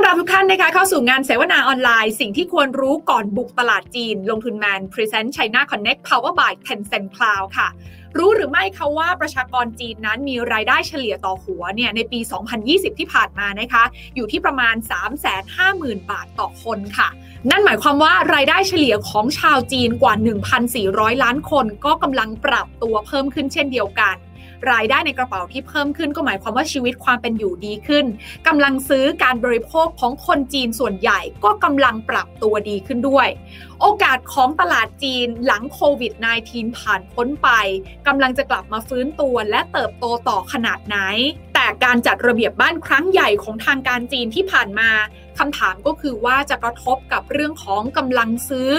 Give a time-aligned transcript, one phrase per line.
[0.00, 7.68] อนรับทุกท่านนะคะเข้าสู่งานเสวนาออนไลน์ สิ่งที่ควรรู้ก่อนบุกตลาดจีน ลงทุนแมน Present China Connect Power by Tencent Cloud ค่ะ
[8.18, 12.20] รู้หรือไม่คะว่าประชากรจีนนั้นมีรายได้เฉลี่ยต่อหัวเนี่ยในปี
[12.60, 13.84] 2020 ที่ผ่านมานะคะ
[14.16, 14.74] อยู่ที่ประมาณ
[15.42, 17.08] 350,000 บาทต่อคนค่ะ
[17.50, 20.14] นั่นหมายความว่ารายได้เฉลี่ยของชาวจีนกว่า
[20.68, 24.16] 1,400 ล้านคน ก็กำลังปรับตัวเพิ่มขึ้นเช่นเดียวกัน
[24.70, 28.06] รายได้ในกระเป๋าที่เพิ่มขึ้นก็หมายความว่าชีวิตความเป็นอยู่ดีขึ้น
[28.46, 33.28] กำลังซื้อการบริโภคของคนจีนส่วนใหญ่ก็กำลังปรับตัวดีขึ้นด้วย
[33.80, 36.12] โอกาสของตลาดจีนหลังโควิด
[36.46, 37.48] -19 ผ่านพ้นไป
[38.06, 40.98] กำลังจะกลับมาฟื้นตัวและเติบโตต่อขนาดไหน
[41.54, 44.90] แต่การจัดระเบียบบ้านครั้งใหญ่ของทางการจีนที่ผ่านมา
[45.38, 48.72] คำถามก็คือว่าจะกระทบกับเรื่องของกำลังซื้อ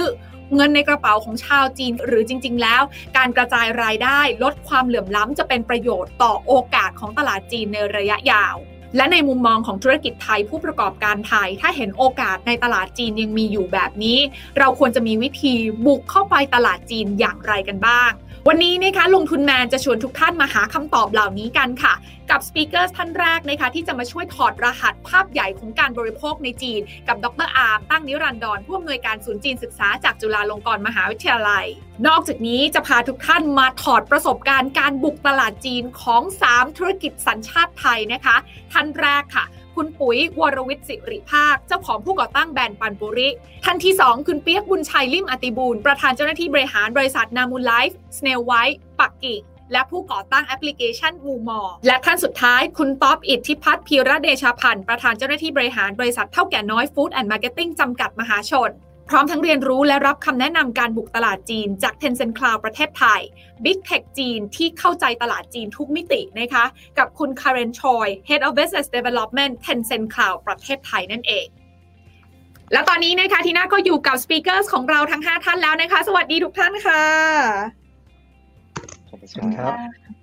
[0.55, 2.81] เงินในกระเป๋าของชาวจีน หรือจริง ๆ แล้ว
[3.17, 8.55] การกระจายรายได้ลดความเหลื่อมล้ำจะเป็นประโยชน์ต่อโอกาสของตลาดจีนในระยะยาว
[8.95, 14.19] และในมุมมองของธุรกิจไทยผู้ประกอบการไทย ถ้าเห็นโอกาสในตลาดจีนยังมีอยู่แบบนี้
[14.57, 15.53] เราควรจะมีวิธี
[15.85, 18.11] บุกเข้าไปตลาดจีนอย่างไรกันบ้าง
[18.47, 21.93] วันนี้นะคะลงทุนแมนจะชวนทุกท่านมาหาคำตอบเหล่านี้กันค่ะ
[22.29, 31.65] กับสปีกเกอร์ท่านแรกนะคะที่จะมาช่วยถอดรหัสภาพใหญ่ของการบริโภคในจีน กับดรอาร์มตั้งนิรันดรผู้อำนวยการศูนย์จีนศึกษาจากจุฬาลงกรณ์มหาวิทยาลัย
[32.07, 38.35] นอกจากนี้จะพาทุกท่านมาถอดประสบการณ์การบุกตลาดจีนของ 3 ธุรกิจสัญชาติไทยนะคะ
[38.73, 43.29] ท่านแรกค่ะ คุณปุ๋ยวรวิทย์สิริภาค เจ้าของผู้ก่อตั้งแบรนด์ปันปุริ
[43.65, 58.69] ท่านที่ 2 คุณเปียกบุญชัยลิมอติบูล ประธานเจ้าหน้าที่บริหารบริษัทนามุไลฟ์สเนลไวท์ปักกิ่งและผู้ก่อตั้งแอปพลิเคชันมูมอและท่านสุดท้ายคุณต๊อปอิทธิพัฒน์พีระเดชาพันธ์ประธานเจ้าหน้าที่บริหารบริษัทเถ้าแก่น้อยฟู้ดแอนด์มาร์เก็ตติ้งจำกัดมหาชน
[59.11, 63.21] พร้อมทั้งเรียนรู้และรับคำแนะนำการบุกตลาดจีน จาก Tencent Cloud ประเทศไทย
[63.65, 66.65] Big Tech จีนที่เข้าใจตลาดจีนทุกมิตินะคะ
[66.97, 71.47] กับคุณ Karen Choi Head of Business Development Tencent Cloud ประเทศไทยนั่นเอง
[72.73, 77.03] และตอนนี้นะคะทีน่าก็อยู่กับสปีกเกอร์ของเราทั้ง 5 ท่านแล้วนะคะ สวัสดีทุกท่านค่ะ
[79.07, 79.27] สวัสดี
[79.57, 80.20] ครับ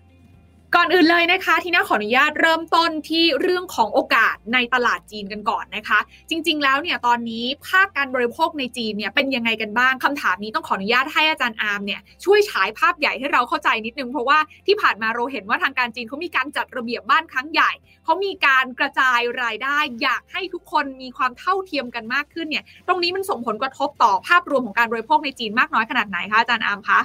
[0.77, 5.99] ก่อนอื่นเลยนะคะทีน่าขออนุญาตเริ่มต้นที่เรื่องของโอกาสในตลาดจีนกันก่อนนะคะ
[6.31, 17.71] จริง ๆ แล้วเนี่ยตอนนี้ภาคการบริโภคในจีนเนี่ยเป็นยังไงกันบ้างคำถามนี้ต้องขออนุญาตให้อาจารย์อาร์มเนี่ยช่วยฉายภาพใหญ่ให้เราเข้าใจนิดนึง เพราะว่าที่ผ่านมาเราเห็นว่าทางการจีนเขามีการจัดระเบียบบ้านครั้งใหญ่
[18.05, 27.01] เขามีการกระจายรายได้ อยากให้ทุกคนมีความเท่าเทียมกันมากขึ้นเนี่ยตรงนี้มันส่งผลกระทบต่อภาพรวมของการบริโภคในจีนมากน้อยขนาดไหนคะอาจารย์อาร์มคะ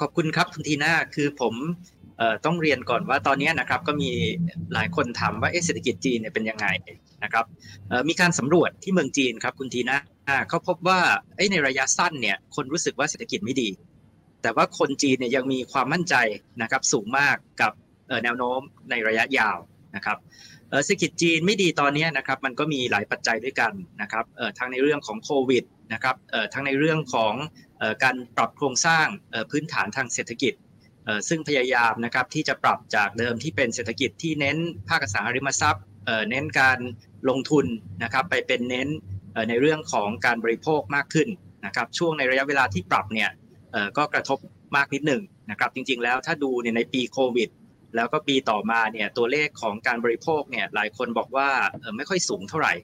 [0.00, 1.54] ขอบคุณครับคุณทีน่าคือผม
[2.44, 4.10] ต้องเรียนก่อนว่าตอนนี้นะครับก็มี
[4.74, 6.66] หลายคนถามว่าเศรษฐกิจจีนเนี่ยเป็นยังไง
[7.24, 7.44] นะครับ
[8.08, 11.00] มีการสำรวจที่เมืองจีนครับคุณทีน่าเขาพบว่า
[11.52, 13.70] ในระยะสั้นเนี่ยคนรู้สึกว่าเศรษฐกิจไม่ดี
[14.42, 16.14] แต่ว่าคนจีนเนี่ยยังมีความมั่นใจ
[16.62, 17.72] นะครับสูงมากกับ
[18.24, 19.58] แนวโน้มในระยะยาว
[19.96, 20.18] นะครับ
[20.84, 24.24] เศรษฐกิจจีนไม่ดีตอนนี้นะครับมันก็มีหลายปัจจัยด้วยกันนะครับ
[24.58, 26.16] ทั้งในเรื่องของโควิดนะครับ
[26.54, 27.34] ทั้งในเรื่องของ
[28.04, 29.06] การปรับโครงสร้าง
[29.50, 30.52] พื้นฐานทางเศรษฐกิจ
[31.28, 34.56] ซึ่งพยายามนะครับที่จะปรับจากเดิมที่เป็นเศรษฐกิจที่เน้น
[34.88, 35.84] ภาคอสังหาริมทรัพย์
[36.30, 36.78] เน้นการ
[37.28, 37.66] ลงทุน
[38.02, 38.88] นะครับไปเป็นเน้น
[39.48, 41.28] ในเรื่องของการบริโภคมากขึ้น
[41.66, 43.30] นะครับช่วงในระยะเวลาที่ปรับเนี่ย
[43.96, 44.38] ก็กระทบ
[44.76, 47.48] มากนิดหนึ่งนะครับจริงๆแล้วถ้าดูในปีโควิด
[47.96, 51.48] แล้วก็ปีต่อมาเนี่ยตัวเลขของการบริโภคเนี่ยหลายคนบอกว่า
[51.96, 52.74] ไม่ค่อยสูงเท่าไหร่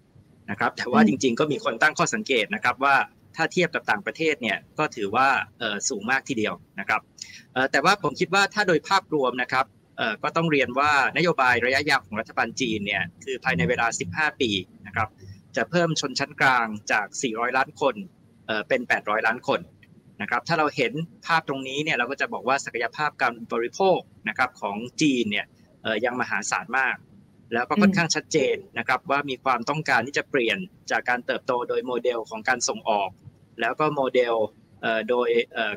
[0.50, 2.94] นะครับแต่ว่าจริงๆก็มีคนตั้งข้อสังเกตนะครับว่า
[3.36, 5.28] ถ้าเทียบกับต่างประเทศเนี่ยก็ถือว่า
[5.88, 7.00] สูงมากทีเดียวนะครับ
[7.72, 9.66] แต่ว่าผมคิดว่าถ้าโดยภาพรวมนะครับ
[10.22, 14.50] ก็ต้องเรียนว่านโยบายระยะยาวของรัฐบาลจีนเนี่ยคือภายในเวลา 15 ปี
[14.86, 15.08] นะครับ
[15.56, 17.94] จะเพิ่มชนชั้นกลางจาก 400 ล้านคน
[18.68, 19.60] เป็น 800 ล้านคน
[20.22, 20.92] นะครับถ้าเราเห็น
[21.26, 25.46] ภาพตรงนี้เนี่ยเราก็จะบอกว่าศักยภาพการบริโภคนะครับของจีนเนี่ย
[26.04, 26.96] ยังมหาศาลมาก
[27.54, 30.58] แล้วก็ค่อนข้างชัดเจนนะครับว่ามีความต้องการที่จะเปลี่ยน
[30.90, 33.10] จากการเติบโตโดยโมเดลของการส่งออก
[33.60, 34.34] แล้วก็โมเดล
[35.10, 35.28] โดย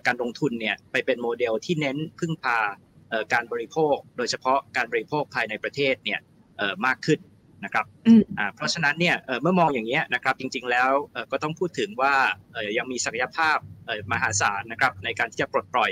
[0.08, 2.60] การลงทุนเนี่ยไปเป็นโมเดลที่เน้นพึ่งพา
[3.34, 6.20] การบริโภค โดยเฉพาะการบริโภคภายในประเทศเนี่ย
[6.86, 7.20] มากขึ้น
[7.64, 7.86] นะครับ
[8.56, 10.90] เพราะฉะนั้นเนี่ยเมื่อมองอย่างนี้นะครับจริงๆแล้ว
[11.32, 12.14] ก็ต้องพูดถึงว่า
[12.78, 13.58] ยังมีศักยภาพ
[14.12, 15.92] มหาศาลนะครับในการที่จะปลดปล่อย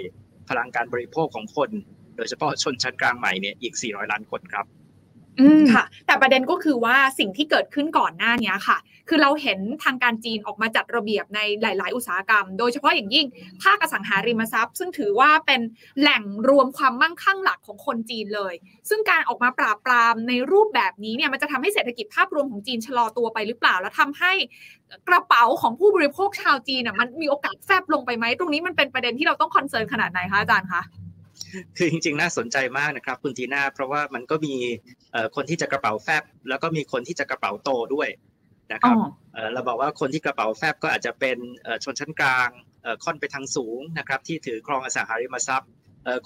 [0.50, 1.70] พลังการบริโภคของคน
[2.18, 4.85] โดยเฉพาะชนชั้นกลางใหม่เนี่ยอีก 400 ล้านคนครับอืม
[5.74, 8.78] ค่ะ แต่ประเด็นก็คือว่าสิ่งที่เกิดขึ้นก่อนหน้านี้ค่ะ
[9.10, 13.26] คือเราเห็นทางการจีนออกมาจัดระเบียบในหลาย ๆ อุตสาหกรรม โดยเฉพาะอย่างยิ่ง
[13.64, 15.62] ภาคอสังหาริมทรัพย์ ซึ่งถือว่าเป็น
[16.00, 18.54] แหล่งรวมความมั่งคั่งหลักของคนจีนเลย
[18.90, 24.32] ซึ่งการออกมาปราบปรามในรูปแบบนี้เนี่ยมันจะทำให้เศรษฐกิจภาพรวมของจีนชะลอตัวไปหรือเปล่า แล้วทำให้
[25.10, 30.82] กระเป๋าของผู้บริโภคชาวจีนอะมันมีโอกาสแฟบลงไปไหมตรงนี้มันเป็นประเด็นที่เราต้อง concern ขนาดไหนคะอาจารย์คะ
[31.78, 34.56] คือจริงๆน่าสนใจมากนะครับคุณทีน่าเพราะว่ามันก็มี
[35.36, 38.10] คนที่จะกระเป๋าแฟบแล้วก็มีคนที่จะกระเป๋าโตด้วย
[38.74, 38.96] นะครับ
[39.54, 41.38] เราบอกว่าคนที่กระเป๋าแฟบก็อาจจะเป็น
[41.84, 42.50] ชนชั้นกลาง
[43.04, 45.70] ค่อนไปทางสูงนะครับที่ถือครองอสังหาริมทรัพย์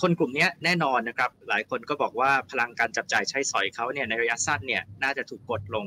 [0.02, 5.86] คนกลุ่มนี้แน่นอนนะครับ หลายคนก็บอกว่าพลังการจับจ่ายใช้สอยเขาเนี่ยในระยะสั้นเนี่ยน่าจะถูกกดลง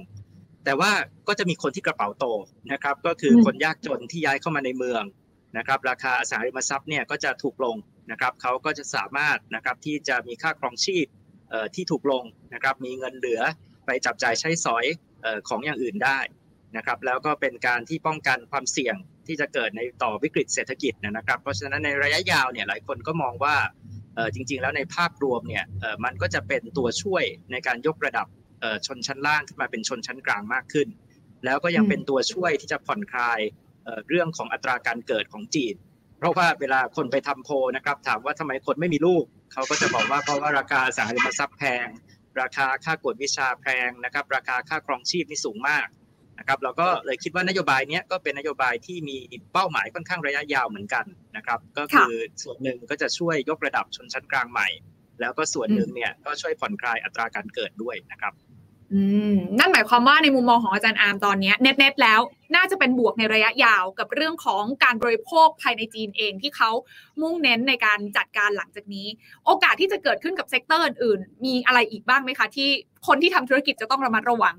[0.65, 0.91] แต่ว่า
[1.29, 2.27] ก็จะมีคนที่กระเป๋าโต
[2.73, 5.03] นะครับ ก็คือคนยากจนที่ย้ายเข้ามาในเมือง
[5.59, 7.77] นะครับ ราคาอสังหาริมทรัพย์เนี่ยก็จะถูกลง
[8.11, 11.07] นะครับเขาก็จะสามารถนะครับที่จะมีค่าครองชีพ
[11.75, 13.41] ที่ถูกลงนะครับมีเงินเหลือ
[13.87, 14.85] ไปจับจ่ายใช้สอย
[15.49, 16.19] ของอย่างอื่นได้
[16.77, 18.97] นะครับแล้วก็เป็นการที่ป้องกันความเสี่ยง
[19.27, 23.57] ที่จะเกิดในต่อวิกฤตเศรษฐกิจนะครับ เพราะฉะนั้นในระยะยาวเนี่ยหลายคนก็มองว่า
[24.35, 25.65] จริง ๆ แล้วในภาพรวมเนี่ย
[26.05, 28.27] มันก็จะเป็นตัวช่วยในการยกระดับ
[28.87, 30.89] ชนชั้นล่างขึ้นมาเป็นชนชั้นกลางมากขึ้น
[31.45, 33.41] แล้วก็ยังเป็นตัวช่วยที่จะผ่อนคลาย
[34.09, 35.75] เรื่องของอัตราการเกิดของจีน
[36.23, 41.87] เพราะว่าเวลาคนไปทำโพนะครับ ถามว่าทำไมคนไม่มีลูก เขาก็จะบอกว่าเพราะว่าราคาสังหาริมทรัพย์แพง
[42.41, 45.87] ราคาค่ากวดวิชาแพงนะครับ ราคาค่าครองชีพนี่สูงมาก
[46.39, 49.17] นะครับ เราก็เลยคิดว่านโยบายนี้ก็เป็นนโยบายที่มี
[49.53, 51.05] เป้าหมายค่อนข้างระยะยาวเหมือนกัน
[51.37, 54.69] นะครับ ก็คือส่วนหนึ่งก็จะช่วยยกระดับชนชั้นกลางใหม่
[55.21, 58.33] แล้วก็ส่วนหนึ่งเนี่ยก็ช่วยผ่อนคลายอัตราการเกิดด้วยนะครับ
[59.59, 62.21] นั่นหมายความว่าในมุมมองของอาจารย์อาร์มตอนนี้เน็ตๆแล้ว
[62.57, 66.71] น่าจะเป็นบวกในระยะยาวกับเรื่องของการบริโภคภายในจีนเองที่เขา
[67.21, 69.07] มุ่งเน้นในการจัดการหลังจากนี้
[69.47, 72.69] โอกาสที่จะเกิดขึ้นกับ sector อื่นๆ มีอะไรอีกบ้างไหมคะ ที่
[73.07, 74.57] คนที่ทำธุรกิจจะต้องระมัดระวัง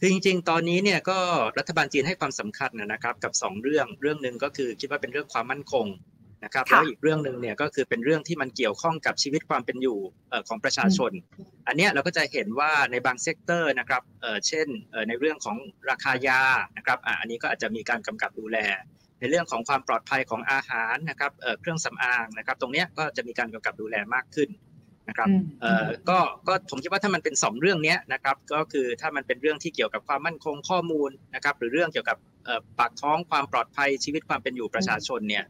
[0.00, 1.18] คือจริงๆ ตอนนี้เนี่ยก็
[1.58, 5.86] รัฐบาลจีนให้ความสำคัญนะครับกับ 2 เรื่อง เรื่องหนึ่งก็คือคิดว่าเป็นเรื่องความมั่นคง
[6.46, 9.98] นะครับแล้วอีกเรื่องหนึ่งเนี่ยก็คือเป็นเรื่องที่มันเกี่ยวข้องกับชีวิตความเป็นอยู่
[10.48, 11.12] ของประชาชน
[11.68, 14.02] อันนี้เราก็จะเห็นว่าในบาง sector นะครับ
[14.48, 14.68] เช่น
[15.08, 15.56] ในเรื่องของ
[15.90, 16.40] ราคายา
[16.76, 18.58] นะครับอันนี้ก็อาจจะมีการกำกับดูแล
[19.20, 24.50] ในเรื่องของความปลอดภัยของอาหารนะครับเครื่องสำอางนะครับตรงนี้ก็จะมีการกำกับดูแลมากขึ้น
[25.08, 25.28] นะครับ
[25.60, 32.18] เอ่อก็ก็ผมคิดว่าถ้ามันเป็น 2 เรื่องนี้นะครับก็คือถ้ามันเป็นเรื่องที่เกี่ยวกับความมั่นคงข้อมูลนะครับหรือเรื่องเกี่ยวกับ
[32.78, 35.44] ปากท้องความปลอดภัยชีวิตความเป็นอยู่ประชาชนเนี่ย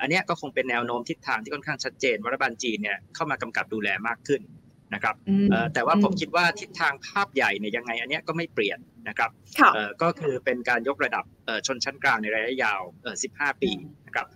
[0.00, 4.42] อันนี้ก็คงเป็นแนวโน้มทิศทางที่ค่อนข้างชัดเจนว่ารัฐบาลจีนเนี่ยเข้ามากำกับดูแลมากขึ้น
[4.94, 5.14] นะครับ
[5.74, 8.78] แต่ว่าผมคิดว่าทิศทางภาพใหญ่เนี่ยยังไงอันนี้ก็ไม่เปลี่ยน
[9.08, 9.30] นะครับ
[10.02, 11.24] ก็คือเป็นการยกระดับ
[11.66, 12.80] ชนชั้นกลางในระยะยาว
[13.22, 13.70] 15 ปี
[14.06, 14.26] นะครับ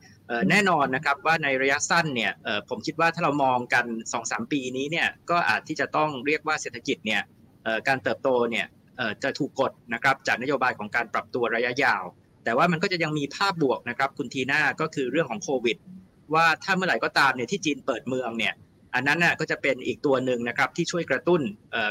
[0.50, 2.32] แน่นอนนะครับว่าในระยะสั้นเนี่ย
[2.68, 3.86] ผมคิดว่าถ้าเรามองกัน
[4.20, 7.22] 2-3 ปีนี้เนี่ยก็อาจที่จะต้องเรียกว่าเศรษฐกิจเนี่ย
[7.88, 8.66] การเติบโตเนี่ย
[9.22, 12.04] จะถูกกดนะครับจากนโยบายของการปรับตัวระยะยาว
[12.44, 15.76] แต่ว่ามันก็จะยังมีภาพบวกนะครับคุณทีน่าก็คือเรื่องของโควิด
[16.34, 18.54] ว่าถ้าเมื่อไหร่ก็ตามเนี่ยที่จีนเปิดเมืองเนี่ย
[18.94, 21.40] อันนั้นน่ะก็จะเป็นอีกตัวหนึ่งนะครับที่ช่วยกระตุ้น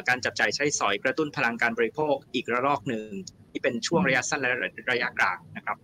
[0.07, 3.05] การจับจ่ายใช้สอยกระตุ้นพลังการบริโภคอีกระลอกหนึ่ง
[3.51, 4.51] ที่เป็นช่วงระยะสั้นและ
[4.91, 5.77] ระยะกลางนะครับ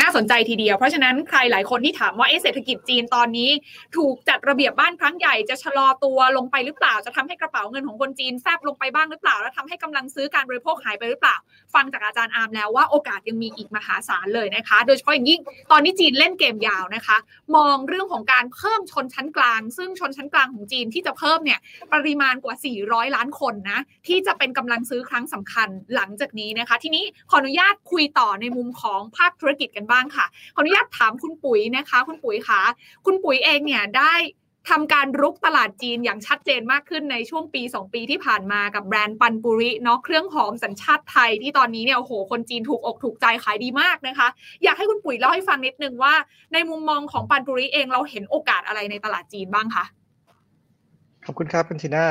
[0.00, 3.50] น่าสนใจทีเดียว เพราะฉะนั้นใครหลายคนที่ถามว่าเศรษฐกิจจีนตอนนี้
[3.96, 11.36] ถูกจัดระเบียบบ้านครั้งใหญ่จะชะลอตัวลงไปหรือเปล่า จะทำให้กระเป๋าเงินของคนจีนแฟบลงไปบ้างหรือเปล่า แล้วทำให้กำลังซื้อการบริโภคหายไปหรือเปล่า
[11.74, 15.40] ฟังจากอาจารย์อาร์มแล้วว่าโอกาสยังมีอีกมหาศาลเลยนะคะ โดยเฉพาะอย่างยิ่ง
[15.70, 17.16] ตอนนี้จีนเล่นเกมยาวนะคะ
[17.56, 21.60] มองเรื่องของการเพิ่มชนชั้นกลาง ซึ่งชนชั้นกลางของจีนที่จะเพิ่มเนี่ย
[21.92, 22.54] ปริมาณกว่า
[22.86, 32.62] 400 ล้านคนนะที่จะเป็นกำลังซื้อครั้งสำคัญหลังจากนี้นะคะ ทีนี้ขออนุญาตคุยต่อในมุมของภาคธุรกิจกันบ้างค่ะขออนุญาตถามคุณปุ๋ยนะคะ คุณปุ๋ยคะ
[33.06, 34.14] คุณปุ๋ยเองเนี่ยได้
[34.72, 44.28] ทำการรุกตลาดจีนอย่างชัดเจนมากขึ้นในช่วงปี 2 ปีที่ผ่านมากับแบรนด์ปันปุริเนาะเครื่องหอมสัญชาติไทยที่ตอนนี้เนี่ยโอ้โหคนจีนถูกอกถูกใจขายดีมากนะคะ
[44.64, 46.14] อยากให้คุณปุ๋ยเล่าให้ฟังนิดนึงว่า
[46.52, 49.84] ในมุมมองของปันปุริเองเราเห็นโอกาสอะไรในตลาดจีนบ้างคะ
[51.26, 52.06] ขอบคุณครับคุณทีน่า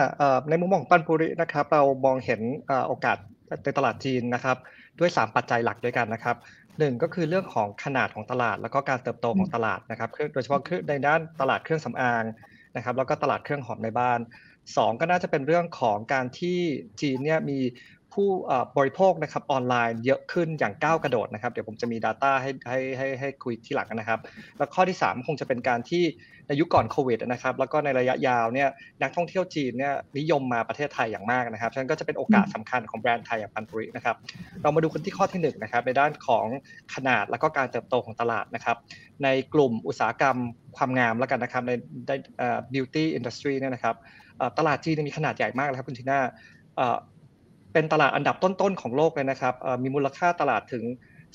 [0.49, 2.41] ในมุมมองปันปุรินะครับเรามองเห็น
[2.87, 3.17] โอกาส
[3.63, 4.57] ในตลาดจีนนะครับ
[4.99, 6.35] ด้วย 3 ปัจจัยหลักด้วยกันนะครับ
[6.79, 12.23] หนึ่งก็คือเรื่องของขนาดของตลาด แล้วก็การเติบโตของตลาดนะครับโดยเฉพาะในด้านตลาดเครื่องสำอาง
[12.75, 14.19] นะครับ แล้วก็ตลาดเครื่องหอมในบ้าน
[14.59, 16.57] 2 ก็น่าจะเป็นเรื่องของการที่
[17.01, 17.59] จีนเนี่ยมี
[18.13, 18.29] ผู้
[18.77, 24.19] บริโภคนะครับออนไลน์เยอะขึ้นอย่างก้าวกระโดดนะครับ เดี๋ยวผมจะมี Data ให้ให้ให้ให้คุยที่หลังนะครับ
[24.57, 26.03] แล้วข้อที่ 3 คงจะเป็นการที่
[26.47, 28.69] ในยุคก่อนโควิดนะครับ แล้วก็ในระยะยาวเนี่ย
[29.01, 34.15] นักท่องเที่ยวจีนเนี่ยนิยมมาประเทศไทยอย่างมากนะครับฉะนั้นก็จะเป็นโอกาสสำคัญของแบรนด์ไทยอย่างปันปุรินะครับ
[34.61, 36.45] เรามาดูกันที่ข้อที่1นะครับในด้านของ
[36.95, 38.77] ขนาดแล้วก็การเติบโตของตลาดนะครับ
[39.23, 40.37] ในกลุ่มอุตสาหกรรม
[40.77, 41.71] ความงามแล้วกันนะครับใน
[42.73, 43.95] beauty industry เนี่ยนะครับ
[44.57, 46.19] ตลาดจีนมีขนาดใหญ่มากเลยครับคุณทีน่า
[47.75, 49.53] เป็นตลาดอันดับต้นๆของโลกเลยนะครับ
[49.83, 50.83] มีมูลค่าตลาดถึง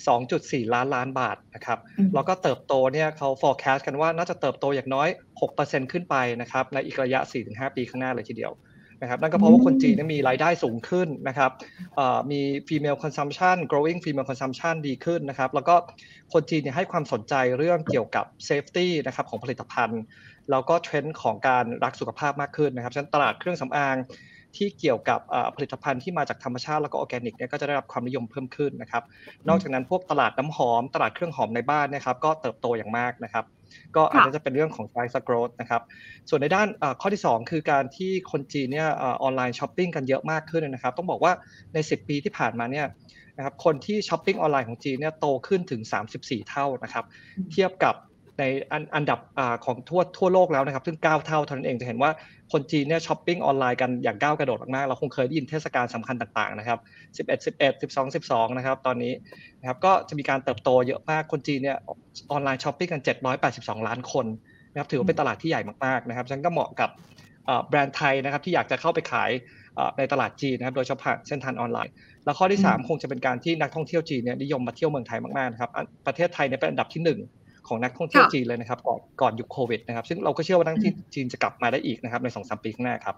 [0.06, 1.78] 2.4 ล้านล้านบาทนะครับ
[2.14, 5.08] แล้วก็เติบโตเนี่ยเขา forecast กันว่าน่าจะเติบโตอย่างน้อย
[5.50, 8.52] 6%ขึ้นไปนะครับในอีกระยะ 4-5 ปีข้างหน้าเลยทีเดียว
[9.02, 11.50] นะครับนั่นก็เพราะว่าคนจีนมีรายได้สูงขึ้นนะครับ
[12.30, 15.74] มี female consumption growing female consumption ดีขึ้นนะครับ แล้วก็
[16.32, 20.02] คนจีนให้ความสนใจเรื่องเกี่ยวกับ safety นะครับของผลิตภัณฑ์
[20.50, 23.96] แล้วก็เทรนด์ของการรักสุขภาพมากขึ้นนะครับฉะนั้นตลาดเครื่องสำอาง
[24.56, 25.20] ที่เกี่ยวกับ
[25.56, 29.02] ผลิตภัณฑ์ที่มาจากธรรมชาติแล้วก็ออร์แกนิกเนี่ยก็จะได้รับความนิยมเพิ่มขึ้นนะครับ
[29.48, 33.44] นอกจากนั้นพวกตลาดน้ำหอม ตลาดเครื่องหอมในบ้านนะครับ ก็เติบโตอย่างมากนะครับ
[33.96, 35.82] ก็อันนี้จะเป็นเรื่องของไ price growth นะครับ
[36.28, 36.68] ส่วนในด้าน
[37.00, 41.32] ข้อที่ 2 คือการที่คนจีนเนี่ย online shopping กันเยอะมากขึ้นนะครับ ต้องบอกว่า
[41.74, 42.86] ใน 10 ปีที่ผ่านมาเนี่ย
[43.36, 45.80] นะครับคนที่ช้อปปิ้งออนไลน์ของจีนเนี่ยโตขึ้นถึง
[46.16, 47.04] 34 เท่านะครับ
[47.52, 47.94] เทียบกับ
[48.40, 48.44] ใน
[48.94, 49.18] อันดับ
[49.64, 52.10] ของทั่วทั่วโลกแล้วนะครับ ซึ่ง 9 เท่าเท่านั้นเองจะเห็นว่า
[52.52, 56.78] คนจีนเนี่ยช้อปปิ้งออนไลน์กันอย่างก้าวกระโดดมากๆเราคงเคยได้ยินเทศกาลสำคัญต่างๆนะครับ
[57.28, 59.12] 11 11 12 12 นะครับ ตอนนี้
[59.60, 61.78] นะครับก็จะมีการเติบโตเยอะมากคนจีนเนี่ย
[62.30, 63.00] online shopping กัน
[63.44, 64.26] 782 ล้านคน
[64.72, 66.90] นะครับถือว่าเป็นตลาดที่ใหญ่มากๆนะครับฉะนั้นก็เหมาะกับ
[67.68, 69.30] แบรนด์ไทยนะครับที่อยากจะเข้าไปขาย
[69.98, 71.92] ในตลาดจีนนะครับโดยเฉพาะเส้นทางออนไลน์
[72.24, 75.70] แล้วข้อที่ 3 คงจะเป็นการที่นักท่องเที่ยวจีนเนี่ยนิยมมาเที่ยวเมืองไทยมากๆนะครับ
[76.06, 77.39] ประเทศไทยเนี่ยเป็นอันดับที่ 1
[77.70, 83.16] ของนักท่องเที่ยวจีนเลยนะครับก่อนก่อนยุคโควิดนะครับ ซึ่งเราก็เชื่อว่านักท่องเที่ยวจีนจะกลับมาได้อีกนะครับในสองสามปีข้างหน้าครับ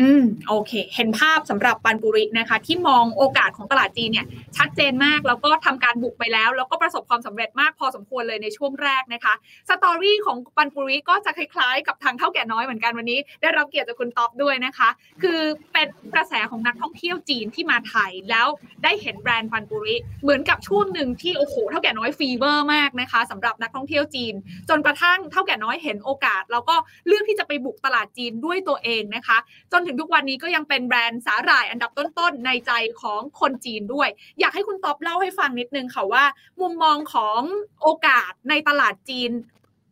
[0.00, 4.26] อืมโอเค เห็นภาพสำหรับปันปุรินะคะ ที่มองโอกาสของตลาดจีนเนี่ย
[4.56, 9.34] ชัดเจนมากแล้วก็ทำการบุกไปแล้ว แล้วก็ประสบความสำเร็จมากพอสมควรเลยในช่วงแรกนะคะ
[9.68, 14.88] สตอรี่ของปันปุริก็จะคล้ายๆ กับทางเท่าแก่น้อยเหมือนกันวันนี้ ได้รับเกียรติจากคุณท็อปด้วยนะคะ
[15.22, 15.40] คือ
[15.72, 18.46] เป็นกระแสของนักท่องเที่ยวจีนที่มาไทยแล้ว
[18.84, 24.34] ได้เห็นแบรนด์ปันปุริเหมือนกับช่วงหนึ่งที่โอ้โหเท่าแก่น้อยฟีเวอร์มากนะคะสำหรับนักท่องเที่ยวจีน
[24.68, 26.74] จนกระทั่งเท่าแก่น้อยเห็นโอกาส แล้วก็
[27.06, 29.38] เลือกที่จะไปบุกตลาดจีนด้วยตัวเองนะคะ
[29.72, 34.08] จนถึงทุกวันนี้ก็ยังเป็นแบรนด์สาหร่ายอันดับต้นๆในใจของคนจีนด้วย
[34.40, 36.24] อยากให้คุณต๊อบเล่าให้ฟังนิดนึงค่ะว่า
[36.60, 37.40] มุมมองของ
[37.82, 39.30] โอกาสในตลาดจีน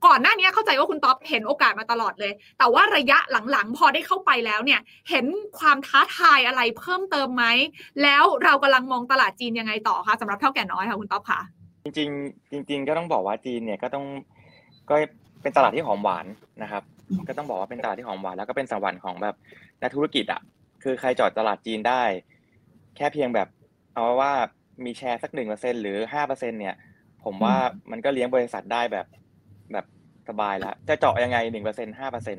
[0.06, 3.18] ก่อนหน้านี้เข้าใจว่าคุณต๊อบเห็นโอกาสมาตลอดเลย แต่ว่าระยะ
[3.50, 5.26] หลังๆ พอได้เข้าไปแล้วเนี่ย เห็น
[5.58, 7.44] ความท้าทายอะไรเพิ่มเติมไหม
[8.02, 11.40] แล้วเรากำลังมองตลาดจีนยังไงต่อคะสำหรับเท่าแก่น้อยค่ะคุณต๊อบค่ะ
[11.84, 14.04] จริงๆจริง ๆ ก็ต้องบอกว่าจีนเนี่ยก็ต้อง
[14.90, 14.94] ก็
[15.42, 16.26] เป็นตลาดที่หอมหวาน
[16.62, 16.82] นะครับ
[17.28, 19.34] ก็ต้องบอกว่าเป็นตลาดที่หอมหวานแล้วก็เป็นสวรรค์ของแบบ
[19.84, 20.40] นักธุรกิจอะ
[20.82, 22.02] คือใครจอดตลาดจีนได้
[22.96, 23.48] แค่เพียงแบบ
[23.94, 24.32] เอาว่า
[24.84, 26.74] มีแชร์สักหนึ่งเปอร์เซ็นหรือห้าเปอร์เซ็นเนี่ย
[27.24, 27.56] ผมว่า
[27.90, 29.06] มันก็เลี้ยงบริษัทได้แบบ
[29.72, 29.86] แบบ
[30.28, 32.38] สบายแล้วจะเจาะยังไงหนึ่งเปอร์เซ็นห้าเปอร์เซ็น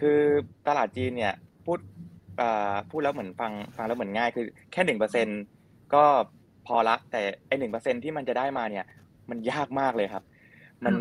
[0.00, 0.20] คือ
[0.68, 1.34] ตลาดจีนเนี่ย
[1.66, 1.78] พูด
[2.90, 5.26] พูดแล้วเหมือนฟังฟังแล้วเหมือนง่ายคือแค่หนึ่งเปอร์เซ็น
[5.94, 6.04] ก็
[6.66, 8.86] พอละแต่ไอหนึ่งเปอร์เซ็นที่มันจะได้มาเนี่ย
[9.30, 10.24] มันยากมากเลยครับ
[10.84, 10.94] มัน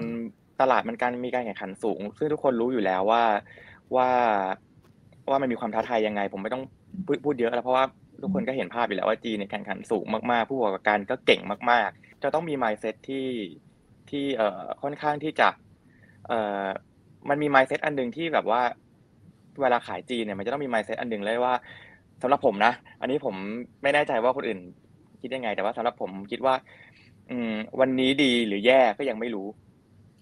[0.62, 3.24] ตลาดมันการมีการแข่งขันสูง ซึ่งทุกคนรู้อยู่แล้วว่า
[3.95, 4.10] ว่า
[5.30, 6.63] ว่ามันมีความท้าทายยังไง ผมไม่ต้อง
[7.25, 7.86] พูดเยอะแล้วเพราะว่า
[8.22, 13.28] ทุกคนก็เห็นภาพอยู่แล้วว่าจีนในแข่งขันสูงมากๆ ผู้ประกอบการก็เก่งมาก ๆ จะต้องมี mindset ที่
[14.10, 15.50] ที่เอ่อค่อนข้างที่จะ
[16.28, 16.66] เอ่อ
[17.30, 18.62] มันมี mindset อันหนึ่งที่แบบว่า
[19.62, 21.54] เวลาขายจีนเนี่ยมันจะต้องมี mindset อันหนึ่งเลยว่า
[22.22, 23.36] สำหรับผมนะ อันนี้ผม
[23.84, 24.60] ไม่แน่ใจว่าคนอื่น
[25.22, 26.56] คิดยังไง แต่ว่าสำหรับผมคิดว่า
[27.30, 29.48] อืม วันนี้ดีหรือแย่ก็ยังไม่รู้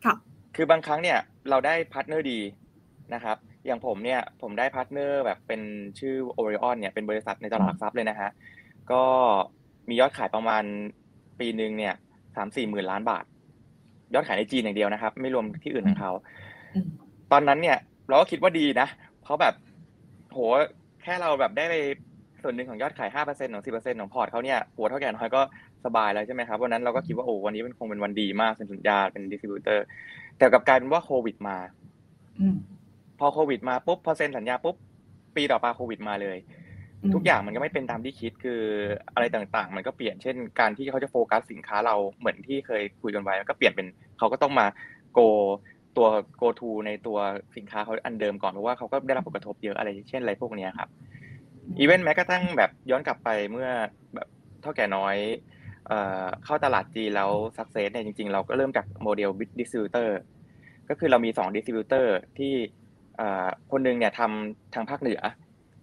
[0.06, 0.16] ค่ะ
[0.56, 2.40] คือบางครั้งเนี่ย เราได้ partner ดี
[3.14, 5.62] นะครับ อย่างผมเนี่ยผมได้ partner แบบเป็น
[6.00, 8.30] ชื่อ Orion เนี่ยเป็นบริษัทในตลาดทรัพย์เลยนะฮะ
[8.92, 9.04] ก็
[9.90, 10.64] มียอดขายประมาณ
[11.40, 11.94] ปีหนึ่งเนี่ย
[12.36, 13.24] สามสี่หมื่นล้านบาท
[14.14, 16.12] ยอดขายในจีนอย่างเดียวนะครับ ไม่รวมที่อื่นของเขา
[17.32, 18.88] ตอนนั้นเนี่ย เราก็คิดว่าดีนะ
[19.22, 19.54] เพราะแบบ
[20.32, 20.40] โห
[21.04, 21.76] แค่เราแบบได้ไป
[22.44, 25.42] ส่วนหนึ่งของยอดขายห้าเปอร์เซ็นต์ของสิบเปอร์เซ็นต์ของพอร์ตเขาเนี่ยหัวเถ้าแก่น้อยก็
[25.86, 29.86] สบายแล้วใช่ไหมครับวันนั้นเราก็คิดว่าโอ้วันนี้เป็นคงเป็นวันดีมากเป็นสัญญาเป็น distributor
[30.38, 31.58] แต่กลับกลายเป็นว่าโควิดมา
[33.20, 34.76] พอโควิดมาปุ๊บพอเซ็นสัญญาปุ๊บ
[35.36, 36.38] ปีต่อมาโควิดมาเลย
[37.14, 38.62] ทุกอย่างมันก็ไม่เป็นตามที่คิดคือ
[39.14, 44.66] อะไรต่างๆ มันก็เปลี่ยนเช่น การที่เขาจะโฟกัสสินค้าเราเหมือนที่เคยคุยกันไว้ก็เปลี่ยนเป็นเขาก็ต้องมา
[45.14, 45.20] โก
[45.98, 46.08] ตัว
[46.42, 47.18] go to ในตัว
[47.58, 50.90] สินค้าเขาอันเดิมก่อนเพราะว่าเขาก็ได้รับผลกระทบเยอะอะไรเช่นอะไรพวกนี้ครับ
[51.80, 53.70] อีเวนต์แม้กระทั่งแบบย้อนกลับไปเมื่อ
[54.16, 54.28] แบบ
[54.62, 55.16] เท่าแก่น้อย
[56.46, 60.18] เข้าตลาดจีแล้วสักเซสเนี่ยจริงๆ เราก็เริ่มจากโมเดลdistributor
[60.90, 62.54] ก็คือเรามี2 distributor ที่
[63.72, 65.22] คนหนึ่งเนี่ยทำทางภาคเหนือ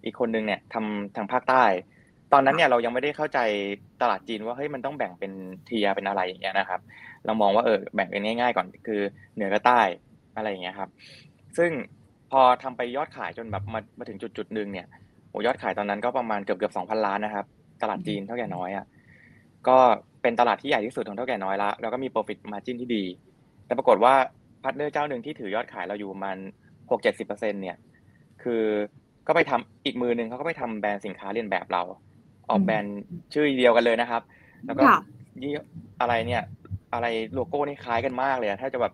[0.05, 1.63] อีกคนหนึ่งเนี่ยทำทางภาคใต้
[2.33, 3.39] ตอนนั้นเนี่ยเรายังไม่ได้เข้าใจ
[4.01, 5.31] ตลาดจีนว่าเฮ้ยมันต้องแบ่งเป็น
[5.65, 6.79] tier เป็นอะไรอย่างเงี้ยนะครับ
[7.25, 9.01] เรามองว่าเออแบ่งเป็นง่าย ๆ ก่อนคือ
[9.35, 9.81] เหนือกับใต้
[10.35, 10.89] อะไรอย่างเงี้ยครับ
[11.57, 11.71] ซึ่ง
[12.31, 14.87] พอทำไปยอดขายจนแบบมามาถึงจุดจุดหนึ่งเนี่ย
[15.29, 17.45] โอ้ยอดขายตอนนั้นก็ประมาณเกือบเกือบสองพันล้านนะครับ
[17.81, 18.85] ตลาดจีนเถ้าแก่น้อยอะ
[19.67, 19.77] ก็
[20.21, 23.03] เป็นตลาดที่ใหญ่ที่สุดของเถ้าแก่น้อยละแล้วก็มี profit margin ที่ดี
[23.65, 24.13] แต่ปรากฏว่า
[24.63, 26.37] partner เจ้าหนึ่งที่ถือยอดขายเราอยู่ประมาณ
[26.91, 27.77] หกเจ็ดสิบเปอร์เซ็นต์เนี่ย
[28.43, 28.63] คือ
[29.27, 31.83] ก็ไปทำอีกมือหนึ่งเขาก็ไปทำแบรนด์สินค้าเลียนแบบเรา
[32.49, 33.01] ออกแบรนด์
[33.33, 34.21] ชื่อเดียวกันเลยนะครับ
[34.65, 34.83] แล้วก็
[35.41, 35.51] ยี่ห้อ
[36.01, 36.43] อะไรเนี่ย
[36.93, 38.93] อะไรโลโก้นี่คล้ายกันมากเลยถ้าจะแบบ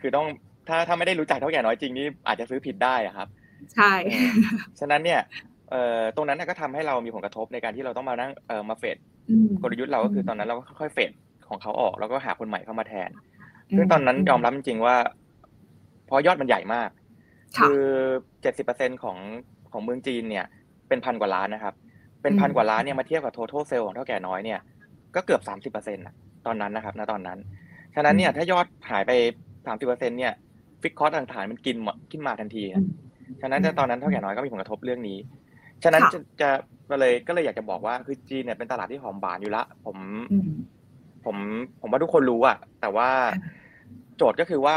[0.00, 0.26] คือต้อง
[0.68, 3.28] ถ้าถ้าไม่ได้รู้จักเถ้าแก่น้อยจริงนี่อาจจะซื้อผิดได้อะครับ
[3.74, 3.92] ใช่
[4.80, 5.20] ฉะนั้นเนี่ย
[5.70, 8.96] เอ่อตรงนั้นก็ทำให้เรามีผลกระทบในการที่เราต้องมานั่งเอ่อมาเฟด
[9.62, 11.10] กลยุทธ์เราก็คือตอนนั้นเราก็ค่อยๆเฟด
[11.48, 13.10] ของเขาออกแล้วก็หาคนใหม่เข้ามาแทน
[13.76, 14.96] ซึ่งตอนนั้นยอมรับจริงๆว่า
[16.06, 16.88] เพราะยอดมันใหญ่มาก
[17.60, 17.84] คือ
[18.42, 19.18] เจ็ดสิบเปอร์เซ็นของ
[19.72, 20.44] ของเมืองจีนเนี่ย
[20.88, 21.74] เป็นพันกว่าล้านนะครับ
[22.22, 24.60] เป็นพันกว่าล้านเนี่ยมาเทียบกับ total sale ของเท่าแก่น้อยเนี่ย
[25.14, 26.04] ก็เกือบสามสิบเปอร์เซ็นต์
[26.46, 27.38] ตอนนั้นนะครับณตอนนั้น
[27.94, 29.12] ฉะนั้นเนี่ยถ้ายอดหายไป
[29.66, 30.32] สามสิบเปอร์เซ็นเนี่ย
[30.82, 31.76] ฟิกคอร์สต่างๆมันกิน
[32.10, 32.64] ขึ้นมาทันที
[33.42, 35.18] ฉะนั้นตอนนั้นเถ้าแก่น้อยก็มีผลกระทบเรื่องนี้
[35.84, 39.96] ฉะนั้นจะจะเลยก็เลยอยากจะบอกว่าคือจีนเนี่ยเป็นตลาดที่หอมหวานอยู่ละผม
[41.24, 41.36] ผม
[41.80, 43.08] ผมว่าทุกคนรู้อะแต่ว่า
[44.16, 44.76] โจทย์ก็คือว่า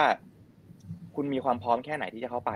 [1.21, 2.51] คุณมีความพร้อมแค่ไหนที่จะเข้าไป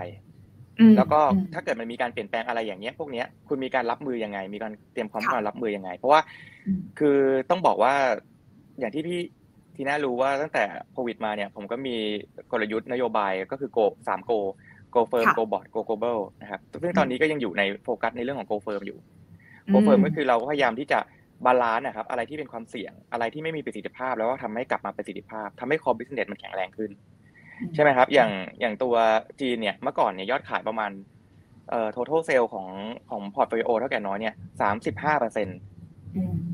[0.96, 1.20] แล้วก็
[1.54, 6.20] ถ้าเกิดมันมีการเปลี่ยนแปลงอะไรอย่างเงี้ย พวกเนี้ยคุณมีการรับมือยังไง มีการเตรียมความพร้อมรับมือยังไง เพราะว่า
[6.98, 7.18] คือ
[7.50, 7.94] ต้องบอกว่า
[8.78, 9.20] อย่างที่พี่
[9.74, 11.96] ทีน่ารู้ว่าตั้งแต่โควิดมาเนี่ย ผมก็มี
[12.52, 13.78] กลยุทธ์นโยบายก็คือโก
[14.08, 14.32] สามโก
[14.94, 18.98] go firm go board go global นะครับซึ่งตอนนี้ก็ยังอยู่ในโฟกัสในเรื่องของ go firm อยู่
[19.72, 20.98] go firm ก็คือเราก็พยายามที่จะ
[21.46, 26.90] balance นะครับ อะไรที่เป็นความเสี่ยงอะไรที่ไม่มีประสิทธิภาพ แล้วก็ทำให้กลับมาประสิทธิภาพทำให้ core business มันแข็งแรงขึ้น
[27.74, 28.30] ใช่ไหมครับ อย่าง
[28.60, 28.94] อย่างตัว
[29.40, 30.90] จีนเนี่ยเมื่อก่อนเนี่ยยอดขายประมาณ
[31.70, 32.68] เอ่อ total sale ของ
[33.10, 35.58] ของ portfolio เถ้าแก่น้อยเนี่ยสามสิบห้าเปอร์เซ็นต์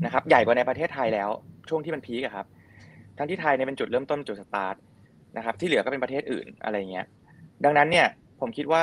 [0.05, 1.29] นะครับใหญ่กว่าในประเทศไทยแล้ว
[1.69, 2.45] ช่วงที่มัน peak ครับ
[3.17, 4.75] ทั้งที่ไทยเนี่ยเป็นจุดเริ่มต้นจุดสตาร์ท
[5.37, 7.05] นะครับ ที่เหลือก็เป็นประเทศอื่นอะไรเงี้ย
[7.63, 8.07] ดังนั้นเนี่ย
[8.39, 8.81] ผมคิดว่า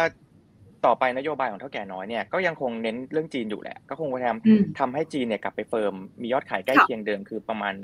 [0.87, 4.37] ต่อไปนโยบายของเถ้าแก่น้อยเนี่ยก็ยังคงเน้นเรื่องจีนอยู่แหละ ก็คงพยายาม
[4.79, 7.75] ทำให้จีนเนี่ยกลับไป firm มียอดขายใกล้เคียงเดิมคือประมาณ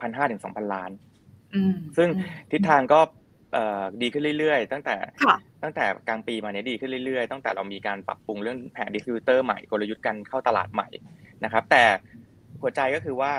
[0.00, 0.90] พันห้าถึงสองพันล้าน
[1.96, 2.08] ซึ่ง
[2.52, 3.00] ทิศทางก็
[4.02, 4.96] ดีขึ้นเรื่อยๆ ตั้งแต่
[5.62, 10.88] ตั้งแต่กลางปีมาเนี้ยดีขึ้นเรื่อยๆ ตั้งแต่เรามีการปรับปรุงเรื่องแผน distributor ใหม่กลยุทธ์การเข้าตลาดใหม่
[11.44, 11.82] นะครับ แต่
[12.60, 13.32] หัวใจก็คือว่า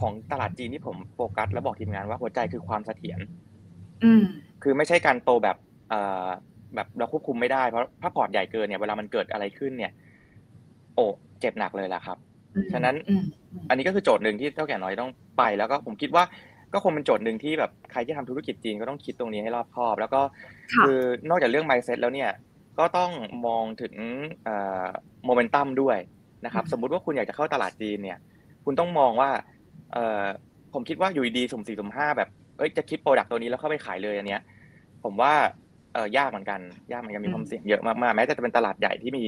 [0.00, 3.20] ของตลาดจีนที่ผมโฟกัส แล้วบอกทีมงานว่าหัวใจคือความเสถียร
[4.62, 5.56] คือไม่ใช่การโตแบบ
[6.74, 9.92] แบบเราควบคุมไม่ได้เพราะถ้าพอร์ตใหญ่เกินเนี่ยเวลามันเกิดอะไรขึ้นเนี่ย
[10.94, 11.04] โอ้
[11.40, 12.18] เจ็บหนักเลยแหละครับ
[12.72, 12.94] ฉะนั้น
[13.68, 16.24] อันนี้ก็คือโจทย์หนึ่งที่เถ้าแก่น้อยต้องไปแล้วก็ผมคิดว่า
[16.74, 20.20] ก็คงเป็นโจทย์หนึ่งที่แบบใครที่ทำธุรกิจจีนก็ต้องคิดตรงนี้ให้รอบคอบ แล้วก็
[20.86, 22.30] คือนอกจากเรื่อง mindset แล้วเนี่ย
[22.78, 23.10] ก็ต้อง
[23.46, 23.94] มองถึง
[25.24, 25.98] โมเมนตัมด้วย
[26.44, 28.18] นะครับสมมุติว่าคุณอยากจะเข้าตลาดจีนเนี่ย
[28.64, 29.30] คุณต้องมองว่า
[30.74, 34.42] ผมคิดว่าอยู่ดีสุ่มสี่สุ่มห้าแบบเอ้ยจะคิด product ตัวนี้แล้วเข้าไปขายเลยอันเนี้ย
[35.04, 35.32] ผมว่า
[35.92, 36.60] เออยากเหมือนกัน
[36.92, 39.24] ยากเหมือนกันมีความเสี่ยงเยอะมากๆแม้จะเป็นตลาดใหญ่ที่มี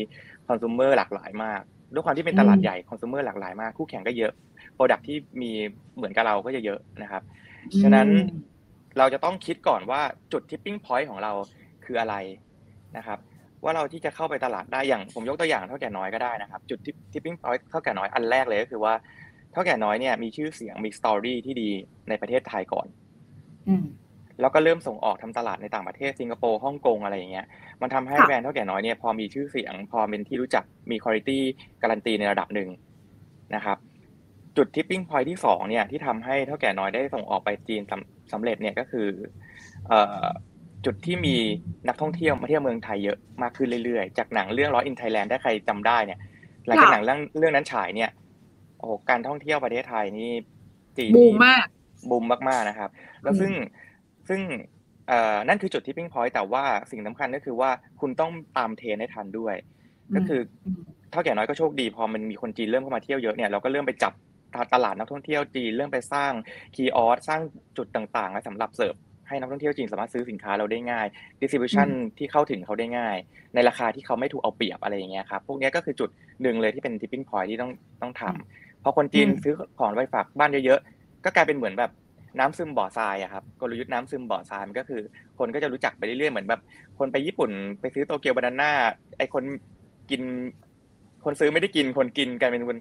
[0.49, 1.61] consumer หลากหลายมาก
[1.93, 4.33] ด้วยความที่เป็นตลาดใหญ่ consumer หลากหลายมากคู่แข่งก็เยอะ
[4.77, 5.53] โปรดักที่มี
[5.97, 7.23] เหมือนกับเราก็จะเยอะนะครับ
[7.83, 8.09] ฉะนั้น
[8.99, 10.01] เราจะต้องคิดก่อนว่า
[10.33, 11.33] จุด tipping point ของเรา
[11.85, 12.15] คืออะไร
[12.97, 13.19] นะครับ
[13.65, 16.79] ว่าเราที่จะเข้าไปตลาดได้อย่างผมยกตัวอย่างเท่าแก่น้อยก็ได้นะครับ จุด
[17.13, 18.95] tipping point เท่าแก่น้อยอันแรกเลยก็คือว่า
[19.53, 21.71] เท่าแก่น้อยเนี่ยมีชื่อเสียงมีสตอรี่ที่ดี
[22.09, 22.87] ในประเทศไทยก่อน
[24.41, 27.47] แล้วก็เริ่มส่งออกทำตลาดในต่างประเทศสิงคโปร์ฮ่องกงอะไรอย่างเงี้ย
[27.83, 31.31] มันทำให้แบรนด์เท่าแก่น้อยเนี่ยพอมีชื่อเสียง พอเป็นที่รู้จักมีคุณภาพ
[31.83, 32.69] การันตีในระดับหนึ่ง
[33.55, 33.79] นะครับ
[34.57, 39.07] จุด tipping point ที่สองเนี่ยที่ทำให้เถ้าแก่น้อยได้ส่งออกไปจีนสำสำเร็จเนี่ยก็คือ
[40.85, 41.37] จุดที่มี
[41.89, 46.19] นักท่องเที่ยวมาเที่ยวเมืองไทยเยอะมากขึ้นเรื่อยๆ จากหนังเรื่อง Lost in Thailand ถ้าใครจำได้เนี่ย
[46.67, 48.11] หลังจากหนังเรื่องเรื่องนั้นฉายเนี่ย
[48.79, 50.31] โอ้การท่องเที่ยวประเทศไทยนี่
[50.97, 51.67] จีนบูมมาก
[52.11, 52.91] บูมมากๆนะครับ
[53.23, 53.53] แล้วซึ่ง
[54.29, 54.41] ซึ่ง
[55.49, 59.55] นั่นคือจุด tipping point แต่ว่าสิ่งสำคัญก็คือว่าคุณต้องตามเทรนด์ให้ทันด้วย
[60.15, 60.41] ก็คือ
[61.11, 64.13] เถ้าแก่น้อยก็โชคดีพอมันมีคนจีนเริ่มเข้ามาเที่ยวเยอะเนี่ยเราก็เริ่มไปจับ
[64.75, 66.33] ตลาดนักท่องเที่ยวจีนเริ่มไปสร้าง
[66.75, 67.41] kiosk สร้าง
[67.77, 68.95] จุดต่างๆไว้สำหรับเสิร์ฟ
[69.29, 71.07] ให้นักท่องเที่ยวจีนสามารถซื้อสินค้าเราได้ง่าย
[71.41, 73.17] distribution ที่เข้าถึงเขาได้ง่าย
[73.55, 76.11] ในราคาที่เขาไม่ถูกเอาเปรียบอะไรอย่างเงี้ยครับพวกนี้ก็คือจุด
[76.43, 77.71] หนึ่งเลยที่เป็น tipping point ที่ต้อง
[78.03, 81.91] ต้องทำพอคนจีนซื้อของไปฝากบ้านเยอะๆก็กลายเป็นเหมือนแบบ
[82.39, 85.01] น้ำซึมบ่อทรายอะครับกลยุทธ์น้ำซึมบ่อทรายมันก็คือ
[85.39, 86.61] คนก็จะรู้จักไปเรื่อยๆเหมือนแบบ
[86.99, 88.71] คนไปญี่ปุ่นไปซื้อโตเกียวบานาน่า
[89.19, 89.43] ไอคน
[90.11, 90.23] กิน
[91.25, 92.77] คนซื้อไม่ได้กินคนกินกันเป็นคน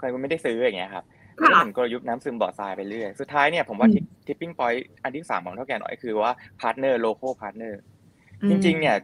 [0.00, 1.04] คนไม่ได้ซื้ออย่างเงี้ยครับ
[1.38, 3.88] ก็เหมือนกลยุทธ์น้ำซึมบ่อทรายไปเรื่อยสุดท้ายเนี่ยผมว่า
[4.26, 7.80] tipping point อันที่สามของเถ้าแก่น้อยคือว่า partner local partner
[8.50, 8.96] จริง ๆ เนี่ย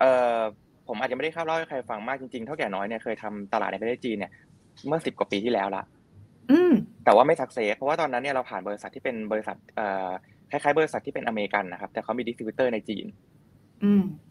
[0.00, 0.38] เอ่อ
[0.88, 4.32] ผมอาจจะไม่ได้ข้าเล่าให้ใครฟังมากจริงๆเถ้าแก่น้อยเนี่ยเคยทำตลาดในประเทศจีนเนี่ย
[4.86, 5.82] เมื่อสิบกว่าปีที่แล้วละ
[7.04, 10.10] แต่ว่าไม่ success เพราะว่าตอนนั้นเนี่ยเราผ่านบริษัทที่เป็นบริษัทเอ่อ
[10.50, 13.06] คล้ายๆบริษัทที่เป็นอเมริกันนะครับแต่เขามี distributor ในจีน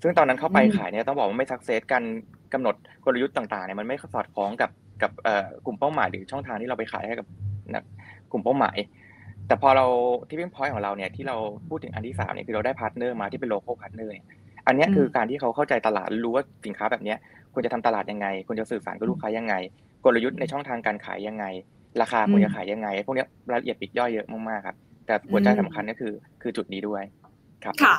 [0.01, 2.03] ซึ่งตอนนั้นเข้าไปขายเนี่ยต้องบอกว่าไม่ success กัน
[2.53, 5.11] กำหนดกลยุทธ์ต่างๆเนี่ยมันไม่สอดคล้องกับกับ
[5.65, 7.27] กลุ่มเป้าหมายหรือช่องทางที่เราไปขายให้กับ
[8.31, 8.77] กลุ่มเป้าหมาย
[9.47, 9.85] แต่พอเรา
[10.29, 11.35] tipping point ของเราเนี่ยที่เรา
[11.69, 14.13] พูดถึงอันที่สามเนี่ยคือเราได้ partner มาที่เป็น local partner
[14.67, 17.15] อันนี้คือการที่เขาเข้าใจตลาดรู้ว่าสินค้าแบบนี้
[17.53, 19.55] ควรจะทำตลาดยังไงควรจะสื่อสารกับลูกค้ายังไง
[20.05, 21.45] กลยุทธ์ในช่องทางการขายยังไง
[22.01, 27.03] ราคาควรจะขายยังไงพวกนี้รายละเอียดปิดย่อยเยอะมากๆครับแต่หัวใจสำคัญก็คือคือจุดนี้ด้วย
[27.63, 27.95] ครับค่ะ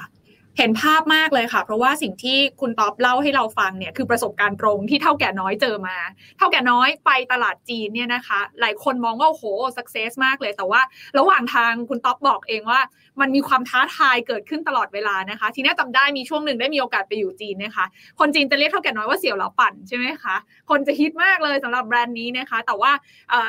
[0.59, 5.97] เห็นภาพมากเลยค่ะ เพราะว่าสิ่งที่คุณต๊อบเล่าให้เราฟังเนี่ยคือประสบการณ์ตรงที่เท่าแก่น้อยเจอมา
[6.39, 9.45] เท่าแก่น้อยไปตลาดจีนเนี่ยนะคะ หลายคนมองว่าโอ้โห
[9.77, 10.81] สักเซสมากเลย แต่ว่า
[11.19, 12.81] ระหว่างทางคุณต๊อบบอกเองว่า
[13.21, 17.85] มันมีความท้าทายเกิดขึ้นตลอดเวลานะคะ ทีนี้จำได้มีช่วงหนึ่งได้มีโอกาสไปอยู่จีนนะคะ
[18.21, 20.37] คนจีนจะเรียกเถ้าแก่น้อยว่าเสี่ยวเหลาปั่นใช่ไหมคะ
[20.71, 22.93] คนจะฮิตมากเลยสำหรับแบรนด์นี้นะคะ แต่ว่า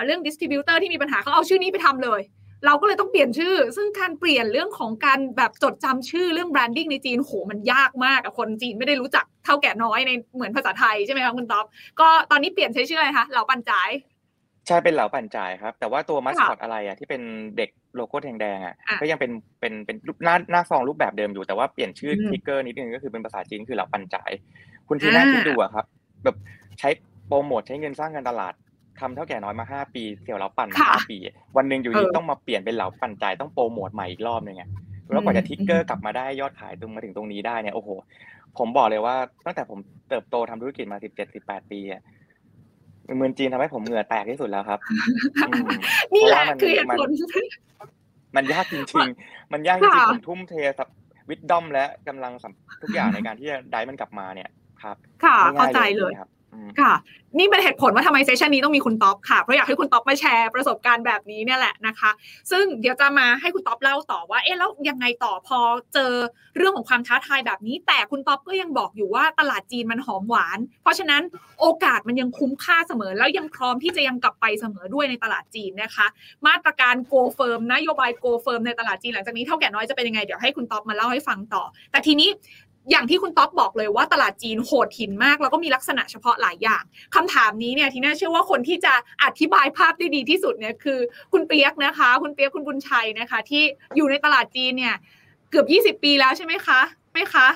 [0.06, 2.22] เรื่อง distributor ที่มีปัญหาเขาเอาชื่อนี้ไปทำเลย
[2.66, 11.66] เราก็เลยต้องเปลี่ยนชื่อ ซึ่งการเปลี่ยนเรื่องของการแบบจดจำชื่อเรื่อง branding ในจีนโหมันยากมากอะคนจีนไม่ได้รู้จักเถ้าแก่น้อยในเหมือนภาษาไทยใช่ไหมคะคุณต๊อบ
[12.00, 13.90] ก็ตอนนี้เปลี่ยนใช้ชื่ออะไรคะเหล่าปันจ่าย
[14.68, 17.22] ใช่เป็นเหล่าปันจ่ายครับ แต่ว่าตัวมัสคอตอะไรอะที่เป็น
[17.58, 24.32] เด็กโลโก้แดงๆอะก็ยังเป็นเป็นเป็นรูปหน้าหน้าซองรูปแบบเดิมอยู่แต่ว่าเปลี่ยนชื่อสติกเกอร์นิดนึงก็คือเป็นภาษาจีนคือเหล่าปันจ่าย
[24.88, 25.86] คุณทีน่าคิดดูอะครับ
[26.24, 26.36] แบบ
[26.80, 26.90] ใช้
[27.28, 28.54] โปรโมทใช้เงินสร้างการตลาด
[29.00, 31.18] ทำเท่าแก่น้อยมาห้าปีเสี่ยวเหลาปั่นมาห้าปี
[31.58, 34.64] วันหนึ่งอยู่ดีต้องมาเปลี่ยนเป็นเหลาปั่นจ่ายต้องโปรโมทใหม่อีกรอบนึงไง
[35.12, 37.90] แล้วกว่าจะทิกเกอร์กลับมาได้ยอดขายตรงมาถึงตรงนี้ได้เนี่ยโอ้โห
[38.58, 39.80] ผมบอกเลยว่าตั้งแต่ผม
[40.10, 42.02] เติบโตทำธุรกิจมาสิบเจ็ดสิบแปดปีอะ
[43.18, 44.80] เมืองจีนทำให้ผมเหงื่อแตกที่สุดแล้วครับ
[46.16, 47.10] นี่แหละคือเหตุผล
[48.36, 50.54] มันยากจริง ๆ มันยากจริงๆผมทุ่มเท
[51.30, 52.34] wisdom และกำลัง
[52.82, 54.50] ทุกอย่างในการที่จะได้มันกลับมาเนี่ย
[54.84, 56.30] ครับ ค่ะเข้าใจเลยครับ
[56.80, 56.94] ค่ะ
[57.38, 62.12] นี่เป็นเหตุผลว่าทำไม session นี้ต้องมีคุณท็อปค่ะ เพราะอยากให้คุณท็อปมาแชร์ประสบการณ์แบบนี้เนี่ยแหละนะคะ
[62.52, 65.60] ซึ่งเดี๋ยวจะมาให้คุณท็อปเล่าต่อว่า เอ๊ะแล้วยังไงต่อพอ
[65.94, 66.12] เจอ
[66.58, 71.22] เรื่องของความท้าทายแบบนี้ แต่คุณท็อปก็ยังบอกอยู่ว่าตลาดจีนมันหอมหวาน เพราะฉะนั้น
[71.62, 76.08] โอกาสมันยังคุ้มค่าเสมอ แล้วยังพร้อมที่จะยังกลับไปเสมอด้วยในตลาดจีนนะคะ
[76.48, 82.30] มาตรการ go firm นโยบาย go firm ในตลาดจีนหลังจากนี้เถ้าแก่น้อยจะเป็นยังไงเดี๋ยวให้คุณท็อปมาเล่าให้ฟังต่อ แต่ทีนี้
[82.90, 86.84] อย่างที่คุณต๊อบบอกเลยว่าตลาดจีนโหดหินมาก แล้วก็มีลักษณะเฉพาะหลายอย่าง
[87.16, 91.00] คำถามนี้เนี่ยทีน่าเชื่อว่าคนที่จะอธิบายภาพได้ดีที่สุดเนี่ยคือ
[91.34, 93.64] คุณเปียกนะคะ คุณเปียกคุณบุญชัยนะคะ ที่
[93.96, 94.96] อยู่ในตลาดจีนเนี่ย
[95.52, 96.80] เกือบ 20 ปีแล้วใช่ไหมคะ
[97.14, 97.48] ไหมคะ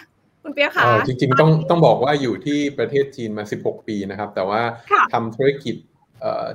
[0.44, 4.62] คุณเปียกคะจริงๆต้องต้องบอกว่าอยู่ที่ประเทศจีนมา 16 ปีนะครับ แต่ว่า
[5.14, 5.76] ทำธุรกิจ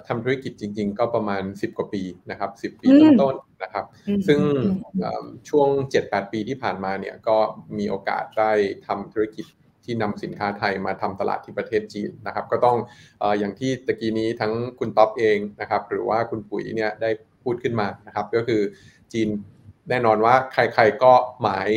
[0.07, 2.87] ทำธุรกิจจริง ๆ ก็ประมาณ 10 กว่าปีนะครับ 10 ปี
[3.21, 3.85] ต้นๆนะครับ
[4.27, 4.41] ซึ่ง
[5.49, 5.69] ช่วง
[6.01, 7.37] 7-8 ปีที่ผ่านมาเนี่ยก็
[7.79, 8.53] มีโอกาสได้
[8.87, 9.47] ทำธุรกิจ
[9.85, 12.77] ที่นำสินค้าไทยมาทำตลาดที่ประเทศจีนนะครับ ก็ต้อง
[13.39, 17.11] อย่างที่ตะกี้นี้ทั้งคุณท็อปเองนะครับ หรือว่าคุณปุ๋ยเนี่ยได้
[17.43, 18.61] พูดขึ้นมานะครับ ก็คือ
[19.13, 19.29] จีน
[19.91, 21.71] แน่นอนว่าใครๆก็หมาย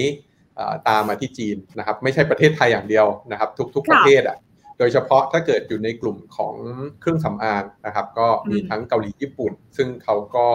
[0.89, 4.37] ตามมาที่จีนนะครับ ไม่ใช่ประเทศไทยอย่างเดียวนะครับ ทุกๆประเทศอะ
[4.79, 6.55] โดยเฉพาะถ้าเกิดอยู่ในกลุ่มของ
[6.99, 10.47] เครื่องสำอางนะครับ ก็มีทั้งเกาหลีญี่ปุ่น ซึ่งเขาก็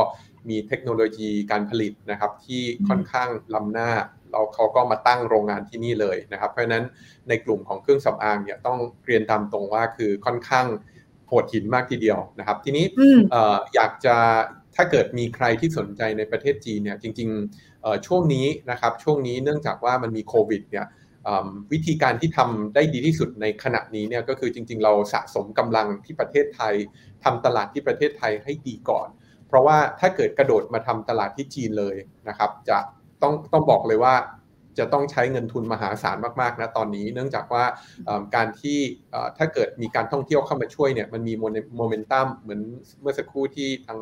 [0.49, 3.91] มีเทคโนโลยีการผลิตนะครับ ที่ค่อนข้างล้ำหน้า
[4.31, 6.85] เราเขาก็มาตั้งโรงงานที่นี่เลยนะครับ เพราะฉะนั้น
[7.29, 10.67] ในกลุ่มของเครื่องสำอางเนี่ยต้องเรียนตามตรงว่าคือค่อนข้าง
[11.29, 12.85] โหดหินมากทีเดียวนะครับ ทีนี้
[13.75, 14.17] อยากจะ
[14.77, 20.87] ถ้าเกิดมีใครที่สนใจในประเทศจีนเนี่ยจริงๆช่วงนี้นะครับช่วงนี้เนื่องจากว่ามันมีโควิดเนี่ย
[21.73, 26.75] วิธีการที่ทำได้ดีที่สุดในขณะนี้เนี่ยก็คือจริง ๆ เราสะสมกำลังที่ประเทศไทย
[27.25, 29.09] ทำตลาดที่ประเทศไทยให้ดีก่อน
[29.49, 31.97] เพราะว่าถ้าเกิดกระโดดมาทำตลาดที่จีนเลย
[32.29, 32.79] นะครับ จะ
[33.23, 34.15] ต้องต้องบอกเลยว่า
[34.79, 37.65] จะต้องใช้เงินทุนมหาศาลมากๆนะตอนนี้ เนื่องจากว่า
[38.35, 38.79] การที่
[39.39, 41.35] ถ้าเกิดมีการท่องเที่ยวเข้ามาช่วยเนี่ยมันมี
[41.77, 42.61] โมเมนตัมเหมือน
[43.01, 44.01] เมื่อสักครู่ที่ทั้ง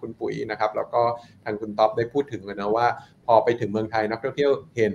[0.00, 1.02] คุณปุ๋ยนะครับ แล้วก็
[1.44, 2.86] ทางคุณท็อปได้พูดถึงนะว่า
[3.26, 4.94] พอไปถึงเมืองไทยนักท่องเที่ยวเห็น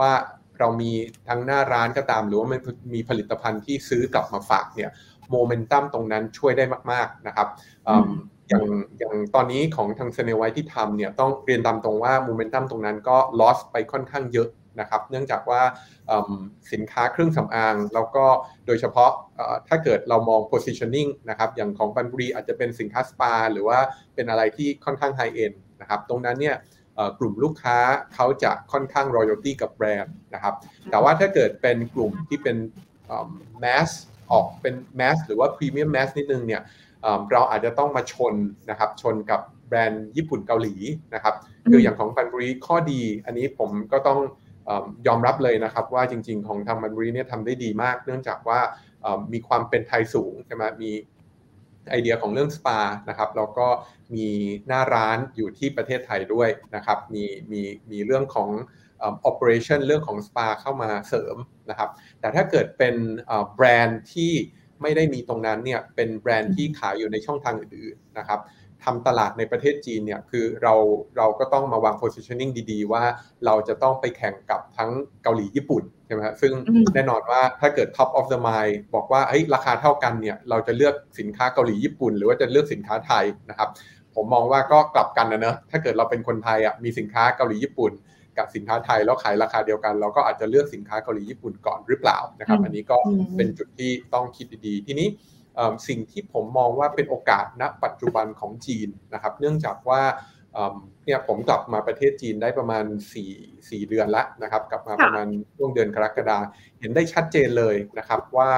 [0.00, 0.12] ว่า
[0.60, 0.92] เรามี
[1.28, 2.60] ทั้งหน้าร้านก็ตาม หรือว่ามัน
[2.94, 4.90] มีผลิตภัณฑ์ที่ซื้อกลับมาฝากเนี่ย
[5.30, 7.48] โมเมนตัมตรงนั้นช่วยได้มากๆนะครับ
[8.48, 8.64] อย่าง
[8.98, 14.48] อย่างตอนนี้ของทางเซเนไวที่ทำเนี่ยต้องเรียนตามตรงว่าโมเมนตัมตรงนั้นก็ลอสไปค่อนข้างเยอะ
[14.80, 15.62] นะครับ เนื่องจากว่า
[16.72, 18.24] สินค้าเครื่องสำอาง แล้วก็
[18.66, 19.10] โดยเฉพาะ
[19.68, 23.78] ถ้าเกิดเรามอง positioning นะครับ อย่างของบันบุรีอาจจะเป็นสินค้าสปา หรือว่า
[24.14, 26.56] เป็นอะไรที่ค่อนข้างไฮเอ็นนะครับ ตรงนั้นเนี่ย
[27.18, 27.78] กลุ่มลูกค้า
[28.14, 30.54] เขาจะค่อนข้าง royalty กับแบรนด์นะครับ
[30.90, 32.56] แต่ว่าถ้าเกิดเป็นกลุ่มที่เป็น
[33.64, 33.90] mass
[34.32, 36.62] ออกเป็น mass หรือว่า premium mass นิดนึงเนี่ย
[37.32, 38.34] เราอาจจะต้องมาชน
[38.70, 40.74] นะครับชนกับแบรนด์ญี่ปุ่นเกาหลี
[41.14, 41.34] นะครับ
[41.70, 44.18] คืออย่างของบันบุรีข้อดี อันนี้ผมก็ต้อง
[45.06, 48.60] ยอมรับเลยนะครับว่าจริง ๆ ของทางบันบุรีเนี่ยทำได้ดีมาก เนื่องจากว่า
[49.32, 50.90] มีความเป็นไทยสูงใช่ไหมมี
[51.90, 53.68] ไอเดียของเรื่องสปานะครับแล้วก็
[54.14, 54.28] มี
[54.66, 58.48] หน้าร้านอยู่ที่ประเทศไทยด้วยนะครับ มีมีมีเรื่องของ
[59.30, 61.36] operation เรื่องของสปาเข้ามาเสริม
[61.70, 62.94] นะครับ แต่ถ้าเกิดเป็น
[63.54, 64.32] แบรนด์ที่
[64.82, 68.40] ไม่ได้มีตรงนั้นเนี่ยเป็นแบรนด์ที่ขายอยู่ในช่องทางอื่นๆนะครับ
[68.84, 70.74] ทำตลาดในประเทศจีนเนี่ยคือเรา
[71.16, 73.04] เราก็ต้องมาวาง positioning ดีๆ ว่า
[73.46, 74.90] เราจะต้องไปแข่งกับทั้ง
[75.22, 75.82] เกาหลีญี่ปุ่น
[76.14, 76.52] ช่ไหมซึ่ง
[76.94, 83.68] แน่นอนว่าถ้าเกิด top of the mind บอกว่าเฮ้ยราคาเท่ากันเนี่ยเราจะเลือกสินค้าเกาหลีญี่ปุ่น หรือว่าจะเลือกสินค้าไทยนะครับ
[84.14, 87.92] ผมมองว่าก็กลับกันนะเนอะถ้าเกิดเราเป็นคนไทยอะมีสินค้าเกาหลีญี่ปุ่น
[88.38, 92.96] กับสินค้าไทยแล้วขายราคาเดียวกัน เราก็อาจจะเลือกสินค้าเกาหลีญี่ปุ่นก่อนหรือเปล่านะครับ อันนี้ก็
[93.36, 95.08] เป็นจุดที่ต้องคิดดีๆ ทีนี้
[95.88, 100.02] สิ่งที่ผมมองว่าเป็นโอกาสณปัจจุบันของจีนนะครับ เนื่องจากว่า
[101.04, 102.84] เนี่ยผมกลับมาประเทศจีนได้ประมาณ
[103.26, 106.38] 4 4เดือนละนะครับ กลับมาประมาณช่วงเดือนกรกฎา
[106.80, 108.50] เห็นได้ชัดเจนเลยนะครับว่า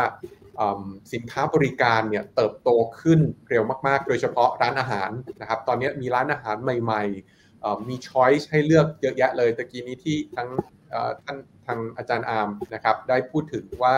[1.12, 10.48] สินค้าบริการเนี่ยเติบโตขึ้นเร็วมาก ๆ โดยเฉพาะร้านอาหารนะครับ ตอนนี้มีร้านอาหารใหม่ๆ มีช้อยส์ให้เลือกเยอะแยะเลยตะกี้นี้ที่ทั้ง
[11.24, 13.94] ท่านทางอาจารย์อาร์มนะครับได้พูดถึงว่า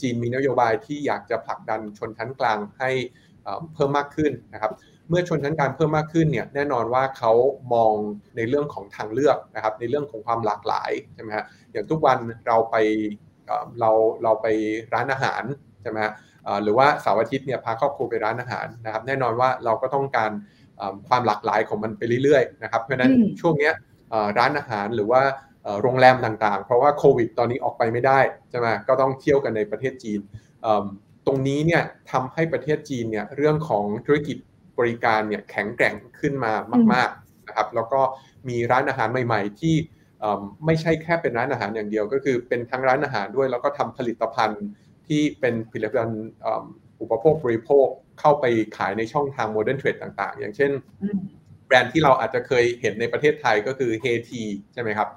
[0.00, 2.90] จีนมีนโยบายที่อยากจะผลักดันชนชั้นกลางให้
[3.74, 4.72] เพิ่มมากขึ้นนะครับ
[5.08, 7.32] เมื่อชนชั้นกลางเพิ่มมากขึ้นเนี่ยแน่นอนว่าเขา
[7.74, 7.92] มอง
[8.36, 12.76] ในเรื่องของทางเลือกนะครับในเรื่องของความหลากหลายใช่ไหมฮะอย่างทุกวันเราไป
[13.80, 13.90] เรา
[14.22, 14.46] เราไป
[14.94, 15.42] ร้านอาหาร
[15.82, 16.12] ใช่ไหมฮะ
[16.62, 20.30] หรือว่าเสาร์อาทิตย์เนี่ยพาครอบครัวไปร้านอาหารนะครับ แน่นอนว่าเราก็ต้องการ
[21.08, 23.70] ความหลากหลายของมันไปเรื่อยๆนะครับเพราะฉะนั้นช่วงนี้
[24.38, 25.22] ร้านอาหารหรือว่า
[25.82, 30.20] โรงแรมต่างๆ เพราะว่าโควิดตอนนี้ออกไปไม่ได้ใช่ไหมก็ต้องเที่ยวกันในประเทศจีน
[31.26, 34.36] ตรงนี้เนี่ยทำให้ประเทศจีนเนี่ยเรื่องของธุรกิจ
[34.78, 36.52] บริการเนี่ยแข็งแกร่งขึ้นมา
[36.92, 38.00] มากๆนะครับแล้วก็
[38.48, 39.76] มีร้านอาหารใหม่ ๆ ที่
[40.66, 44.64] ไม่ใช่แค่เป็นร้านอาหารอย่างเดียว ก็คือเป็นทั้งร้านอาหารด้วย แล้วก็ทำผลิตภัณฑ์
[45.08, 46.26] ที่เป็นผลิตภัณฑ์
[47.00, 47.86] อุปโภคบริโภค
[48.20, 48.44] เข้าไป
[48.76, 50.70] ขายในช่องทางโมเดิร์นเทรดต่าง ๆ อย่างเช่น
[51.66, 55.08] แบรนด์ที่เราอาจจะเคยเห็นในประเทศไทยก็คือเฮทีใช่ไหมครับ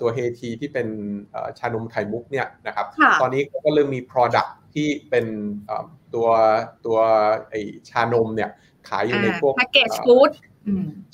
[0.00, 0.88] ตัวเฮทีที่เป็น
[1.58, 2.86] ชานมไข่มุกเนี่ยนะครับ
[3.20, 5.26] ตอนนี้ก็เริ่มมี Product ที่เป็น
[6.14, 6.28] ตัว
[6.86, 6.98] ตัว
[7.50, 7.54] ไอ
[7.90, 8.50] ชานมเนี่ย
[8.88, 10.30] ขายอยู่ในพวกแพ็กเกจฟู้ด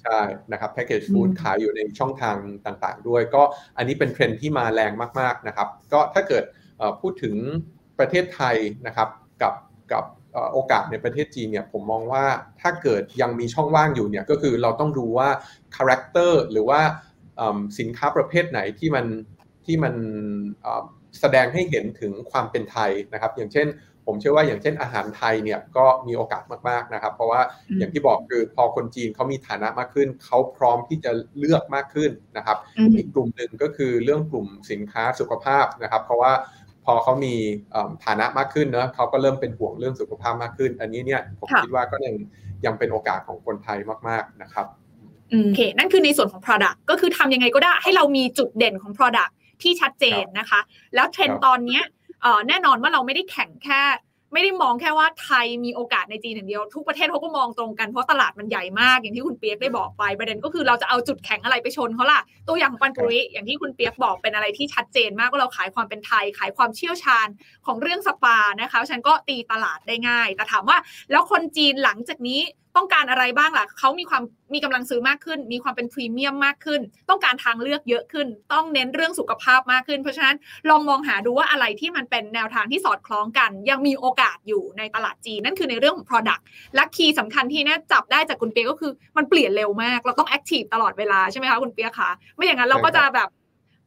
[0.02, 0.20] ใช่
[0.52, 3.42] นะครับแพ็กเกจฟู้ดขายอยู่ในช่องทางต่างๆ ด้วย ก็
[3.76, 6.44] อันนี้เป็นเทรนที่มาแรงมากๆนะครับ ก็ถ้าเกิด
[7.00, 7.34] พูดถึง
[7.98, 9.08] ประเทศไทยนะครับ
[9.42, 9.54] กับ
[9.92, 10.04] กับ
[10.52, 12.24] โอกาสในประเทศจีนเนี่ยผมมองว่า
[12.60, 15.28] ถ้าเกิดยังมีช่องว่างอยู่เนี่ยก็คือเราต้องดูว่า
[15.76, 16.80] character หรือว่า
[17.78, 19.06] สินค้าประเภทไหนที่มัน
[19.64, 19.94] ที่มัน
[21.20, 23.66] แสดงให้เห็นถึงความเป็นไทยนะครับ อย่างเช่น
[24.10, 27.40] ผมเชื่อว่าอย่างเช่นอาหารไทยเนี่ยก็มีโอกาสมากๆนะครับ เพราะว่า
[27.78, 32.58] อย่างที่บอกคือพอคนจีนเขามีฐานะมากขึ้น เขาพร้อมที่จะเลือกมากขึ้นนะครับ
[32.96, 36.32] อีกกลุ่มหนึ่งก็คือเรื่องกลุ่มสินค้าสุขภาพนะครับ เพราะว่า
[36.84, 37.34] พอเขามี
[38.04, 42.14] ฐานะมากขึ้นเนาะเขาก็เริ่มเป็นห่วงเรื่องสุขภาพมากขึ้น อันนี้เนี่ยผมคิดว่าก็ยัง
[42.66, 44.66] ยังเป็นโอกาสของคนไทยมากๆนะครับ
[45.30, 50.60] โอเค นั่นคือในส่วนของ Product ก็คือทำยังไงก็ได้ให้เรามีจุดเด่นของ Product ที่ชัดเจนนะคะ
[50.94, 51.80] แล้วเทรนตอนนี้
[52.48, 53.82] แน่นอนว่าเราไม่ได้แข่งแค่
[54.32, 67.28] ไม่ได้มองแค่ว่าไทยมีโอกาสในจีนอย่างเดียว ทุกประเทศเขาก็มองตรงกันเพราะตลาดมันใหญ่มากอย่างที่คุณเปียกได้บอกไปประเด็นก็คือเราจะเอาจุดแข็งอะไรไปชนเขาล่ะตัวอย่างปันปุริอย่างที่คุณเปียกบอกเป็นอะไรที่ชัดเจนมากว่าเราขายความเป็นไทย ขายความเชี่ยวชาญ
[67.66, 70.78] ของเรื่องสปานะคะฉันก็ตีตลาดได้ง่าย แต่ถามว่า
[71.10, 72.40] แล้วคนจีนหลังจากนี้
[72.76, 74.22] ต้องการอะไรบ้างล่ะเขามีความ
[74.54, 80.36] มีกำลังซื้อมากขึ้น มีความเป็นพรีเมียมมากขึ้น ต้องการทางเลือกเยอะขึ้น ต้องเน้นเรื่องสุขภาพมากขึ้น เพราะฉะนั้น
[80.70, 86.42] ลองมองหาดูว่าอะไรที่มันเป็นแนวทางที่สอดคล้องกัน ยังมีโอกาสอยู่ในตลาดจีน นั่นคือในเรื่องของ Product
[86.74, 93.28] และ key สำคัญที่น่าจับได้จากคุณเปียก็คือมันเปลี่ยนเร็วมาก เราต้อง active ตลอดเวลาใช่ไหมคะคุณเปียคะไม่อย่างนั้นเราก็จะแบบ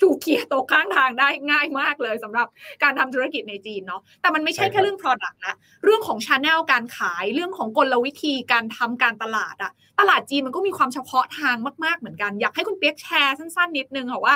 [0.02, 2.48] ถูกเขี่ยตกข้างทางได้ง่ายมากเลยสำหรับ
[2.84, 14.36] การทำธุรกิจในจีนเนาะแต่มันไม่ใช่แค่เรื่อง Product นะเรื่องของ channel การขายเรื่องของกลวิธีการทำการตลาดอะตลาดจีนมันก็มีความเฉพาะทางมาก ๆเหมือนกันอยากให้คุณเปียแชร์สั้น ๆ นิดนึงค่ะว่า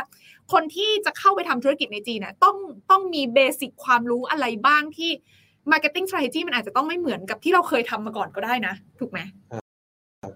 [0.51, 2.57] คนที่จะเข้าไปทำธุรกิจในจีนน่ะต้อง
[2.91, 5.11] ต้องมี basic ความรู้อะไรบ้างที่
[5.71, 9.19] Marketing Strategy มันอาจจะต้องไม่เหมือนกับที่เราเคยทำมาก่อนก็ได้นะ ถูกไหม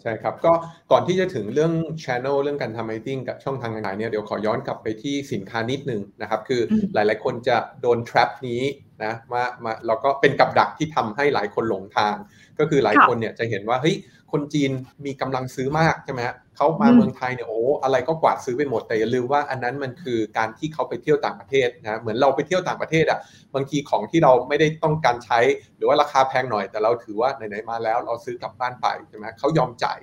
[0.02, 0.54] ใช่ครับ ก็
[0.92, 1.74] ก่อนที่จะถึงเรื่อง
[2.04, 6.62] Channel เรื่องการทำ marketing กับช่องทางการขายเนี่ยเดี๋ยวขอย้อนกลับไปที่สินค้านิดนึงนะครับ คือ
[6.94, 8.62] หลาย ๆ คนจะโดน trap นี้
[9.04, 12.16] นะมามาแล้วก็เป็นกับดักที่ทำให้หลายคนหลงทาง
[12.60, 13.96] ก็คือหลายคนเนี่ยจะเห็นว่าเฮ้ย
[14.32, 14.72] คนจีน
[15.06, 16.22] มีกำลังซื้อมากใช่ไหม
[16.60, 23.20] เขามาเมืองไทยเนี่ยโอ้อะไรก็กวาดซื้อไปหมดแต่อย่าลืมว่าอันนั้นมันคือการที่เขาไปเที่ยวต่างประเทศนะเหมือนเราไปเที่ยวต่างประเทศอะ
[23.56, 25.40] บางทีของที่เราไม่ได้ต้องการใช้
[25.78, 29.98] หรือว่าราคาแพงหน่อยแต่เราถือว่าไหนๆมาแล้วเราซื้อกลับบ้านไปใช่ไหมเขายอมจ่าย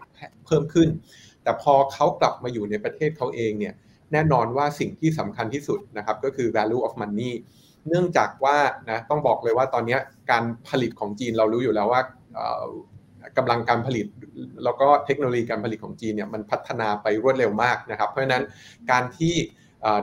[0.46, 0.88] เพิ่มขึ้น
[1.42, 3.74] แต่พอเขากลับมาอยู่ในประเทศเขาเองเนี่ย
[4.12, 7.32] แน่นอนว่าสิ่งที่สำคัญที่สุดนะครับก็คือ value of money
[7.88, 8.56] เนื่องจากว่า
[8.90, 9.98] นะต้องบอกเลยว่าตอนนี้
[10.30, 12.02] การผลิตของจีนเรารู้อยู่แล้วว่า
[13.38, 14.06] กำลังการผลิต
[14.64, 18.44] แล้วก็เทคโนโลยีการผลิตของจีนเนี่ยมันพัฒนาไปรวดเร็วมากนะครับ เพราะฉะนั้น
[18.90, 19.34] การที่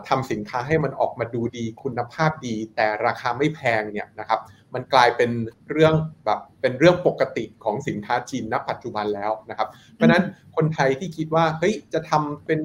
[0.09, 4.39] ทำสินค้าให้มันออกมาดูดีคุณภาพดี แต่ราคาไม่แพงเนี่ยนะครับ
[4.73, 5.31] มันกลายเป็น
[5.71, 5.93] เรื่อง
[6.25, 10.23] แบบเป็นเรื่องปกติของสินค้าจีนณปัจจุบันแล้วนะครับ เพราะฉะนั้น
[10.55, 12.62] คนไทยที่คิดว่าเฮ้ยจะทำเป็น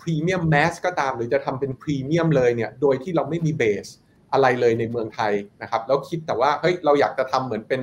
[0.00, 3.86] premium mass ก็ตาม หรือจะทำเป็นพรีเมียมเลยเนี่ยโดยที่เราไม่มี base
[4.34, 7.82] อะไรเลยในเมืองไทยนะครับแล้วคิดแต่ว่าเฮ้ยเราอยากจะทำเหมือนเป็น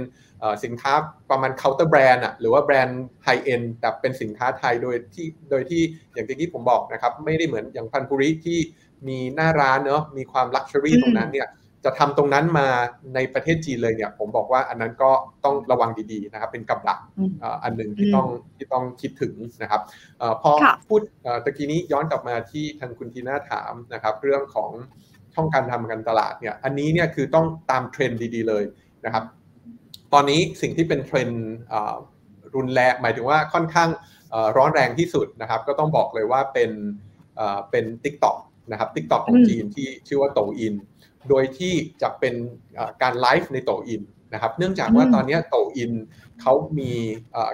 [0.64, 0.94] สินค้า
[1.30, 5.82] ประมาณ counter brand อะหรือว่าแบรนด์ high-end แต่เป็นสินค้าไทยโดยที่โดยที่
[6.14, 8.60] อย่างที่ผมบอกนะครับไม่ได้เหมือนอย่างปัญญ์ปุริที่
[9.08, 11.50] มีหน้าร้านเนาะมีความ luxury ตรงนั้นเนี่ย
[11.86, 12.68] จะทำตรงนั้นมา
[13.16, 15.12] ในประเทศจีนเลยเนี่ยผมบอกว่าอันนั้นก็
[15.46, 17.00] ต้องระวังดีๆนะครับเป็นกับดัก
[17.64, 19.82] อันหนึ่งที่ต้องที่ต้องคิดถึงนะครับ
[20.42, 20.52] พอ
[20.88, 21.02] พูด
[21.46, 24.72] ตะกี้นี้ย้อนกลับมาที่ทางคุณทีน่าถามนะครับเรื่องของ
[25.36, 28.64] ช่องทางการทำการตลาดเนี่ยอันนี้เนี่ยคือต้องตามเทรนด์ดีๆเลย
[29.06, 29.24] นะครับ
[30.14, 31.44] ตอนนี้สิ่งที่เป็นเทรนด์
[32.56, 33.90] รุนแรงหมายถึงว่าค่อนข้าง
[34.58, 36.72] ร้อนแรงที่สุดนะครับ ก็ต้องบอกเลยว่าเป็น
[37.72, 38.38] เป็น TikTok
[38.72, 40.76] นะครับ TikTok ของจีนที่ชื่อว่า Douyin
[41.30, 42.36] โดยที่จะเป็น
[43.02, 44.02] การไลฟ์ใน Douyin
[44.34, 45.92] นะครับ เนื่องจากว่าตอนนี้ Douyin
[46.42, 46.92] เขามี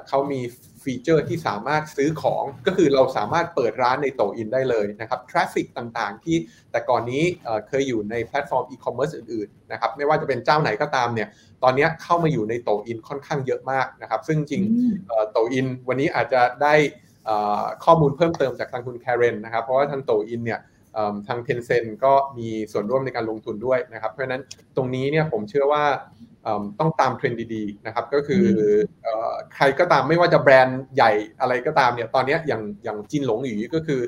[0.08, 0.40] เขามี
[0.88, 6.38] ฟีเจอร์ที่สามารถซื้อของก็คือเราสามารถเปิดร้านใน Douyin ได้เลยนะครับ traffic ต่างๆ ที่
[6.72, 7.24] แต่ก่อนนี้
[7.68, 11.28] เคยอยู่ในแพลตฟอร์มอีคอมเมิร์ซอื่นๆนะครับไม่ว่าจะเป็นเจ้าไหนก็ตามเนี่ย
[11.64, 14.64] ตอนนี้เข้ามาอยู่ใน Douyin ค่อนข้างเยอะมากนะครับซึ่งจริง
[15.32, 16.74] Douyin วันนี้อาจจะได้
[17.86, 20.60] ข้อมูลเพิ่มเติมจากทางคุณแคเรนนะครับเพราะว่าทาง Douyin เนี่ย
[21.28, 24.42] ทาง Tencent ก็มีส่วนร่วมในการลงทุนด้วยนะครับเพราะฉะนั้น
[24.76, 25.84] ตรงนี้เนี่ยผมเชื่อว่า
[26.80, 28.44] ต้องตามเทรนด์ดีๆนะครับก็คือ
[29.56, 34.02] ใครก็ตามไม่ว่าจะแบรนด์ใหญ่อะไรก็ตามเนี่ยตอนนี้อย่างอย่างจินหลงหยูก็คือ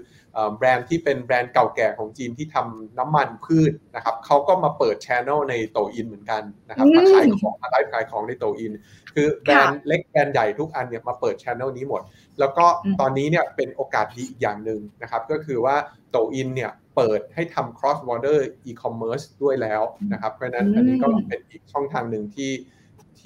[0.57, 8.73] แบรนด์ที่เป็นแบรนด์เก่าแก่ของจีนที่ทำน้ำมันพืชนะครับเขาก็มาเปิดช ANNEL ในโตอินเหมือนกันนะครับมาขายของมาไลฟ์ขายของใน Douyin
[9.13, 12.01] คือแบรนด์เล็กแบรนด์ใหญ่ทุกอันเนี่ยมาเปิดช ANNEL นี้หมด
[12.39, 12.65] แล้วก็
[12.99, 15.75] ตอนนี้เนี่ยเป็นโอกาสดีอีกอย่างหนึ่งนะครับก็คือว่า
[16.11, 19.81] Douyin เนี่ย เปิดให้ทำ cross border e-commerce ด้วยแล้ว
[20.13, 22.51] นะครับ เพราะนั้นอันนี้ก็เป็นอีกช่องทางหนึ่งที่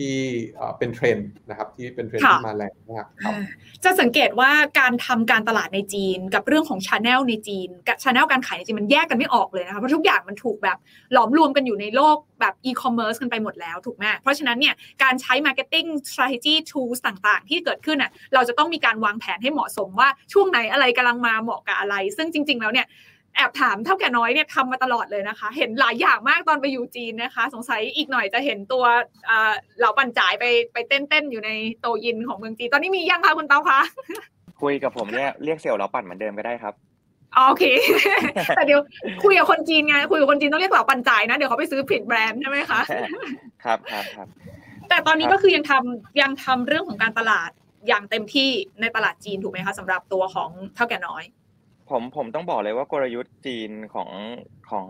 [0.02, 0.18] ที่
[0.78, 3.36] เป็นเทรนด์นะครับที่เป็นเทรนด์ที่มาแรงมากครับ
[3.84, 10.78] จะสังเกตว่าการทำการตลาดในจีน กับเรื่องของ channel ในจีนกับ channel การขายในจีนมันแยกกันไม่ออกเลยนะคะเพราะทุกอย่างมันถูกแบบ
[11.14, 22.88] หลอมรวมกันอยู่ในโลกแบบอีคอมเมิร์ซกันไปหมดแล้วถูกไหมเพราะฉะนั้นเนี่ยการใช้ marketing strategy tools ต่างๆ ที่เกิดขึ้นอะเราจะต้องมีการวางแผนให้เหมาะสมว่าช่วงไหนอะไรกำลังมาเหมาะกับอะไร ซึ่งจริง ๆ แล้วเนี่ย
[23.36, 28.84] แอบถามเท่าแก่น้อยเนี่ยทำมาตลอดเลยนะคะ เห็นหลายอย่างมากตอนไปอยู่จีนนะคะ สงสัยอีกหน่อยจะเห็นตัว
[29.28, 33.80] เหล่าปันจ่ายไปไปเต้นๆอยู่ในโตยินของเมืองจีนตอนนี้มียังคะคุณเต้าคะ
[34.62, 36.74] คุยกับผมเนี่ยเรียกเซลล์เหล่าปั่นเหมือนเดิมก็ได้ครับ
[37.36, 37.64] โอเค
[38.56, 38.80] แต่เดี๋ยว
[39.24, 42.82] คุยกับคนจีนไงคุยกับคนจีนต้องเรียกเหล่าปันจ่ายนะเดี๋ยวเขาไปซื้อผิดแบรนด์ใช่ไหมคะ
[43.64, 44.28] ครับครับครับ
[44.90, 47.50] แต่ตอนนี้ก็คือยังทำยังทำเรื่องของการตลาด
[47.88, 48.50] อย่างเต็มที่
[48.82, 51.24] ในตลาดจีนถูกไหมคะสำหรับตัวของเท่าแก่น้อย
[51.94, 54.10] ผมผมต้องบอกเลยว่ากลยุทธ์จีนของ
[54.72, 54.88] ของ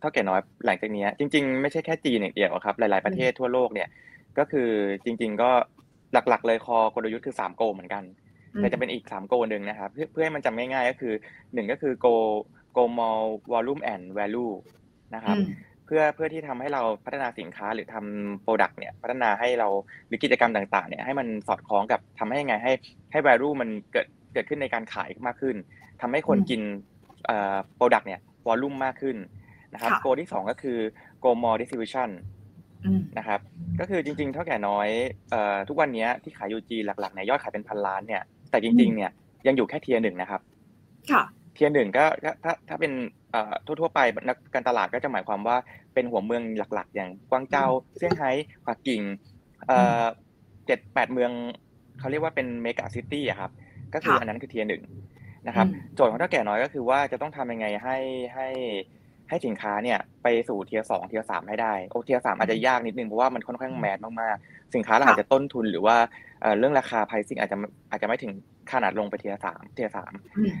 [0.00, 3.88] เท่าแก่น้อยหลังจากนี้จริง ๆ ไม่ใช่แค่จีนอย่างเดียวครับ หลาย ๆประเทศทั่วโลกเนี่ย
[4.38, 4.70] ก็คือ
[5.04, 5.50] จริง ๆ ก็
[6.12, 8.04] หลักๆ เลยคอกลยุทธ์คือสามโกเหมือนกัน
[8.56, 11.14] แต่จะเป็นอีกสามโกหนึ่งนะครับเพื่อเพื่อให้มันจำง่ายๆก็คือ
[11.54, 12.06] หนึ่งก็คือโก
[12.72, 13.20] โกมอล
[13.52, 14.46] volume and value
[15.14, 15.36] นะครับ
[15.86, 19.68] เพื่อเพื่อที่ทำให้เราพัฒนาสินค้าหรือทำ product เนี่ยพัฒนาให้เรา
[20.08, 22.72] หรือกิจกรรมต่างๆเนี่ยให้มันสอดคล้องกับทำให้ยังไงให้
[23.12, 25.56] ให้ value มันเกิดเกิดขึ้นในการขายมากขึ้น
[26.04, 26.60] ทำให้คนกิน
[27.76, 29.16] product เนี่ย volume มากขึ้น
[29.72, 30.78] นะครับ go ที่ 2 ก็คือ
[31.24, 32.08] go more distribution
[33.18, 33.40] นะครับ
[33.80, 34.88] ก็คือจริงๆ เถ้าแก่น้อย
[35.68, 39.10] ทุกวันนี้ที่ขายอยู่จีนหลักๆเนี่ยยอดขายเป็นพันล้านเนี่ยแต่จริงๆเนี่ย
[39.46, 40.40] ยังอยู่แค่ tier หนึ่งนะครับ
[41.54, 42.04] tier หนึ่งก็
[42.44, 42.92] ถ้าถ้าเป็น
[43.66, 45.56] ทั่วๆไปนักการตลาดก็จะหมายความว่า
[45.94, 48.30] เป็นหัวเมืองหลักๆ อย่างกวางเจาเซี่ยงไฮ้
[48.66, 49.02] ปักกิ่ง
[50.66, 51.30] เจ็ดแปดเมือง
[51.98, 53.50] เขาเรียกว่าเป็น mega city อะครับ
[53.94, 54.82] ก็คืออันนั้นคือ tier หนึ่ง
[55.46, 57.96] นะครับโจทย์ของเถ้าแก่น้อยก็คือว่าจะต้องทำยังไงให้
[58.34, 58.48] ให้
[59.28, 65.96] ให้สินค้าเนี่ยไปสู่ tier สอง tier สามให้ได้โอ tier สามอาจจะยากนิดนึงเพราะว่ามันค่อนข้าง mass มากๆสินค้าเราอาจจะต้นทุนหรือว่า
[66.58, 67.56] เรื่องราคา pricing อาจจะ
[67.90, 68.32] อาจจะไม่ถึง
[68.72, 70.12] ขนาดลงไป tier สาม tier สาม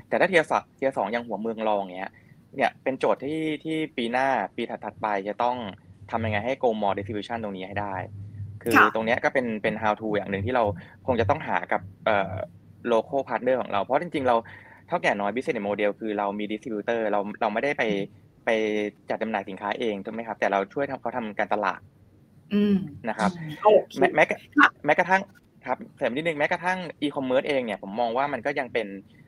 [0.08, 2.10] แต่ถ้า tier ส tier สองอย่างหัวเมืองรองเนี้ย
[2.56, 5.56] เนี่ยเป็นโจทย์ที่ที่ปีหน้าปีถัดๆไปจะต้อง
[6.10, 7.94] ทำยังไงให้ go more distribution ตรงนี้ให้ได้
[8.62, 10.64] คือตรงนี้ก็เป็นเป็น how to อย่างหนึ่งที่เรา
[11.06, 12.34] คงจะต้องหากับเอ่อ
[12.92, 14.36] local partner ของเรา เพราะจริงๆเรา
[14.88, 17.82] เถ้าแก่น้อย business model คือเรามี distributor เราเราไม่ได้ไป
[18.44, 18.50] ไป
[19.10, 21.80] จัดจำหน่ายสินค้าเองถูกไหมครับ แต่เราช่วยทำเขาทำการตลาด
[23.08, 23.30] นะครับ
[23.98, 24.24] แม้แม้
[24.86, 25.22] แม้กระทั่ง
[25.66, 28.86] ครับเสริมนิดนึงแม้กระทั่ง e-commerce เองเนี่ยผมมองว่ามันก็ยังเป็น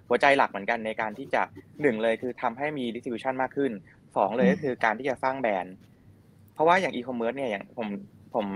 [0.09, 1.43] หัวใจหลักเหมือนกันในการที่จะ
[1.81, 3.73] หนึ่งเลยคือทำให้มี distribution มากขึ้น
[4.17, 5.75] สองเลยก็คือการที่จะสร้างแบรนด์
[6.55, 7.89] เพราะว่าอย่าง e-commerce เนี่ยอย่างผม
[8.35, 8.47] ผม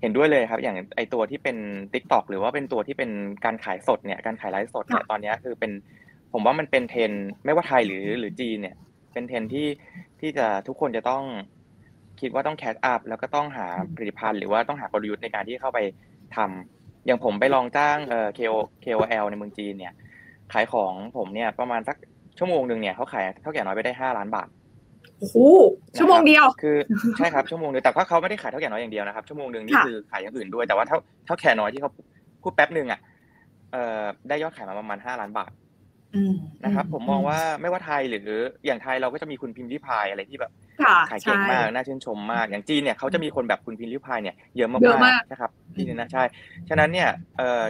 [0.00, 1.56] เห็นด้วยเลยครับ อย่างไอตัวที่เป็น
[1.92, 3.10] TikTok หรือว่าเป็นตัวที่เป็น
[3.44, 5.72] การขายสดเนี่ยการขายไลฟ์สดเนี่ยตอนนี้คือเป็น
[6.34, 7.12] ผมว่ามันเป็นเทรนด์
[7.44, 8.76] ไม่ว่าไทยหรือหรือจีนเนี่ย
[9.12, 9.68] เป็นเทรนด์ที่
[10.20, 11.22] ที่จะทุกคนจะต้อง
[12.20, 13.66] คิดว่าต้องแคสอัพแล้วก็ต้องหา
[13.96, 15.78] ผลิตภัณฑ์หรือว่าต้องหากลยุทธ์ในการที่เข้าไป
[16.36, 18.54] ทำอย่างผมไปลองจ้างเอ่อ KO
[18.84, 19.92] KOL ในเมืองจีนเนี่ย
[20.52, 21.96] ขายของผมเนี่ยประมาณสัก
[22.38, 24.48] ชั่วโมงหนึ่งเนี่ยเขาขายเท่าแก่น้อยไปได้ห้าล้านบาท
[25.18, 25.36] โอ้โห
[25.98, 26.76] ชั่วโมงเดียวคือ
[27.16, 31.90] ใช่ครับชั่วโมงเดียวแต่ว่าเขาไม่ได้ขายเท่าแก่น้อยอย่างเดียวนะครับชั่วโมงหนึ่งนี่คือขายอย่างอื่นด้วยแต่ว่าเท่าเท่าแก่น้อยที่เขา
[32.42, 33.00] พูดแป๊บหนึ่งอะ
[33.72, 35.50] เอ่อได้ยอดขายมาประมาณห้าล้านบาท
[36.64, 40.52] นะครับผมมองว่าไม่ว่าไทยหรืออย่างไทยเราก็จะมีคุณพิมพ์ริพายอะไรที่แบบ
[41.10, 44.78] ขายเก่งมากน่าชื่นชมมาก อย่างจีนเนี่ยเขาจะมีคนแบบคุณพิมพ์ริพายเนี่ยเยอะมา
[45.18, 46.24] กๆนะครับที่นี่นะใช่
[46.68, 47.08] ฉะนั้นเนี่ย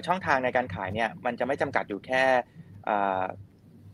[0.06, 2.22] ช่องทางในการขายเนี่ยมันจะไม่จำกัดอยู่แค่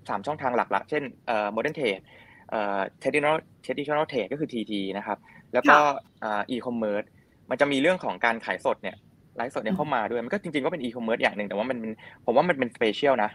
[0.08, 2.02] สามช่องทางหลักๆ เช่นเอ่อ modern trade
[2.50, 5.18] เอ่อ traditional traditional trade ก็คือ TT นะครับ
[5.54, 5.76] แล้วก็
[6.24, 7.06] อ่า e-commerce
[7.50, 8.96] มันจะมีเรื่องของการขายสดเนี่ย
[9.36, 11.92] ไลฟ์สดเนี่ยเข้ามาด้วยมันก็จริงๆก็เป็น e-commerce อย่างหนึ่งแต่ว่ามันเป็น
[12.26, 13.30] ผมว่ามันเป็น special นะ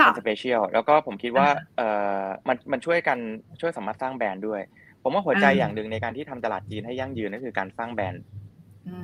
[0.00, 1.88] เป็น special แล้วก็ผมคิดว่าเอ่
[2.20, 3.18] อมันมันช่วยกัน
[3.60, 4.60] ช่วยสามารถสร้างแบรนด์ด้วย
[5.02, 8.22] ผมว่าหัวใจอย่างหนึ่งในการที่ทำตลาดจีนให้ยั่งยืนก็คือการสร้างแบรนด์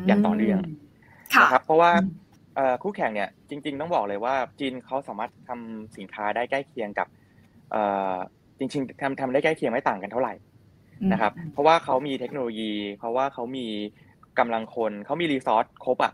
[0.07, 0.61] อย่างต่อเนื่อง
[1.43, 1.91] นะครับเพราะว่า
[2.82, 7.07] คู่แข่งเนี่ยจริง ๆ ต้องบอกเลยว่าจีนเขาสามารถทำสินค้าได้ใกล้เคียงกับ
[8.59, 10.34] จริงๆทำทำได้ใกล้เคียงไม่ต่างกันเท่าไหร่
[11.12, 13.66] นะครับ เพราะว่าเขามีเทคโนโลยี เพราะว่าเขามี
[14.39, 16.12] กำลังคนเขามี resource ครบอะ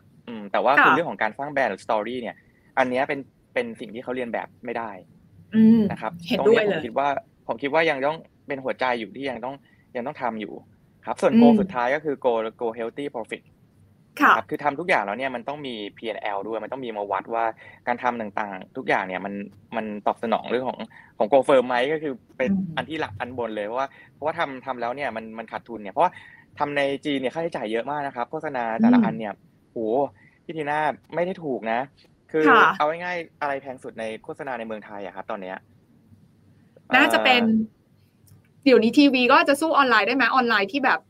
[0.52, 2.36] แต่ว่าคือเรื่องของการสร้างแบรนด์หรือ story เนี่ย
[2.78, 3.18] อันนี้เป็น
[3.54, 4.90] เป็นสิ่งที่เขาเลียนแบบไม่ได้
[5.90, 7.08] นะครับตรงนี้ผมคิดว่า
[7.48, 9.54] ผมคิดว่ายังต้องเป็นหัวใจอยู่ที่ยังต้อง
[9.96, 10.52] ยังต้องทำอยู่
[11.06, 12.26] ครับ ส่วน Go สุดท้ายก็คือ Go
[12.56, 13.42] Go healthy profit
[14.20, 17.44] ครับคือทำทุกอย่างแล้วเนี่ยมันต้องมี P&L ด้วยมันต้องมีมาวัดว่า
[17.86, 19.34] การทำต่างๆ ทุกอย่างเนี่ยมัน
[19.76, 20.80] มันตอบสนองเรื่องของ
[21.18, 26.12] ของ Go firm ไหมก็คือเป็นอันที่หลักอันบนเลยเพราะว่าเพราะว่าทำทำแล้วเนี่ยมันมันขาดทุนเนี่ยเพราะว่า
[26.58, 29.32] ทำในจีนเนี่ยค่าใช้จ่ายเยอะมากนะครับโฆษณาแต่ละอันเนี่ย
[29.70, 29.78] โห
[30.44, 30.80] พี่ทีน่า
[31.14, 31.80] ไม่ได้ถูกนะ
[32.34, 32.46] คือ
[32.78, 35.56] เอาง่ายๆอะไรแพงสุดในโฆษณาในเมืองไทยอะครับตอนเนี้ย
[36.96, 37.42] น่าจะเป็น
[38.64, 41.00] เดี๋ยวนี้ทีวีก็จะสู้ออนไลน์ได้ไหมออนไลน์ที่แบบ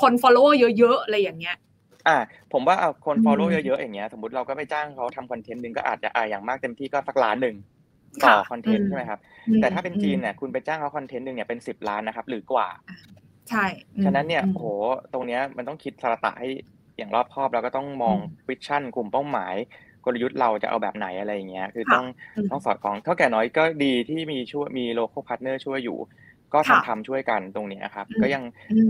[0.00, 0.44] คน follow
[0.78, 1.56] เยอะๆอะไรอย่างเงี้ย
[2.08, 2.18] อ่า
[2.52, 7.56] ผมว่าเอาคน follow เยอะๆอย่างเงี้ย สมมติเราก็ไปจ้างเขาทำคอนเทนต์หนึ่งก็อาจจะอ่าอย่างมากเต็มที่ก็สักล้านหนึ่ง
[8.22, 9.20] ต่อคอนเทนต์ใช่ไหมครับ
[9.60, 12.68] แต่ถ้าเป็นจีนเนี่ยคุณไปจ้างเขาคอนเทนต์หนึ่งเนี่ยเป็นสิบล้านนะครับ หรือกว่า
[13.50, 13.64] ใช่
[14.04, 14.66] ฉะนั้นเนี่ยโอ้โห
[15.12, 16.48] ตรงเนี้ยมันต้องคิดสระตะให้
[16.98, 18.16] อย่างรอบคอบแล้วก็ต้องมอง
[18.48, 22.04] vision กลุ่มเป้าหมายก ลยุทธ์เราจะเอาแบบไหนอะไรอย่างเงี้ยคือต้อง
[22.50, 25.98] ต้องสอดคล้องเถ้าแก่น้อยก็ดีที่มีช่วยมี local partner ช่วยอยู่
[26.52, 28.42] ก็ทำทำช่วยกันตรงนี้ครับ ก็ยัง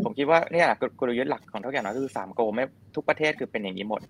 [0.05, 0.67] ผมคิดว่าเนี่ย
[1.01, 2.65] กลยุทธ์หลักของเถ้าแก่น้อยคือสาม Go ใน
[2.95, 4.01] ทุกประเทศคือเป็นอย่างนี้หมด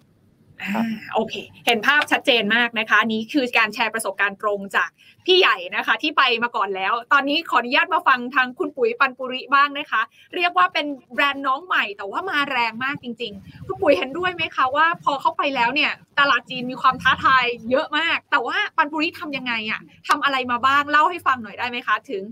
[1.15, 1.35] โอเค
[1.67, 4.89] เห็นภาพชัดเจนมากนะคะ นี้คือการแชร์ประสบการณ์ตรงจาก
[5.27, 10.03] พี่ใหญ่นะคะ ที่ไปมาก่อนแล้ว ตอนนี้ขออนุญาตมาฟังทางคุณปุ๋ยปันปุริบ้างนะคะ
[10.35, 22.23] เรียกว่าเป็นแบรนด์น้องใหม่แต่ว่ามาแรงมากจริง ๆ คุณปุ๋ยเห็นด้วยไหมคะว่า พอเข้าไปแล้วเนี่ย ตลาดจีนมีความท้าทายเยอะมาก แต่ว่าปันปุริทำยังไงอะทำอะไรมาบ้างเล่าให้ฟังหน่อยได้ไหมคะ ถึง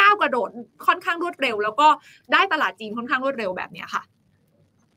[0.00, 0.50] ก้าวกระโดด
[0.86, 1.88] ค่อนข้างรวดเร็ว แล้วก็
[2.32, 4.02] ได้ตลาดจีนค่อนข้างรวดเร็วแบบนี้ค่ะ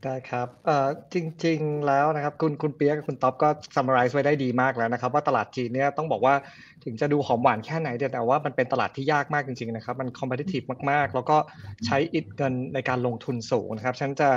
[0.05, 6.33] ได้ครับเอ่อจริง ๆ แล้วนะครับคุณคุณเปียกกับคุณท็อปก็ summarize ไว้ได้ดีมากแล้วนะครับ ว่าตลาดจีนเนี่ยต้องบอกว่า
[6.83, 11.37] ถึงจะดูหอมหวานแค่ไหนแต่ว่ามันเป็นตลาดที่ยากมากจริง ๆ นะครับ มัน competitive มาก ๆ แล้วก็
[11.85, 14.29] ใช้อิดเงินในการลงทุนสูงนะครับฉันจะ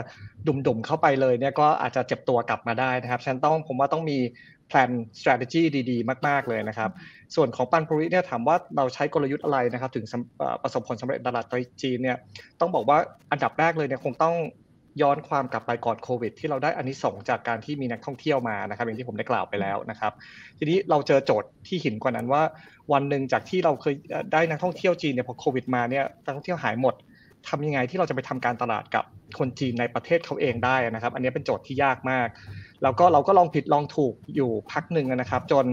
[0.47, 4.19] ดุ่มๆเข้าไปเลยเนี่ยก็อาจจะเจ็บตัวกลับมาได้นะครับฉันต้องผมว่าต้องมี
[4.69, 6.91] แพลน strategy ดีๆ มาก ๆ เลยนะครับ
[7.35, 10.05] ส่วนของปันปุริเนี่ยถามว่าเราใช้กลยุทธ์อะไรนะครับ ถึง
[10.63, 11.45] ประสบผลสำเร็จตลาด
[11.83, 12.17] จีนเนี่ย
[12.61, 12.99] ต้องบอกว่า
[13.31, 14.35] อันดับแรกเลยเนี่ยคงต้อง
[15.03, 20.13] ย้อนความกลับไปก่อนโควิด ที่เราได้อานิสงส์จากการที่มีนักท่องเที่ยวมานะครับอย่างที่ผมได้กล่าวไปแล้วนะครับ
[20.59, 22.43] ทีนี้เราเจอโจทย์ที่หินกว่านั้นว่า
[22.93, 23.95] วันหนึ่งจากที่เราเคย
[24.33, 26.95] ได้นักท่องเที่ยวจีนเนี่ยพอโควิดมาเนี่ยนักท่องเที่ยวหายหมด
[27.49, 29.05] ทำยังไงที่เราจะไปทำการตลาดกับ
[29.39, 32.29] คนจีนในประเทศเขาเองได้นะครับ อันนี้เป็นโจทย์ที่ยากมาก
[32.83, 35.67] แล้วก็เราก็ลองผิดลองถูกอยู่พักหนึ่งนะครับ จน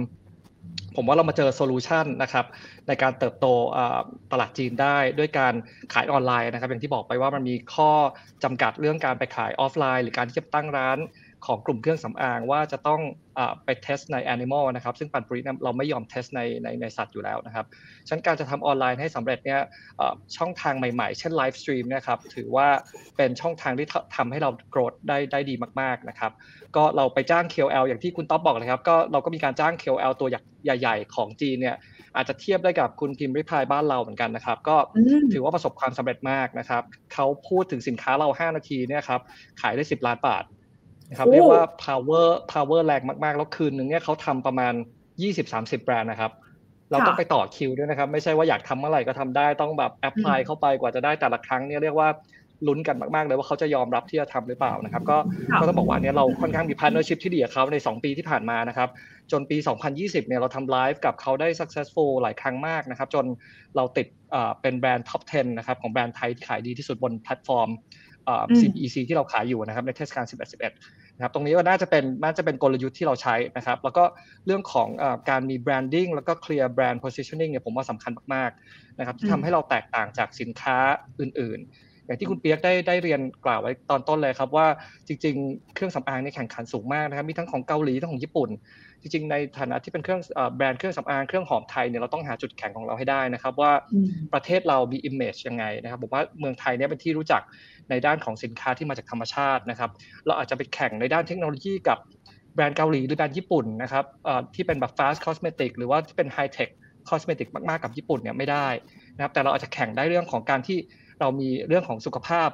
[0.96, 2.46] ผมว่าเรามาเจอ solution นะครับ
[2.88, 3.48] ในการเติบโต
[4.32, 5.54] ตลาดจีนได้ด้วยการ
[5.94, 7.92] ขายออนไลน์นะครับ อย่างที่บอกไปว่ามันมีข้อ
[8.44, 10.98] จำกัดเรื่องการไปขายออฟไลน์ หรือการที่จะตั้งร้าน
[11.46, 13.02] ของกลุ่มเครื่องสำอางว่าจะต้อง
[13.38, 17.66] อไป test ใน animal นะครับ ซึ่งปัญญ์ปุริเราไม่ยอม test ในในในสัตว์อยู่แล้วนะครับ
[18.10, 19.62] ฉะนั้นการจะทำออนไลน์ให้สำเร็จเนี่ย
[20.38, 22.68] ช่องทางใหม่ๆ เช่น livestream นะครับถือว่า
[23.18, 26.32] เป็นช่องทางที่ทำให้เรา grow ได้ได้ดีมากๆนะครับ
[26.76, 30.30] ก็เราไปจ้าง KOL อย่างที่คุณต๊อบบอกเลยครับก็เราก็มีการจ้าง KOL ตัว
[30.64, 31.78] ใหญ่ๆ ของจีนเนี่ย
[32.16, 34.78] อาจจะเทียบได้กับคุณพิมรี่พายบ้านเราเหมือนกันนะครับ ก็
[35.34, 36.84] ถือว่าประสบความสำเร็จมากนะครับ
[37.14, 39.22] เขาพูดถึงสินค้าเรา 5 นาทีเนี่ยครับ
[39.62, 40.44] ขายได้ 10 ล้านบาท
[41.12, 44.74] นะครับเรียกว่า power power แรงมากๆ แล้วคืนนึงเนี่ยเขาทำประมาณ
[45.30, 46.32] 20-30 แบรนด์นะครับ
[46.92, 52.10] เราต้องไปต่อคิวด้วยนะครับ ไม่ใช่ว่าอยากทำเมื่อไหร่ก็ทำได้ต้องแบบ apply เข้าไปกว่าจะได้แต่ละครั้งเนี่ยเรียกว่า
[52.68, 55.18] ลุ้นกันมาก ๆ เลยว่าเขาจะยอมรับที่จะทำหรือเปล่านะครับ ก็
[55.60, 58.90] ก็ต้องบอกว่าเนี่ยเราค่อนข้างมี partnership ที่ดีกับเขาใน 2 ปีที่ผ่านมานะครับ
[59.32, 59.58] จนปี
[59.94, 63.26] 2020 เนี่ยเราทำไลฟ์กับเขาได้ successful หลายครั้งมากนะครับ จน
[63.76, 64.08] เราติด
[64.62, 67.70] เป็นแบรนด์ top 10 นะครับ ของแบรนด์ไทยที่ขายดีที่สุดบนแพลตฟอร์ม
[68.60, 70.62] CBEC ที่เราขายอยู่นะครับในเทศกาล 11 11
[71.22, 74.04] นะครับตรงนี้ก็น่าจะเป็นน่าจะเป็นกลยุทธ์ที่เราใช้นะครับ แล้วก็
[74.46, 80.78] เรื่องของอการมี branding แล้วก็ clear brand positioning เนี่ยผมว่าสำคัญมากๆนะครับที่ทำให้เราแตกต่างจากสินค้า
[81.20, 84.68] อื่นๆ อย่างที่คุณเปียกได้ได้เรียนกล่าวไว้ตอนต้นเลยครับว่า
[85.08, 88.50] จริง ๆ เครื่องสำอางในแข่งขันสูงมากนะครับมีทั้งของเกาหลีทั้งของญี่ปุ่น
[89.02, 90.22] จริง ๆ ในฐานะที่เป็นเครื่อง
[90.56, 93.72] แบรนด์เครื่องสำอางเครื่องหอมไทยเนี่ยเราต้องหาจุดแข็งของเราให้ได้นะครับ ว่า
[94.34, 97.42] ประเทศเรามี image ยังไงนะครับผมว่าเมืองไทยเนี่ยเป็นที่รู้จัก
[97.90, 99.90] ในด้านของสินค้าที่มาจากธรรมชาตินะครับ
[100.26, 101.98] เราอาจจะไปแข่งในด้านเทคโนโลยีกับ
[102.56, 104.06] แบรนด์เกาหลีหรือแบรนด์ญี่ปุ่นนะครับ
[104.56, 106.70] ที่เป็นแบบ fast cosmetic หรือว่าที่เป็น high tech
[107.10, 108.68] cosmetic มากๆกับญี่ปุ่นเนี่ยไม่ได้
[109.16, 110.78] นะครับแต่เราอาจจะแข่งได้เรื่องของการที่
[111.22, 112.50] เรามีเรื่องของสุขภาพ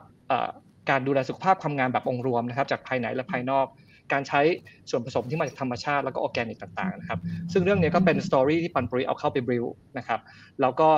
[0.89, 3.65] การดูแลสุขภาพความงามแบบองค์รวมนะครับจากภายในและภายนอก
[4.13, 4.41] การใช้
[4.89, 7.19] ส่วนผสมที่มาจากธรรมชาติแล้วก็ออร์แกนิกต่างๆนะครับ
[7.51, 9.65] ซึ่งเรื่องนี้ก็เป็น story ที่ปัญญ์ปุริเอาเข้าไป build
[9.97, 10.19] นะครับ
[10.61, 10.89] แล้วก็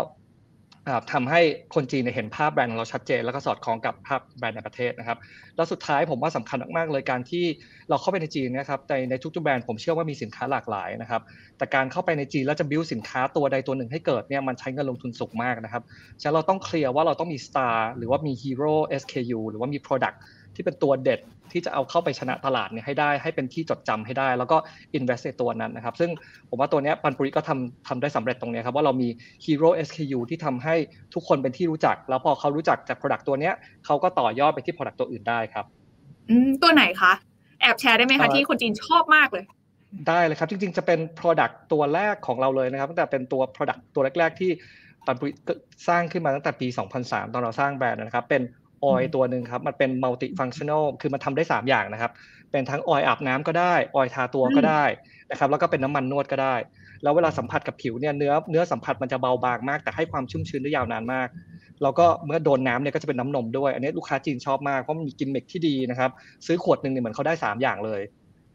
[1.13, 1.41] ทำให้
[1.75, 5.17] คนจีนเห็นภาพแบรนด์ของเราชัดเจน แล้วก็สอดคล้องกับภาพแบรนด์ในประเทศนะครับ
[5.55, 7.45] แล้วสุดท้ายผมว่าสำคัญมากๆเลยการที่
[7.89, 11.21] เราเข้าไปในจีนนะครับในในทุกๆแบรนด์ผมเชื่อว่ามีสินค้าหลากหลายนะครับ
[11.57, 15.83] แต่การเข้าไปในจีนแล้วจะบิวสินค้าตัวใดตัวหนึ่งให้เกิดเนี่ยมันใช้เงินลงทุนสูงมากนะครับ
[16.21, 20.17] ฉะนั้นเราต้อง clear ว่าเราต้องมี star หรือว่ามี hero SKU หรือว่ามี Product
[20.59, 21.19] ที่เป็นตัวเด็ด
[21.51, 24.57] ที่จะเอาเข้าไปชนะตลาดเนี่ยให้ได้ให้เป็นที่จดจำให้ได้ แล้วก็
[24.97, 26.09] invest ในตัวนั้นนะครับ ซึ่ง
[26.49, 29.09] ผมว่าตัวนี้ปัญญ์ปุริก็ทำทำได้สำเร็จตรงนี้ครับว่าเรามี
[29.45, 30.75] hero SKU ที่ทำให้
[31.13, 33.51] ทุกคนเป็นที่รู้จัก แล้วพอเขารู้จักจาก product ตัวนี้
[33.85, 35.65] เขาก็ต่อยอดไปที่ product ตัวอื่นได้ครับ
[36.29, 37.11] อืมตัวไหนคะ
[37.61, 39.43] แอบแชร์ได้ไหมคะที่คนจีนชอบมากเลย
[40.07, 44.51] ได้เลยครับจริงๆจะเป็น product ตัวแรกของเราเลยนะครับตั้งแต่เป็นตัว product ตัวแรก ๆ ที่
[45.05, 45.31] ปัญญ์ปุริ
[45.87, 46.67] สร้างขึ้นมาตั้งแต่ปี
[46.99, 48.41] 2003 ตอนเราสร้างแบรนด์นะครับเป็น
[48.85, 52.11] ออยตัวหนึ่งครับ มันเป็น multifunctional คือมันทำได้ 3 อย่างนะครับ
[52.51, 54.83] เป็นทั้งออยอาบน้ำก็ได้ ออยทาตัวก็ได้
[55.31, 56.55] นะครับ แล้วก็เป็นน้ำมันนวดก็ได้
[57.03, 61.27] แล้วเวลาสัมผัสกับผิวเนี่ยเนื้อเนื้อสัมผัสมันจะเบาบางมาก แต่ให้ความชุ่มชื้นได้ยาวนานมาก
[61.83, 66.11] แล้วก็เมื่อโดนน้ำเนี่ยก็จะเป็นน้ำนมด้วย อันนี้ลูกค้าจีนชอบมากเพราะมันมีกินเมกที่ดีนะครับ
[66.45, 68.01] ซื้อขวดหนึ่งเนี่ยเหมือนเขาได้ 3 อย่างเลย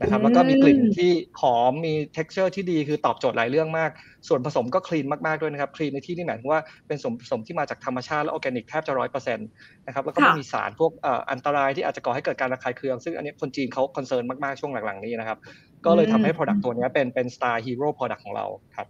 [0.01, 3.91] นะครับแล้วก็มีกลิ่นที่หอมมี t e x t อร์ที่ดีคือตอบโจทย์หลายเรื่องมาก
[4.29, 9.49] ส่วนผสมก็ clean มาก ๆ ด้วยนะครับ clean ในที่นี่หมายถึงว่าเป็นส่วนผสมที่มาจากธรรมชาติและออร์แกนิกแทบจะร้อยเปอร์เซ็นต์
[9.87, 10.91] นะครับแล้วก็ไม่มีสารพวก
[11.31, 15.39] อันตรายที่อาจจะก่อให้เกิดการระคายเคือง ซึ่งอันนี้คนจีนเขา concern มาก ๆ ช่วงหลัง ๆ นี้นะครับ
[15.87, 18.89] ก็เลยทำให้ Product ตัวนี้เป็นเป็น star hero product ของเราครับ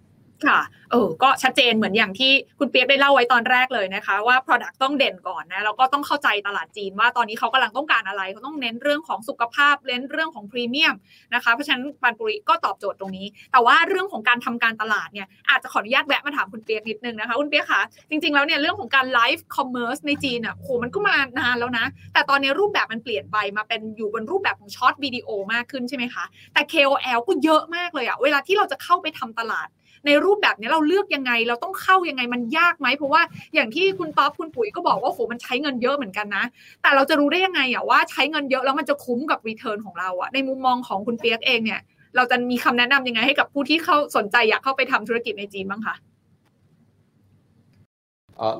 [0.49, 10.95] ค่ะ เออ ก็ชัดเจนเหมือนอย่างที่คุณเปียกได้เล่าไว้ตอนแรกเลยนะคะ ว่า Product ต้องเด่นก่อนนะ แล้วก็ต้องเข้าใจตลาดจีนว่าตอนนี้เขากำลังต้องการอะไร เขาต้องเน้นเรื่องของสุขภาพ เน้นเรื่องของพรีเมียม
[11.35, 17.81] นะคะ เพราะฉะนั้นปัญญ์ปุริก็ตอบโจทย์ตรงนี้ แต่ว่าเรื่องของการทำการตลาดเนี่ย อาจจะขออนุญาตแวะมาถามคุณเปียกนิดนึงนะคะ คุณเปียกคะ
[18.11, 26.25] จริงๆ แล้วเนี่ยเรื่องของการ live commerce ในจีนอะโห มันก็มานานแล้วนะ แต่ตอนนี้รูปแบบมันเปลี่ยนไปมาเป็นอยู่บนรูปแบบของ short video มากขึ้นใช่ไหมคะ
[26.55, 29.69] แต่ KOL ก็เยอะมากเลยอะเวลาที่เราจะเข้าไปทำตลาด
[30.07, 33.23] ในรูปแบบนี้เราเลือกยังไง เราต้องเข้ายังไงมันยากไหมเพราะว่า
[33.55, 36.45] อย่างที่คุณต๊อบคุณปุ๋ยก็บอกว่าโหมันใช้เงินเยอะเหมือนกันนะ
[36.83, 41.81] แต่เราจะรู้ได้ยังไงอะว่าใช้เงินเยอะแล้วมันจะคุ้มกับ return ของเราอะในมุมมองของคุณเปียกเองเนี่ย
[42.17, 45.97] เราจะมีคำแนะนำยังไงให้กับผู้ที่เข้าสนใจอยากเข้าไปทำธุรกิจในจีนบ้างคะ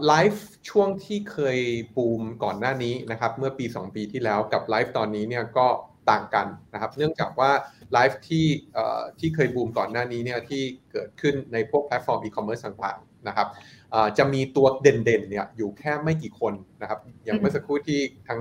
[0.07, 1.59] ไลฟ์ช่วงที่เคย
[1.97, 5.67] บูมก่อนหน้านี้นะครับเมื่อปี 2 ปีที่แล้วกับไลฟ์ตอนนี้เนี่ยก็
[6.11, 7.51] ต่างกันนะครับ เนื่องจากว่า
[7.95, 8.47] ไลฟ์ที่
[9.19, 13.49] ที่เคยบูมก่อนหน้านี้เนี่ยที่เกิดขึ้นในพวกแพลตฟอร์มอีคอมเมิร์ซต่างๆนะครับ
[14.19, 18.41] จะมีตัวเด่นๆเนี่ยอยู่แค่ไม่กี่คนนะครับ อย่างเมื่อสักครู่ที่ทั้ง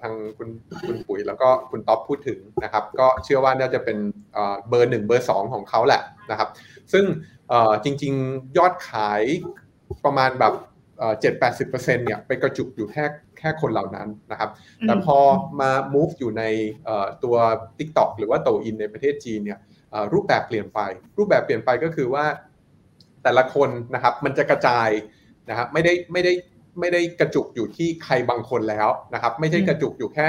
[0.00, 0.48] ทางคุณ
[0.86, 3.98] คุณปุ๋ยแล้วก็คุณท็อปพูดถึงนะครับ ก็เชื่อว่าน่าจะเป็น
[4.68, 6.48] เบอร์หนึ่งเบอร์สองของเขาแหละนะครับ
[6.92, 7.04] ซึ่ง
[7.84, 9.22] จริงๆยอดขาย
[10.04, 10.54] ประมาณแบบ
[11.20, 13.04] เจ็ดแปดสิบเปอร์เซ็นต์เนี่ยไปกระจุกอยู่แค่
[13.40, 14.50] แค่คนเหล่านั้นนะครับ
[14.86, 15.18] แต่พอ
[15.60, 16.42] มา move อยู่ใน
[17.24, 17.36] ตัว
[17.78, 19.58] TikTok หรือว่าโต่วอินในประเทศจีนเนี่ย
[20.12, 20.80] รูปแบบเปลี่ยนไป
[21.18, 22.24] รูปแบบเปลี่ยนไปก็คือว่า
[23.22, 24.88] แต่ละคนนะครับมันจะกระจาย
[25.50, 26.32] นะครับไม่ได้ไม่ได้
[26.80, 30.28] ไม่ได้กระจุกอยู่ที่ใครบางคนแล้วนะครับ ไม่ใช่กระจุกอยู่แค่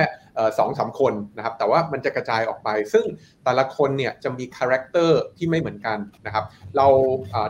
[0.58, 3.06] สองสามคนนะครับ แต่ว่ามันจะกระจายออกไป ซึ่ง
[3.44, 6.46] แต่ละคนเนี่ยจะมี character ที่ไม่เหมือนกันนะครับ
[6.78, 6.88] เรา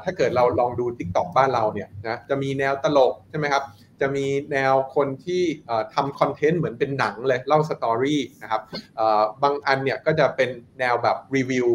[0.03, 3.63] ถ้าเกิดเราลองดู TikTok บ้านเราเนี่ยนะจะมีแนวตลกใช่ไหมครับ
[4.01, 5.43] จะมีแนวคนที่
[5.93, 8.61] ทำคอนเทนต์เหมือนเป็นหนังเลยเล่า story นะครับ
[9.43, 10.49] บางอันเนี่ยก็จะเป็น
[10.79, 11.67] แนวแบบรีวิว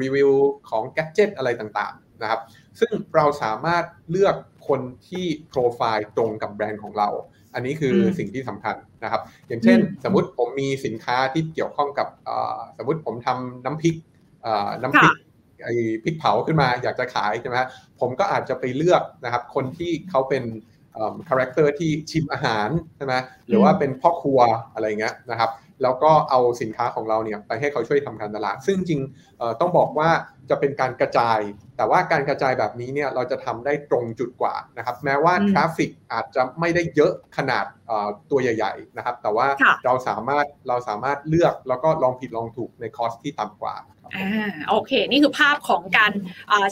[0.00, 0.30] รีวิว
[0.70, 2.40] ของ gadget อะไรต่างๆนะครับ
[2.80, 4.36] ซึ่งเราสามารถเลือก
[4.68, 7.08] คนที่โปรไฟล์ตรงกับแบรนด์ของเรา
[7.54, 12.08] อันนี้คือสิ่งที่สำคัญนะครับ อย่างเช่น สมมติผมมีสินค้าที่เกี่ยวข้องกับ
[12.78, 13.94] สมมติผมทำน้ำพริก
[14.82, 15.12] น้ำพริก
[15.64, 17.56] ไอ้พริกเผาขึ้นมาอยากจะขายใช่ไหม
[18.00, 20.44] ผมก็อาจจะไปเลือกนะครับ คนที่เขาเป็น
[21.28, 23.14] character ที่ชิมอาหารใช่ไหม
[23.48, 24.40] หรือว่าเป็นพ่อครัว
[24.74, 25.50] อะไรเงี้ยนะครับ
[25.82, 29.00] แล้วก็เอาสินค้าของเราเนี่ยไปให้เขาช่วยทำการตลาด ซึ่งจริง
[29.60, 30.10] ต้องบอกว่า
[30.50, 31.38] จะเป็นการกระจาย
[31.76, 37.64] แต่ว่าการกระจายแบบนี้เนี่ยเราจะทำได้ตรงจุดกว่านะครับแม้ว่า traffic อาจจะไม่ได้เยอะขนาด
[38.30, 39.46] ตัวใหญ่ๆนะครับแต่ว่า
[39.84, 43.74] เราสามารถเราสามารถเลือกแล้วก็ลองผิดลองถูกใน cost ที่ต่ำกว่า
[44.16, 44.28] อ่า
[44.68, 46.12] โอเค นี่คือภาพของการ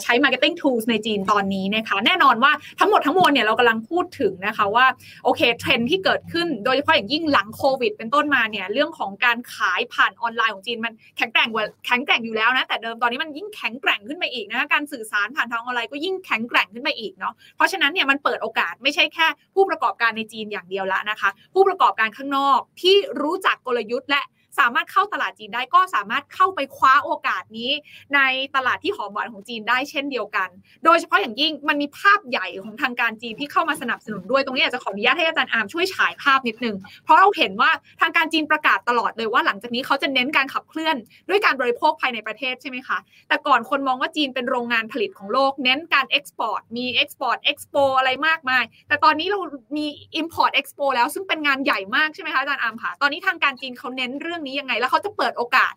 [0.03, 4.85] ใช้ Marketing Tools ในจีนตอนนี้นะคะ แน่นอนว่าทั้งหมดทั้งมวลเนี่ยเรากำลังพูดถึงนะคะว่า
[5.23, 24.23] โอเคเทรนที่เกิดขึ้นโดยเฉพาะอย่างยิ่งหลังโควิด เป็นต้นมาเนี่ยเรื่องของการขายผ่านออนไลน์ของจีนมันแข็งแกร่งกว่าแข็งแกร่งอยู่แล้วนะแต่เดิมตอนนี้มันยิ่งแข็งแกร่งขึ้นไปอีกนะคะการสื่อสารผ่านทางออนไลน์ก็ยิ่งแข็งแกร่งขึ้นไปอีกเนาะเพราะฉะนั้นเนี่ยมันเปิดโอกาสไม่ใช่แค่ ผู้ประกอบการในจีนอย่างเดียวละนะคะ ผู้ประกอบการข้างนอกที่รู้จักกลยุทธ์และ
[24.59, 27.71] สามารถเข้าตลาดจีนได้ก็สามารถเข้าไปคว้าโอกาสนี้
[28.15, 28.19] ใน
[28.55, 30.49] ตลาดที่หอมหวานของจีนได้เช่นเดียวกัน
[30.85, 40.95] โดยเฉพาะอย่างยิ่งมันมีภาพใหญ่ของทางการจีนที่เข้ามาสนับสนุนด้วยตรงนี้อยากจะขออนุญาตให้อาจารย์อาร์มช่วยฉายภาพนิดนึง เพราะเราเห็นว่าทางการจีนประกาศตลอดเลยว่าหลังจากนี้เขาจะเน้นการขับเคลื่อน
[41.29, 42.97] ด้วยการบริโภคภายในประเทศใช่ไหมคะ
[43.27, 49.39] แต่ก่อนคนมองว่าจีนเป็นโรงงานผลิตของโลก เน้นการ export มี export expo อะไรมากมาย แต่ตอนนี้เรา
[49.77, 49.85] มี
[50.15, 55.73] import expo แล้วซึ่งเป็นงานใหญ่มากใช่ไหมคะอาจารย์อาร์มค่ะตอนนี้ทางการจีนเขาเน้นเรื่องนี้ยังไง แล้วเขาจะเปิดโอกาส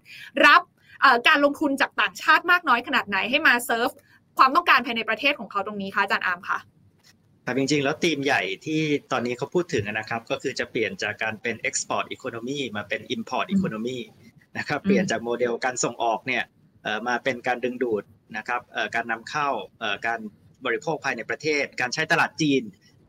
[0.47, 0.62] รับ
[1.29, 3.89] การลงทุนจากต่างชาติมากน้อยขนาดไหนให้มาเซิร์ฟ
[4.39, 6.59] ความต้องการภายในประเทศของเขาตรงนี้คะอาจารย์อาร์มคะ
[7.45, 8.81] แต่จริงๆ แล้วธีมใหญ่ที่
[9.12, 13.99] ตอนนี้เขาพูดถึงนะครับ ก็คือจะเปลี่ยนจากการเป็น export economy มาเป็น import economy
[14.59, 16.45] นะครับเปลี่ยนจากโมเดลการส่งออกเนี่ย
[17.09, 18.05] มาเป็นการดึงดูด
[18.37, 18.61] นะครับ
[18.95, 19.49] การนำเข้า
[20.07, 20.20] การ
[20.64, 22.62] บริโภคภายในประเทศ การใช้ตลาดจีน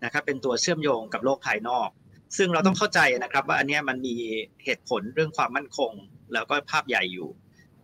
[0.03, 1.89] นะครับเป็นตัวเชื่อมโยงกับโลกภายนอก
[2.37, 4.15] ซึ่งเราต้องเข้าใจนะครับ ว่าอันนี้มันมี
[4.63, 5.91] เหตุผลเรื่องความมั่นคง
[6.33, 7.29] แล้วก็ภาพใหญ่อยู่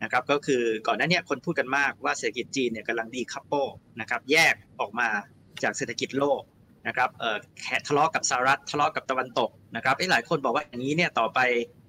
[0.03, 3.53] นะครับ ก็คือก่อนหน้านี้คนพูดกันมากว่าเศรษฐกิจจีนเนี่ยกำลังดีคัพโป
[3.99, 5.07] นะครับแยกออกมา
[5.63, 6.41] จากเศรษฐกิจโลก
[6.87, 11.39] นะครับเอ่อแข่ทะเลาะกับสหรัฐทะเลาะกับตะวันตกนะครับหลายคนบอกว่าอย่างนี้เนี่ยต่อไป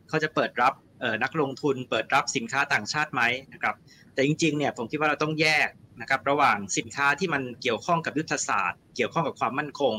[0.09, 3.75] เขาจะเปิดรับเอ่อนักลงทุนเปิดรับสินค้าต่างชาติไหมนะครับ
[4.15, 5.69] แต่จริงๆเนี่ยผมคิดว่าเราต้องแยก
[6.01, 9.95] นะครับระหว่างสินค้าที่มันเกี่ยวข้องกับยุทธศาสตร์ เกี่ยวข้องกับความมั่นคง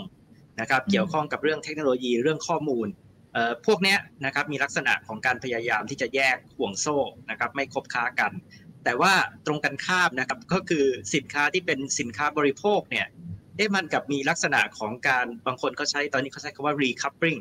[0.60, 2.88] นะครับเกี่ยวข้องกับเรื่องเทคโนโลยีเรื่องข้อมูล
[3.66, 3.96] พวกนี้
[4.26, 6.98] นะครับมีลักษณะของการพยายามที่จะแยกห่วงโซ่
[7.30, 8.32] นะครับไม่คบค้ากัน
[8.84, 9.14] แต่ว่า
[9.46, 10.86] ตรงกันข้ามนะครับก็คือ
[11.16, 13.08] สินค้าที่เป็นสินค้าบริโภคเนี่ย
[13.56, 17.40] เอ๊ะมันกับมีลักษณะของการบางคนเขาใช้ตอนนี้เขาใช้คำว่า recoupling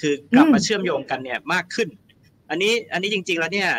[0.00, 1.88] คือกลับมาเชื่อมโยงกันเนี่ยมากขึ้น
[2.50, 3.70] อันนี้อันนี้จริงๆแล้วเนี่ย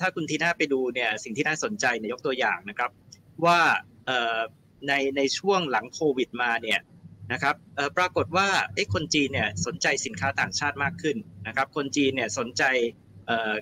[0.00, 2.90] ถ้าคุณทีน่าไปดูเนี่ยสิ่งที่น่าสนใจเนี่ยยกตัวอย่างนะครับ
[3.44, 3.60] ว่า
[4.88, 6.80] ในในช่วงหลังโควิดมาเนี่ย
[7.32, 7.54] นะครับ
[7.96, 8.48] ปรากฏว่า
[8.94, 11.16] คนจีนเนี่ยสนใจสินค้าต่างชาติมากขึ้น
[11.46, 12.64] นะครับ คนจีนเนี่ยสนใจ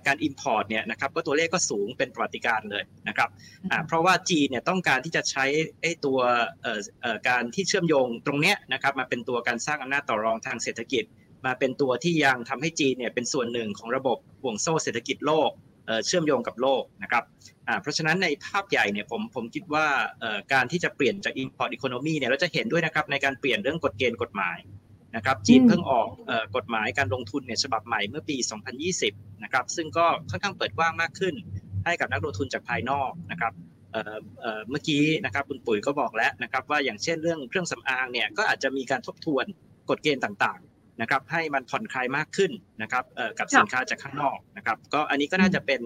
[0.06, 3.28] การ Import เนี่ยนะครับก็ตัวเลขก็สูงเป็นประวัติการเลยนะครับ
[3.86, 5.44] เพราะว่าจีนเนี่ยต้องการที่จะใช้
[5.82, 6.18] ไอ้ตัว
[7.28, 11.04] การที่เชื่อมโยงตรงเนี้ยนะครับมาเป็นตัวการสร้างอำนาจต่อรองทางเศรษฐกิจ
[11.46, 15.50] มาเป็นตัวที่ยังทำให้จีนเนี่ยเป็นส่วนหนึ่งของระบบห่วงโซ่เศรษฐกิจโลก
[16.06, 17.24] เชื่อมโยงกับโลกนะครับ
[17.82, 19.86] เพราะฉะนั้นในภาพใหญ่เนี่ยผมผมคิดว่า
[20.52, 24.58] การที่จะเปลี่ยนจาก import economy เนี่ยเราจะเห็นด้วยนะครับในการเปลี่ยนเรื่องกฎเกณฑ์กฎหมาย
[25.16, 26.08] นะครับจีนเพิ่งออก
[26.56, 28.36] กฎหมายการลงทุนเนี่ยฉบับใหม่เมื่อปี
[28.90, 31.34] 2020 นะครับซึ่งก็ค่อนข้างเปิดกว้างมากขึ้น
[31.84, 33.52] ให้กับนักลงทุนจากภายนอกนะครับ
[34.70, 39.44] เมื่อกี้นะครับคุณปุ๋ยก็บอกแล้วนะครับว่าอย่างเช่นเรื่องเครื่องสำอางเนี่ยก็อาจจะมีการทบทวน
[39.90, 40.60] กฎเกณฑ์ต่าง
[41.00, 43.04] นะครับให้มันผ่อนคลายมากขึ้นนะครับ
[43.38, 45.80] กับสินค้าจากข้างนอกนะครับก็อันนี้ก็น่าจะเป็น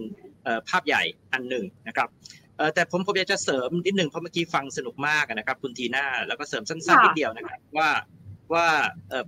[0.69, 1.03] ภาพใหญ่
[1.33, 2.09] อันหนึ่งนะครับ
[2.75, 7.91] แต่ผมผมอยากจะเสริมนิดหนึ่งเพราะเมื่อกี้ฟังสนุกมากนะครับคุณทีน่าแล้วก็เสริมสั้นๆนิดเดียวนะครับว่า
[8.53, 8.67] ว่า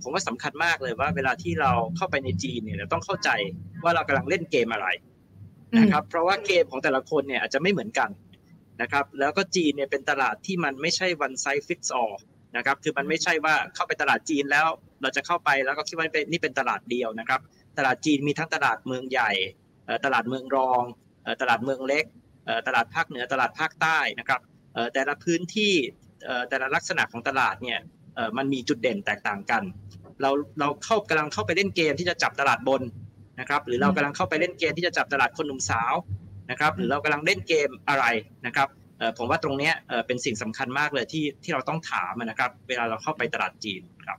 [0.01, 3.29] ผมว่าสำคัญมากเลยว่าเวลาที่เราเข้าไปในจีนเนี่ยเราต้องเข้าใจ
[3.83, 4.87] ว่าเรากำลังเล่นเกมอะไร
[5.79, 8.09] นะครับเพราะว่าเกมของแต่ละคนเนี่ยอาจจะไม่เหมือนกัน
[8.81, 12.15] นะครับแล้วก็จีนเนี่ยเป็นตลาดที่มันไม่ใช่ one size fits all
[12.57, 14.67] นะครับ คือมันไม่ใช่ว่าเข้าไปตลาดจีนแล้ว
[15.01, 17.41] เราจะเข้าไปแล้วก็คิดว่านี่เป็นตลาดเดียวนะครับ
[17.77, 19.31] ตลาดจีนมีทั้งตลาดเมืองใหญ่
[20.05, 20.83] ตลาดเมืองรอง
[21.41, 22.05] ตลาดเมืองเล็ก
[22.67, 24.41] ตลาดภาคเหนือ ตลาดภาคใต้นะครับ
[24.93, 25.73] แต่ละพื้นที่
[26.49, 27.79] แต่ละลักษณะของตลาดเนี่ย
[28.37, 29.63] มันมีจุดเด่นแตกต่างกัน
[30.21, 32.81] เราเราเข้ากำลังเข้าไปเล่นเกมที่จะจับตลาดบน
[33.39, 35.93] นะครับ หรือเรากำลังเข้าไปเล่นเกมที่จะจับตลาดคนหนุ่มสาว
[36.51, 38.05] นะครับ หรือเรากำลังเล่นเกมอะไร
[38.45, 38.67] นะครับ
[39.17, 39.71] ผมว่าตรงนี้
[40.07, 44.17] เป็นสิ่งสำคัญมากเลยที่ที่เราต้องถามนะครับ เวลาเราเข้าไปตลาดจีนครับ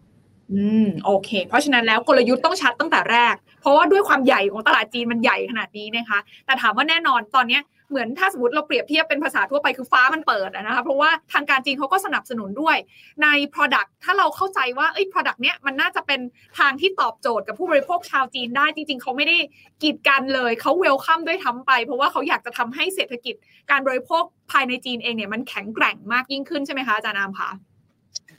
[0.52, 7.58] อืมโอเค เพราะฉะนั้นแล้วกลยุทธ์ต้องชัดตั้งแต่แรก เพราะว่าด้วยความใหญ่ของตลาดจีนมันใหญ่ขนาดนี้นะคะ แต่ถามว่าแน่นอนตอนนี้
[7.90, 12.76] เหมือนถ้าสมมติเราเปรียบเทียบเป็นภาษาทั่วไปคือฟ้ามันเปิดนะคะเพราะว่าทางการจีนเขาก็สนับสนุนด้วย
[13.22, 16.20] ใน Product ถ้าเราเข้าใจว่าเอ้ย Product เนี้ยมันน่าจะเป็น
[16.58, 19.36] ทางที่ตอบโจทย์กับผู้บริโภคชาวจีนได้จริง ๆเขาไม่ได้
[19.82, 23.34] กีดกันเลยเขาเวลคัมด้วยทำไป เพราะว่าเขาอยากจะทำให้เศรษฐกิจ
[23.70, 27.50] การบริโภคภายในจีนเองเนี่ยมันแข็งแกร่งมากยิ่งขึ้นใช่ไหมคะอาจารย์อามคะ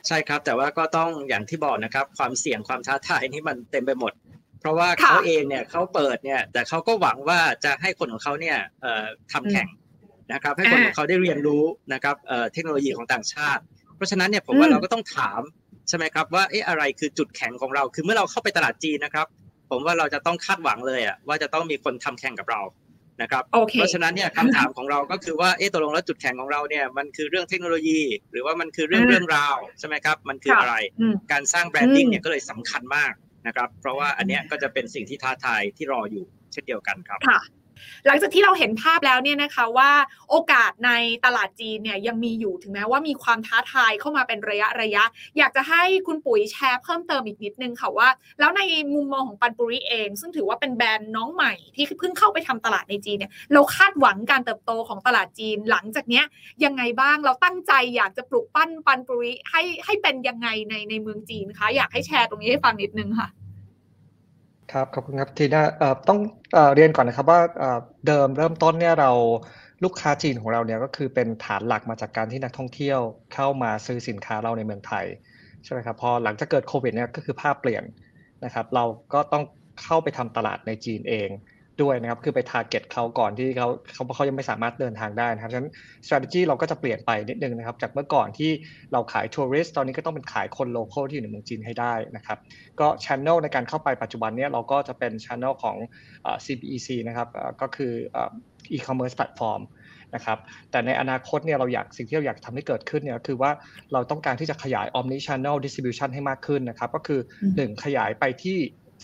[0.08, 4.14] ใช่ครับแต่ว่าก็ต้องอย่างที่บอกนะครับ ความเสี่ยงความท้าทายนี่มันเต็มไปหมด
[4.66, 8.58] เพราะว่าเขาเองเนี่ยเขาเปิดเนี่ย แต่เขาก็หวังว่าจะให้คนของเขาเนี่ย
[9.32, 9.68] ทำแข่ง
[10.34, 11.64] นะครับ ให้คนของเขาได้เรียนรู้
[11.94, 12.16] นะครับ
[12.54, 13.62] เทคโนโลยีของต่างชาติ
[13.96, 15.42] เพราะฉะนั้นเนี่ยผมว่าเราก็ต้องถาม
[15.90, 19.28] ใช่ไหมครับว่าเอ๊ะอะไรคือจุดแข็งของเรา คือเมื่อเราเข้าไปตลาดจีนนะครับ
[19.72, 22.62] ผมว่าเราจะต้องคาดหวังเลยอะว่าจะต้องมีคนทำแข่งกับเรา
[23.22, 28.02] นะครับ เพราะฉะนั้นเนี่ยคำถามของเราก็คือว่าเอ๊ะตกลงแล้วจุดแข็งของเราเนี่ยมันคือเรื่องเทคโนโลยี
[28.32, 30.76] หรือว่ามันคือเรื่องเรื่องราวใช่ไหมครับ มันคืออะไร
[31.32, 33.14] การสร้างแบรนดิ้งเนี่ยก็เลยสำคัญมาก
[33.48, 37.42] นะครับ เพราะว่าอันนี้ก็จะเป็นสิ่งที่ท้าทายที่รออยู่เช่นเดียวกันครับค่ะ
[38.06, 39.92] หลังจากที่เราเห็นภาพแล้วเนี่ยนะคะว่า
[40.30, 40.92] โอกาสใน
[41.26, 45.04] ตลาดจีนเนี่ยยังมีอยู่ถึงแม้ว่ามีความท้าทายเข้ามาเป็นระยะระยะ
[45.38, 48.10] อยากจะให้คุณปุ๋ยแชร์เพิ่มเติมอีกนิดนึงค่ะว่า
[48.40, 48.62] แล้วใน
[48.94, 56.26] มุมมองของปันปุริเอง ซึ่งถือว่าเป็นแบรนด์น้องใหม่ที่เพิ่งเข้าไปทำตลาดในจีนเนี่ยเราคาดหวังการเติบโตของตลาดจีนหลังจากเนี้ย
[56.64, 63.30] ยังไงบ้างเราตั้งใจอยากจะปลุกปั้นปันปุริให้ให้เป็นยังไงในในเมืองจีนคะอยากให้แชร์ตรงนี้ให้ฟังนิดนึงค่ะ
[64.72, 65.64] ครับขอบคุณครับทีน่า
[66.08, 66.20] ต้อง
[66.76, 67.42] เรียนก่อนนะครับว่า
[68.08, 69.12] เดิมเริ่มต้นเนี่ยเรา
[69.84, 73.00] ลูกค้าจีนของเราเนี่ยก็คือเป็นฐานหลักมาจากการที่นักท่องเที่ยว
[73.34, 75.06] เข้ามาซื้อสินค้าเราในเมืองไทย
[75.64, 77.84] ใช่ไหมครับพอหลังจากเกิดโควิดเนี่ยก็คือภาพเปลี่ยน
[78.46, 79.44] นะครับ เราก็ต้อง
[79.84, 81.30] เข้าไปทำตลาดในจีนเอง
[81.82, 85.70] ด้วยนะครับ คือไป target เขาก่อนที่เขาเขาเขายังไม่สามารถเดินทางได้นะครับ ฉะนั้น
[86.06, 88.52] strategy เราก็จะเปลี่ยนไปนิดนึงนะครับ จากเมื่อก่อนที่
[88.94, 92.38] เราขาย tourist ตอนนี้ก็ต้องเป็นขายคน local ที่อยู่ในเมืองจีนให้ได้นะครับ
[92.80, 95.78] ก็ channel ในการเข้าไปปัจจุบันนี้เราก็จะเป็น channel ของ
[96.46, 97.28] CBEC นะครับ
[97.62, 97.92] ก็คือ
[98.76, 99.62] e-commerce platform
[100.16, 100.38] นะครับ
[100.72, 103.52] แต่ในอนาคตเนี่ยเราอยากสิ่งที่เราอยากทำให้เกิดขึ้นเนี่ยคือว่า
[103.94, 107.20] เราต้องการที่จะขยาย omni channel distribution ให้มากขึ้นนะครับ ก็คือ
[107.56, 108.60] หนึ่งขยายไปที่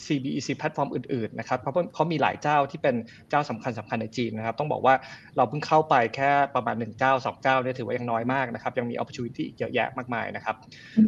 [0.06, 2.96] CBEC แพลตฟอร์มอื่นๆนะครับเพราะเขามีหลายเจ้าที่เป็น
[3.30, 4.94] เจ้าสำคัญสำคัญในจีนนะครับ ต้องบอกว่า
[5.38, 10.56] เราเพิ่งเข้าไปแค่ประมาณ1เจ้า2เจ้าเนี่ยถือว่ายังน้อยมากนะครับยังมี opportunity อีกเยอะแยะมากมายนะครับ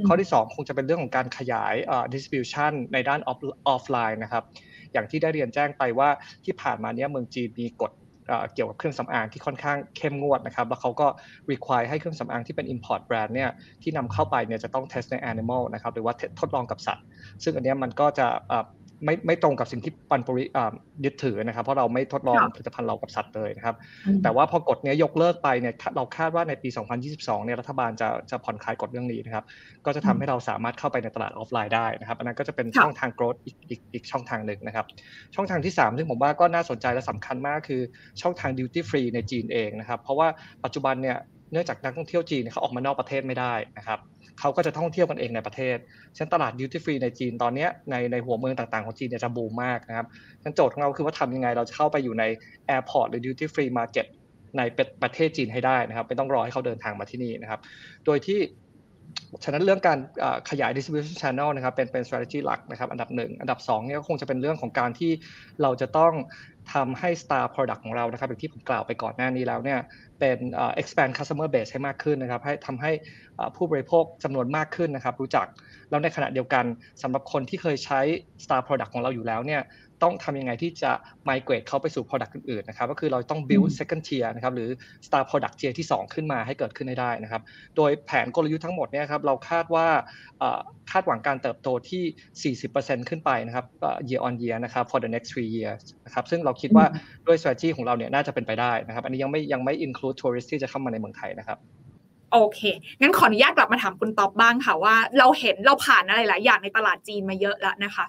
[0.08, 1.76] ข้อที่ 2 คงจะเป็นเรื่องของการขยาย
[2.14, 3.30] distribution ในด้านอ
[3.74, 4.44] อฟไลน์นะครับ
[4.94, 6.10] อย่างที่ได้เรียนแจ้งไปว่า
[6.46, 7.92] ที่ผ่านมาเนี้ยเมืองจีนมีกฎ
[8.54, 11.08] เกี่ยวกับเครื่องสำอางที่ค่อนข้างเข้มงวดนะครับ แล้วเขาก็
[11.52, 13.50] require ให้เครื่องสำอางที่เป็น import brand เนี่ย
[13.84, 17.06] ที่นำเข้าไปเนี่ยจะต้อง test ใน animal นะครับ หรือว่าทดลองกับสัตว์
[17.44, 18.28] ซึ่งอันนี้มันก็จะ
[19.06, 20.44] ไม่ไม่ตรงกับสิ่งที่ปันปุริ
[21.06, 23.76] ยึดถือนะครับ เพราะเราไม่ทดลองผลิตภัณฑ์เรากับสัตว์เลยนะครับ
[24.24, 26.70] แต่ว่าพอกฎนี้ยกเลิกไปเนี่ยเราคาดว่าในปี
[27.08, 29.46] 2022 เนี่ยรัฐบาลจะจะผ่อนคลายกฎเรื่องนี้นะครับ
[29.86, 34.86] ก็จะทำให้เราสามารถเข้าไปในตลาดออฟไลน์ได้นะครับ อันนั้นก็จะเป็นช่องทางโกรธอีกอีกอีกช่องทางหนึ่งนะครับ
[35.36, 37.82] ช่องทางที่ 3 ซึ่งผมว่าก็น่าสนใจและสำคัญมากคือ
[38.22, 40.28] ช่องทาง duty free ในจีนเองนะครับ เพราะว่า
[40.64, 41.18] ปัจจุบันเนี่ย
[41.54, 44.00] เนื่องจากนักท่องเที่ยวจีนเขาออกมานอกประเทศไม่ได้นะครับ
[44.40, 45.78] เขาก็จะท่องเที่ยวกันเองในประเทศ
[46.16, 50.06] ฉะนั้นตลาด duty free ในจีนตอนนี้ในในหัวเมืองต่างๆของจีนจะบูมมากนะครับ
[50.44, 52.24] งั้นโจทย์ของเราคือว่าทำยังไงเราจะเข้าไปอยู่ใน
[52.68, 54.06] airport หรือ duty free market
[54.58, 54.62] ใน
[55.02, 57.60] ประเทศจีนให้ได้นะครับ ไม่ต้องรอให้เขาเดินทางมาที่นี่นะครับ
[58.06, 58.40] โดยที่
[59.44, 60.00] ฉะนั้นเรื่องการ
[60.50, 65.12] ขยาย distribution channel นะครับเป็นเป็น strategy หลักนะครับอันดับหนึ่งอันดับ2เนี่ยก็คงจะเป็นเรื่องของการที่
[65.62, 66.14] เราจะต้อง
[66.74, 69.80] ทำให้ star product ของเรานะครับอย่างที่ผมกล่าวไปก่อนหน้านี้แล้วเนี่ย
[70.20, 70.38] เป็น
[70.82, 72.92] expand customer base ให้มากขึ้นนะครับให้ทำให้
[73.56, 75.48] ผู้บริโภคจำนวนมากขึ้นนะครับรู้จัก
[75.90, 76.66] แล้วในขณะเดียวกัน
[77.02, 78.00] สำหรับคนที่เคยใช้
[78.44, 79.62] star product ของเราอยู่แล้วเนี่ย
[80.04, 80.92] ต้องทำยังไงที่จะ
[81.30, 84.70] migrate เขาไปสู่ product อื่นๆนะครับก็คือเราต้อง build second tier นะครับหรือ
[85.08, 87.42] star product tier ที่ 2 ขึ้นมาให้เกิดขึ้นได้นะครับ
[87.78, 89.88] โดยแผนกลยุทธ์ทั้งหมดเนี่ยครับเราคาดว่า
[90.92, 93.66] คาดหวังการเติบโตที่ 40%ขึ้นไปนะครับ
[94.10, 96.86] year on year นะครับ for the next three years นะครับซึ่งเราคิดว่า
[97.28, 101.60] ด้วย strategy ของเราเนี่ยน่าจะเป็นไปได้นะครับ อันนี้ยังไม่ยังไม่ include tourist ที่จะเข้ามาในเมืองไทยนะครับ
[102.34, 102.62] โอเค
[103.02, 108.06] งั้นขออนุญาตกลับมาถามคุณต๊อบบ้างค่ะว่า เราเห็นเราผ่านอะไรหลายอย่างในตลาดจีนมาเยอะแล้วนะคะ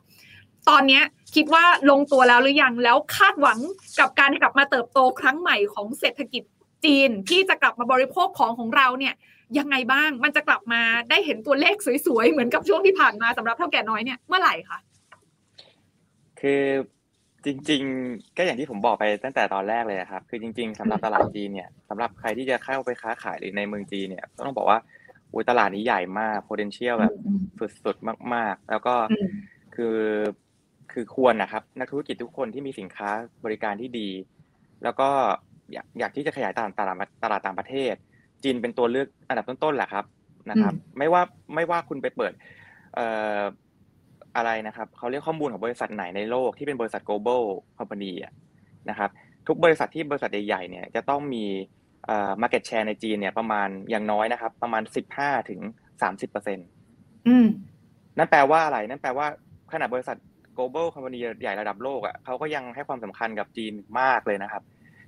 [0.68, 1.00] ตอนนี้
[1.34, 3.58] คิดว่าลงตัวแล้วหรือยังแล้วคาดหวัง
[3.98, 6.42] กับการกลับมาเติบโตครั้งใหม่ของเศรษฐกิจ
[6.84, 9.14] จีนที่จะกลับมาบริโภคของของเราเนี่ย
[9.58, 11.74] ยังไงบ้างมันจะกลับมาได้เห็นตัวเลข
[12.06, 14.78] สวยๆ เหมือนกับช่วงที่ผ่านมาสำหรับเท่าแก่น้อยเนี่ยเมื่อไหร่คะ
[16.40, 16.62] คือ
[17.44, 24.78] จริง ๆ ก็อย่างที่ผมบอกไปตั้งแต่ตอนแรกเลยครับ คือจริง ๆสำหรับตลาดจีนเนี่ยสำหรับใครที่จะเข้าไปค้าขายหรือในเมืองจีนเนี่ยต้องบอกว่า
[25.32, 27.14] อุ้ยตลาดนี้ใหญ่มาก potential แบบ
[27.84, 28.94] สุดๆมาก ๆ แล้วก็
[29.74, 29.96] คือ
[30.94, 33.10] คือควรนะครับ นักธุรกิจทุกคนที่มีสินค้า
[33.44, 34.08] บริการที่ดี
[34.84, 35.08] แล้วก็
[35.72, 37.94] อยากอยากที่จะขยายตลาดตลาดตลาดต่างประเทศ
[38.42, 40.04] จีนเป็นตัวเลือกอันดับต้นๆแหละครับ
[40.50, 41.22] นะครับ ไม่ว่า
[41.54, 42.32] ไม่ว่าคุณไปเปิด
[42.94, 43.06] เอ่
[43.38, 43.40] อ
[44.36, 47.42] อะไรนะครับเขาเรียกข้อมูลของบริษัทไหนในโลกที่เป็นบริษัท global
[47.78, 48.12] company
[48.90, 49.10] นะครับ
[49.46, 51.44] ทุกบริษัทที่บริษัทใหญ่ๆเนี่ยจะต้องมี
[52.06, 55.60] เอ่อ market share ในจีนเนี่ยประมาณอย่างน้อยนะครับ ประมาณสิบห้าถึง
[56.02, 56.68] สามสิบเปอร์เซ็นต์
[58.18, 59.26] นั่นแปลว่าอะไร นั่นแปลว่า
[59.72, 60.16] ขนาดบริษัท
[60.58, 64.62] global company ใหญ่ระดับโลกอะเขาก็ยังให้ความสำคัญกับจีนมากเลยนะครับ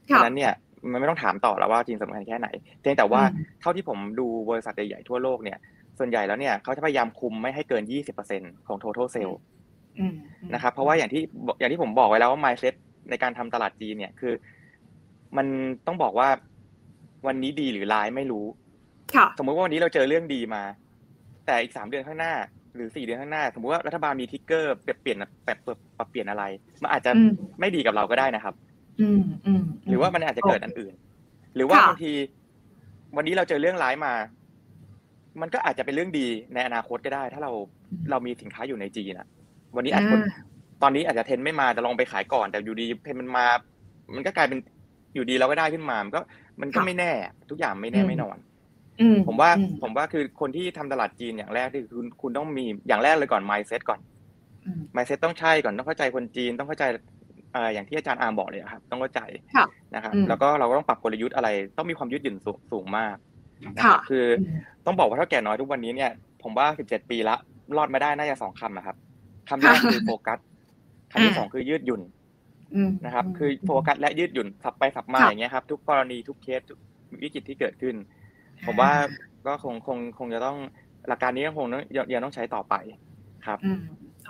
[0.08, 0.52] ฉะนั้นเนี่ย
[0.92, 2.48] มันไม่ต้องถามต่อแล้วว่าจีนสำคัญแค่ไหน
[2.80, 3.22] เพียงแต่ว่า
[3.60, 5.58] เท่าที่ผมดูบริษัทใหญ่ๆทั่วโลกเนี่ย
[5.98, 7.82] ส่วนใหญ่แล้วเนี่ยเขาจะพยายามคุมไม่ให้เกิน
[8.24, 9.36] 20%ของ total sale
[10.54, 11.22] นะครับเพราะว่าอย่างที่
[11.58, 12.74] อย่างที่ผมบอกไว้แล้วว่า mindset
[13.10, 14.34] ในการทำตลาดจีนเนี่ยคือ
[15.36, 15.46] มัน
[15.86, 16.28] ต้องบอกว่า
[17.26, 18.46] วันนี้ดีหรือร้ายไม่รู้
[19.14, 20.62] ค่ะสมมติว่าวันนี้เราเจอเรื่องดีมา
[21.46, 22.34] แต่อีกสามเดือนข้างหน้า
[22.76, 25.58] หรือสี่เดือนข้างหน้า สมมติว่ารัฐบาลมีทิกเกอร์เปลี่ยนแบบ
[25.98, 26.44] ปรับเปลี่ยนอะไร
[26.82, 27.10] มันอาจจะ
[27.60, 28.54] ไม่ดีกับเราก็ได้นะครับ
[29.00, 30.94] อืมอืมหรือว่ามันอาจจะเกิดอันอื่น
[31.54, 32.12] หรือว่าบางที
[33.16, 34.12] วันนี้เราเจอเรื่องร้ายมา
[35.40, 37.52] มันก็อาจจะเป็นเรื่องดีในอนาคตก็ได้ ถ้าเรา
[38.10, 39.26] เรามีสินค้าอยู่ในจีนอะ
[39.76, 40.16] วันนี้อาจจะ
[40.82, 43.46] ตอนนี้อาจจะเทนไม่มาจะลองไปขายก่อน แต่อยู่ดีเทนมันมา
[44.14, 44.58] มันก็กลายเป็น
[45.14, 46.20] อยู่ดีเราก็ได้ขึ้นมา มันก็
[46.60, 47.12] มันก็ไม่แน่
[47.50, 48.36] ทุกอย่างไม่แน่ไม่นอน
[49.26, 49.50] ผมว่า
[49.82, 54.00] ผมว่าคือคนที่ทำตลาดจีนอย่างแรกที่คุณคุณต้องมีอย่างแรกเลยก่อน mindset ก่อน
[54.94, 56.84] mindset ต้องใช่ก่อนต้องเข้าใจคนจีนต้องเข้าใจ
[57.74, 59.20] อย่างที่อาจารย์อาร์มบอกเลยครับ ต้องเข้าใจ
[59.94, 62.36] นะครับแล้วก็เราก็ต้องปรับกลยุทธ์อะไร ต้องมีความยืดหยุ่น
[62.72, 63.16] สูงมาก
[63.76, 64.24] นะครับคือ
[64.86, 66.10] ต้องบอกว่าถ้าแก่น้อยทุกวันนี้เนี่ย
[66.42, 67.36] ผมว่าสิบเจ็ดปีละ
[67.76, 68.96] รอดมาได้น่าจะสองคำนะครับ
[69.48, 70.38] คำแรกคือโฟกัส
[71.10, 72.02] คำที่สองคือยืดหยุ่น
[73.04, 76.60] นะครับ คือโฟกัสและยืดหยุ่นสับไปสับมาอย่างเงี้ยครับ ทุกกรณีทุกเคส
[77.22, 77.94] วิกฤตที่เกิดขึ้น
[78.66, 78.92] ผมว่า
[79.46, 80.58] ก็คงคงคงจะต้อง
[81.08, 81.66] หลักการนี้คง
[82.12, 82.74] ยังต้องใช้ต่อไป
[83.46, 83.58] ครับ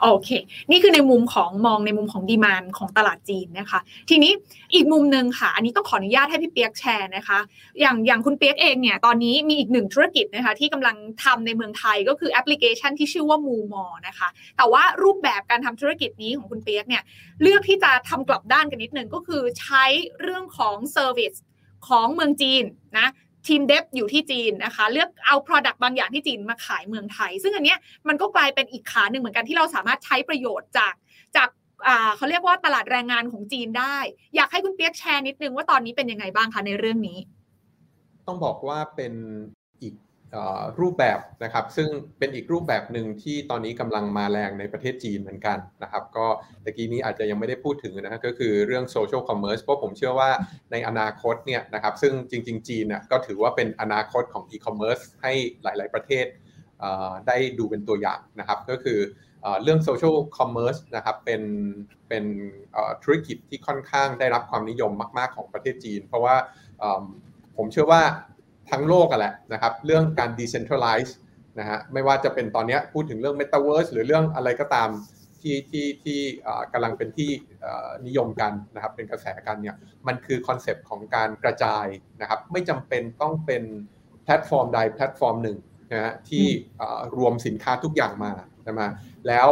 [0.03, 0.31] โอเค
[0.71, 4.33] นี่คือในมุมของมองในมุมของ demand ของตลาดจีนนะคะ ทีนี้
[4.75, 7.39] อีกมุมหนึ่งค่ะ อันนี้ต้องขออนุญาตให้พี่เปียกแชร์นะคะ
[7.81, 17.03] อย่างอย่างคุณเปียกเองเนี่ย ตอนนี้มีอีกหนึ่งธุรกิจนะคะ ที่กำลังทำในเมืองไทยก็คือแอปพลิเคชันที่ชื่อว่ามูมอนะคะ แต่ว่ารูปแบบการทำธุรกิจนี้ของคุณเปียกเนี่ย
[17.43, 19.85] เลือกที่จะทำกลับด้านกันนิดนึงก็คือใช้
[20.21, 21.35] เรื่องของ service
[21.89, 22.65] ของเมืองจีน
[22.99, 23.09] นะ
[23.49, 27.79] ทีม dev อยู่ที่จีนนะคะ เลือกเอา Product บางอย่างที่จีนมาขายเมืองไทย ซึ่งอันเนี้ย
[28.09, 30.95] มันก็กลายเป็นอีกขาหนึ่งเหมือนกันที่เราสามารถใช้ประโยชน์จาก
[31.37, 31.49] จาก
[32.17, 33.97] เขาเรียกว่าตลาดแรงงานของจีนได้
[34.37, 37.19] อยากให้คุณเปียกแชร์นิดนึงว่าตอนนี้เป็นยังไงบ้างคะในเรื่องนี้
[38.27, 39.13] ต้องบอกว่าเป็น
[39.83, 39.95] อีก
[40.81, 46.27] รูปแบบนะครับ ซึ่งเป็นอีกรูปแบบหนึ่งที่ตอนนี้กำลังมาแรงในประเทศจีนเหมือนกันนะครับ ก็
[46.65, 50.31] ตะกี้นี้อาจจะยังไม่ได้พูดถึงนะก็คือเรื่อง social commerce เพราะผมเชื่อว่า
[50.73, 56.27] ในอนาคตเนี่ยนะครับ ซึ่งจริง ๆ จีนเนี่ยก็ถือว่าเป็นอนาคตของอีคอมเมิร์ซให้หลาย ๆ ประเทศ
[57.27, 58.99] ได้ดูเป็นตัวอย่างนะครับ ก็คือ
[59.63, 61.43] เรื่อง social commerce นะครับเป็น
[62.09, 62.25] เป็น
[63.03, 66.37] ธุรกิจที่ค่อนข้างได้รับความนิยมมาก ๆ ของประเทศจีน เพราะว่า
[67.57, 68.03] ผมเชื่อว่า
[68.71, 71.13] ทั้งโลกกันแหละนะครับเรื่องการ decentralize
[71.59, 74.91] นะฮะไม่ว่าจะเป็นตอนนี้พูดถึงเรื่อง metaverse หรือเรื่องอะไรก็ตาม
[75.43, 76.21] ที่ที่ที่
[76.73, 77.31] กำลังเป็นที่
[78.07, 81.87] นิยมกันนะครับเป็นกระแสกันเนี่ยมันคือ concept ของการกระจาย
[82.21, 83.63] นะครับไม่จำเป็นต้องเป็น
[84.25, 85.59] แพลตฟอร์มใดแพลตฟอร์มหนึ่ง
[85.93, 86.47] นะฮะที่
[87.17, 88.81] รวมสินค้าทุกอย่างมาใช่ไหม
[89.29, 89.49] แล้ว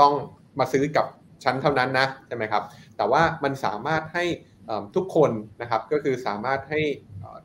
[0.00, 0.12] ต้อง
[0.58, 1.06] มาซื้อกับ
[1.44, 2.62] ฉันเท่านั้นนะใช่ไหมครับ
[2.96, 4.24] แต่ว่ามันสามารถให้
[4.96, 5.30] ทุกคน
[5.62, 6.80] นะครับก็คือสามารถให้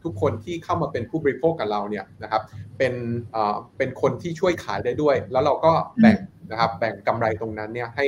[0.03, 2.41] ทุกคนที่เข้ามาเป็นผู้บริโภคกับเราเนี่ยนะครับ
[2.77, 2.93] เป็น
[3.77, 5.71] เป็นคนที่ช่วยขายได้ด้วย แล้วเราก็
[6.01, 6.17] แบ่ง
[6.51, 8.05] นะครับแบ่งกำไรตรงนั้นเนี่ยให้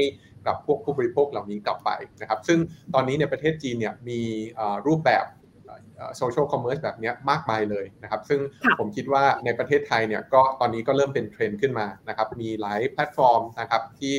[0.48, 1.90] กับพวกผู้บริโภคเหล่านี้กลับไป
[2.22, 2.60] นะครับ ซึ่ง
[2.94, 4.20] ตอนนี้ในประเทศจีนเนี่ยมี
[4.88, 5.26] รูปแบบ
[6.18, 8.40] social commerce แบบนี้มากมายเลยนะครับ ซึ่ง
[8.80, 14.14] ผมคิดว่าในประเทศไทยเนี่ยก็ตอนนี้ก็เริ่มเป็นเทรนด์ขึ้นมานะครับ มีหลายแพลตฟอร์มนะครับที่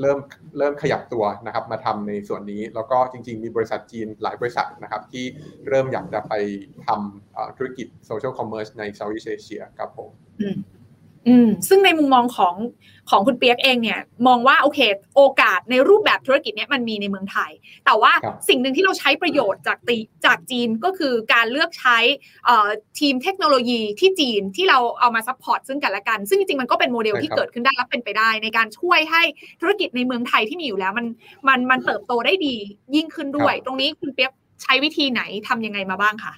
[0.00, 0.18] เริ่ม
[0.58, 5.24] เริ่มขยับตัวนะครับมาทำในส่วนนี้ แล้วก็จริง ๆ มีบริษัทจีนหลายบริษัทนะครับที่
[5.68, 6.34] เริ่มอยากจะไป
[6.86, 10.10] ทำธุรกิจ social commerce ใน Southeast Asia ครับผม
[11.28, 12.54] อืมซึ่งในมุมมองของ
[13.10, 14.80] ของคุณเปียกเองเนี่ย มองว่าโอเค
[15.16, 17.50] โอกาสในรูปแบบธุรกิจเนี้ยมันมีในเมืองไทย
[17.86, 18.12] แต่ว่า
[18.48, 19.96] สิ่งหนึ่งที่เราใช้ประโยชน์จากตี
[20.26, 21.98] จากจีนก็คือการเลือกใช้
[22.98, 29.22] ทีมเทคโนโลยีที่จีนที่เราเอามา support ซึ่งกันและกัน ซึ่งจริงๆมันก็เป็นโมเดลที่เกิดขึ้นได้และเป็นไปได้ ในการช่วยให้
[29.60, 31.06] ธุรกิจในเมืองไทยที่มีอยู่แล้วมัน
[31.48, 32.56] มันมันเติบโตได้ดี
[32.94, 36.34] ยิ่งขึ้นด้วย ตรงนี้คุณเปียกใช้วิธีไหนทำยังไงมาบ้างคะ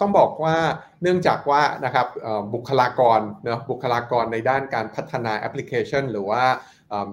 [0.00, 0.56] ต้องบอกว่า
[1.02, 2.06] เนื่องจากว่านะครับ
[2.54, 6.42] บุคลากรเนะบุคลากรในด้านการพัฒนาแอปพลิเคชัน หรือว่า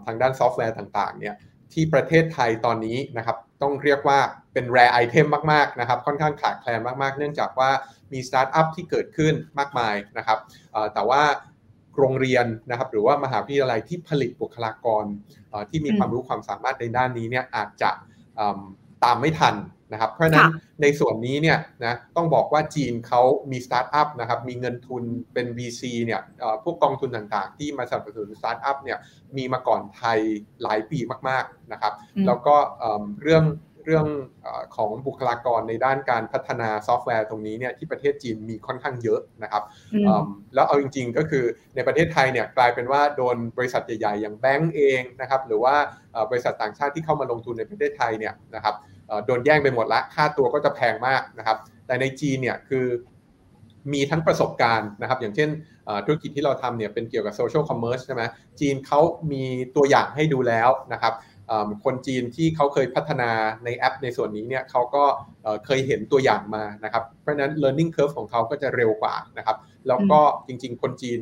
[0.06, 1.36] ทางด้านซอฟต์แวร์ต่างๆเนี่ย
[1.74, 4.20] ที่ประเทศไทยตอนนี้นะครับต้องเรียกว่า
[4.54, 7.70] เป็น rare item มากๆนะครับค่อนข้างขาดแคลนมากๆ เนื่องจากว่า
[8.14, 10.39] มีสตาร์ทอัพที่เกิดขึ้นมากมายนะครับ
[10.93, 11.24] แต่ว่า
[11.98, 15.04] โรงเรียนนะครับหรือว่ามหาวิทยาลัยที่ผลิตบุคลากร
[15.70, 17.91] ที่มีความรู้ความสามารถในด้านนี้เนี่ยอาจจะ
[19.04, 19.56] ตามไม่ทัน
[19.91, 20.47] นะครับ เพราะฉะนั้น
[20.81, 23.21] ในส่วนนี้เนี่ยนะต้องบอกว่าจีนเขา
[23.51, 26.21] มีสตาร์ทอัพนะครับมีเงินทุนเป็น VC เนี่ย
[26.63, 28.97] พวกกองทุนต่างๆ ที่มาสนับสนุนสตาร์ทอัพเนี่ย
[29.38, 30.19] มีมาก่อนไทย
[30.63, 31.93] หลายปีมากๆนะครับ
[32.25, 32.55] แล้วก็
[33.23, 33.45] เรื่อง
[33.89, 34.07] เรื่อง
[34.75, 39.63] ของบุคลากรในด้านการพัฒนาซอฟต์แวร์ตรงนี้เนี่ยที่ประเทศจีนมีค่อนข้างเยอะนะครับ
[40.55, 45.75] แล้วเอาจริง ๆ ก็คือในประเทศไทยเนี่ยกลายเป็นว่าโดนบริษัทใหญ่ๆ อย่างแบงก์เองนะครับหรือว่า
[46.31, 48.75] บริษัทต่างชาติที่เข้ามาลงทุนในประเทศไทยเนี่ยนะครับ
[49.26, 52.86] โดนแย่งไปหมดละค่าตัวก็จะแพงมากนะครับแต่ในจีนเนี่ยคือ
[53.93, 55.49] มีทั้งประสบการณ์นะครับ อย่างเช่น
[56.05, 58.24] ธุรกิจที่เราทำเนี่ยเป็นเกี่ยวกับโซเชียลคอมเมอร์สใช่ไหม
[58.60, 58.99] จีนเขา
[59.32, 59.43] มี
[59.76, 61.14] ตัวอย่างให้ดูแล้วนะครับ
[61.86, 63.32] คนจีนที่เขาเคยพัฒนา
[63.66, 65.03] ในแอปในส่วนนี้เนี่ยเขาก็
[65.66, 71.20] เคยเห็นตัวอย่างมานะครับ เพราะนั้น learning curve ของเขาก็จะเร็วกว่านะครับ แล้วก็จริงๆ คนจีน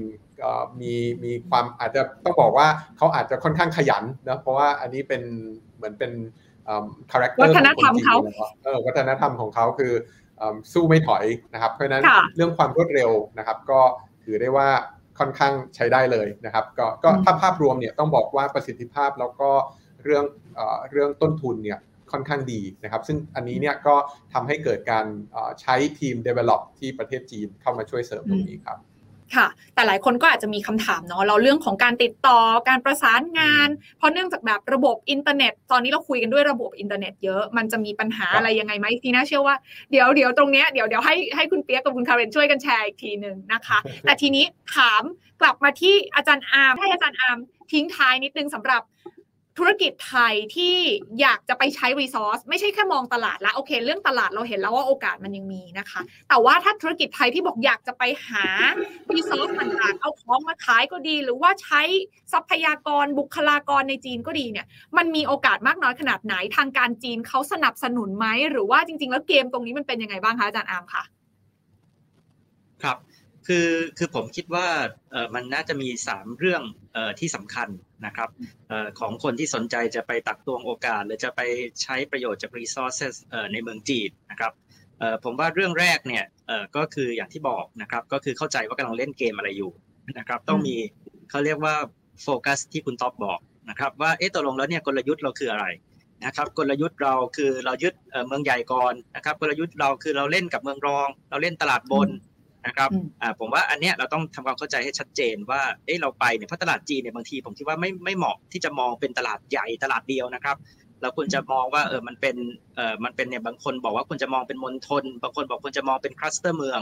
[0.81, 2.67] มีมีความอาจจะต้องบอกว่า
[2.97, 5.21] เขาอาจจะค่อนข้างขยันนะเพราะว่าอันนี้เป็น
[5.75, 6.11] เหมือนเป็น
[7.11, 8.15] character วัฒนธรรมเขา
[8.63, 9.93] เออวัฒนธรรมของเขาคือ
[10.73, 12.03] สู้ไม่ถอยนะครับ เพราะฉะนั้น
[12.35, 13.81] เรื่องความรวดเร็วนะครับ ก็
[14.23, 14.69] ถือได้ว่า
[15.19, 19.49] ค่อนข้างใช้ได้เลยนะครับ ก็ก็ถ้าภาพรวมเนี่ยต้องบอกว่าประสิทธิภาพแล้วก็
[20.03, 20.23] เรื่อง
[20.91, 21.79] เรื่องต้นทุนเนี่ย
[22.11, 23.95] ค่อนข้างดีนะครับ ซึ่งอันนี้เนี่ยก็
[24.33, 25.05] ทำให้เกิดการ
[25.61, 28.77] ใช้ทีม develop ที่ประเทศจีนเข้ามาช่วยเสริมตรงนี้ครับ
[29.35, 39.55] ค่ะ แต่หลายคนก็อาจจะมีคำถามเนาะเราเรื่องของการติดต่อการประสานงาน เพราะเนื่องจากแบบระบบอินเทอร์เน็ต ตอนนี้เราคุยกันด้วยระบบอินเทอร์เน็ตเยอะมันจะมีปัญหาอะไรยังไงไหมทีน่าเชื่อว่า
[39.91, 44.45] เดี๋ยวเดี๋ยวตรงเนี้ยเดี๋ยวเดี๋ยวให้ให้คุณเปียกกับคุณคาเรนช่วยกันแชร์อีกทีหนึ่งนะคะ แต่ทีนี้
[44.75, 45.03] ถาม
[45.41, 47.37] กลับมาที่อาจารย์อาร์มให้อาจารย์อาร์ม
[47.71, 48.81] ทิ้งท้ายนิดนึงสำหรับ
[49.57, 50.75] ธุรกิจไทยที่
[51.21, 58.45] อยากจะไปใช้ resource ไม่ใช่แค่มองตลาดละโอเค เรื่องตลาดเราเห็นแล้วว่าโอกาสมันยังมีนะคะ แต่ว่าถ้าธุรกิจไทยที่บอกอยากจะไปหา
[59.13, 61.81] resource ต่างๆเอาของมาขายก็ดี หรือว่าใช้
[62.33, 71.03] ทรัพยากรบุคลากรในจีนก็ดีเนี่ย มันมีโอกาสมากน้อยขนาดไหนทางการจีนเขาสนับสนุนไหมหรือว่าจริง ๆ แล้วเกมตรงนี้มันเป็นยังไงบ้างคะอาจารย์อาร์มคะ
[72.83, 72.97] ครับ
[73.47, 74.67] คือคือผมคิดว่า
[75.11, 76.61] เออมันน่าจะมีสามเรื่อง
[76.93, 77.69] เออที่สำคัญ
[78.05, 78.29] นะครับ
[78.69, 81.41] เออของคนที่สนใจจะไปตักตวงโอกาส หรือจะไป
[81.83, 84.51] ใช้ประโยชน์จาก resources เออในเมืองจีนนะครับ
[84.99, 89.71] เออผมว่าเรื่องแรกเนี่ยเออก็คืออย่างที่บอกนะครับก็คือเข้าใจว่ากำลังเล่นเกมอะไรอยู่
[90.17, 90.75] นะครับต้องมี
[91.29, 91.75] เขาเรียกว่า
[92.23, 93.39] โฟกัสที่คุณท็อปบอก
[93.69, 95.65] นะครับว่าเอ๊ะตกลงแล้วเนี่ยกลยุทธ์เราคืออะไร
[96.25, 97.93] นะครับกลยุทธ์เราคือเรายึด
[98.27, 102.09] เมืองใหญ่ก่อนนะครับกลยุทธ์เราคือเราเล่นกับเมืองรอง เราเล่นตลาดบน
[102.65, 102.89] นะครับ
[103.21, 110.57] อ่าผมว่าอันเนี้ยเราต้องทำความเข้าใจให้ชัดเจนว่าเอ้เราไปเนี่ยเพราะตลาดจีนเนี่ยบางทีผมคิดว่าไม่ไม่เหมาะที่จะมองเป็นตลาดใหญ่ตลาดเดียวนะครับ
[111.01, 112.35] เราควรจะมองว่าเออมันเป็น
[112.75, 116.81] เออมันเป็นเนี่ยบางคนบอกว่าควรจะมองเป็นมณฑลบางคนบอกควรจะมองเป็นคลัสเตอร์เมือง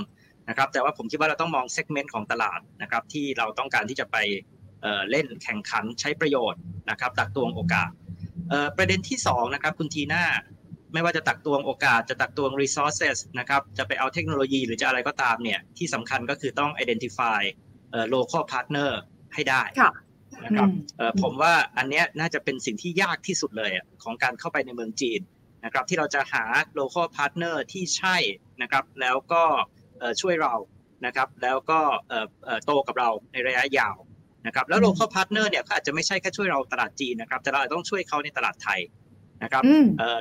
[0.49, 4.17] นะครับแต่ว่าผมคิดว่าเราต้องมองเซกเมนต์ของตลาดนะครับที่เราต้องการที่จะไป
[4.81, 7.89] เเล่นแข่งขันใช้ประโยชน์นะครับตักตวงโอกาส
[8.77, 10.23] ประเด็นที่2นะครับคุณทีน่า
[10.93, 17.41] ไม่ว่าจะตักตวงโอกาสจะตักตวง resources นะครับจะไปเอาเทคโนโลยีหรือจะอะไรก็ตามเนี่ยที่สำคัญก็คือต้อง identify
[18.15, 18.91] local partner
[19.33, 19.63] ให้ได้
[20.45, 20.69] นะครับ
[21.21, 23.71] ผมว่าอันนี้น่าจะเป็นสิ่งที่ยากที่สุดเลย
[24.03, 25.21] ของการเข้าไปในเมืองจีน
[25.65, 26.43] นะครับที่เราจะหา
[26.79, 28.17] local partner ที่ใช่
[28.61, 29.43] นะครับแล้วก็
[30.21, 30.53] ช่วยเรา
[31.05, 31.79] นะครับแล้วก็
[32.65, 33.97] โตกับเราในระยะยาว
[34.47, 38.79] นะครับแล้ว local partner เนี่ยเขาอาจจะไม่ใช่แค่ช่วยเราตลาดจีนนะครับแต่เราต้องช่วยเขาในตลาดไทย
[39.43, 39.63] นะครับ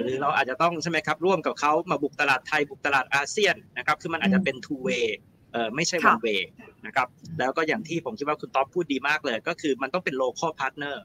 [0.03, 5.07] หรือเราอาจจะต้องใช่ไหมครับร่วมกับเขามาบุกตลาดไทยบุกตลาดอาเซียนนะครับคือมันอาจจะเป็น two way
[5.53, 6.41] เออไม่ใช่ one way
[6.87, 7.09] นะครับ
[7.39, 10.97] แล้วก็อย่างที่ผมคิดว่าคุณท็อปพูดดีมากเลย ก็คือมันต้องเป็น local partner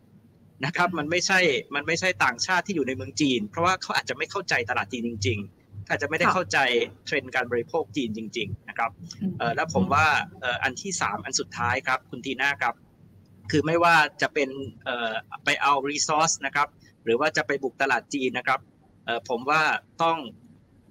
[0.66, 1.40] นะครับมันไม่ใช่
[1.76, 6.58] มันไม่ใช่ต่างชาติที่อยู่ในเมืองจีน เพราะว่าเขาอาจจะไม่เข้าใจตลาดจีนจริง ๆอาจจะไม่ได้เข้าใจ
[7.06, 8.92] เทรนด์การบริโภคจีนจริง ๆ นะครับ
[9.40, 10.06] เออแล้วผมว่า
[10.42, 12.76] เอออันที่สามอันสุดท้ายครับ คุณทีน่าครับ
[13.52, 14.50] คือไม่ว่าจะเป็น
[14.86, 15.12] เออ
[15.46, 16.68] ไปเอา resource นะครับ
[17.08, 18.60] หรือว่าจะไปบุกตลาดจีนนะครับ
[19.30, 19.62] ผมว่า
[20.04, 20.18] ต้อง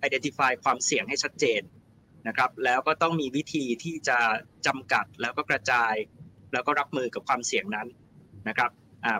[0.06, 1.62] identify ความเสี่ยงให้ชัดเจน
[2.28, 4.18] นะครับ แล้วก็ต้องมีวิธีที่จะ
[4.66, 5.94] จำกัดแล้วก็กระจาย
[6.52, 7.86] แล้วก็รับมือกับความเสี่ยงนั้น
[8.48, 8.70] นะครับ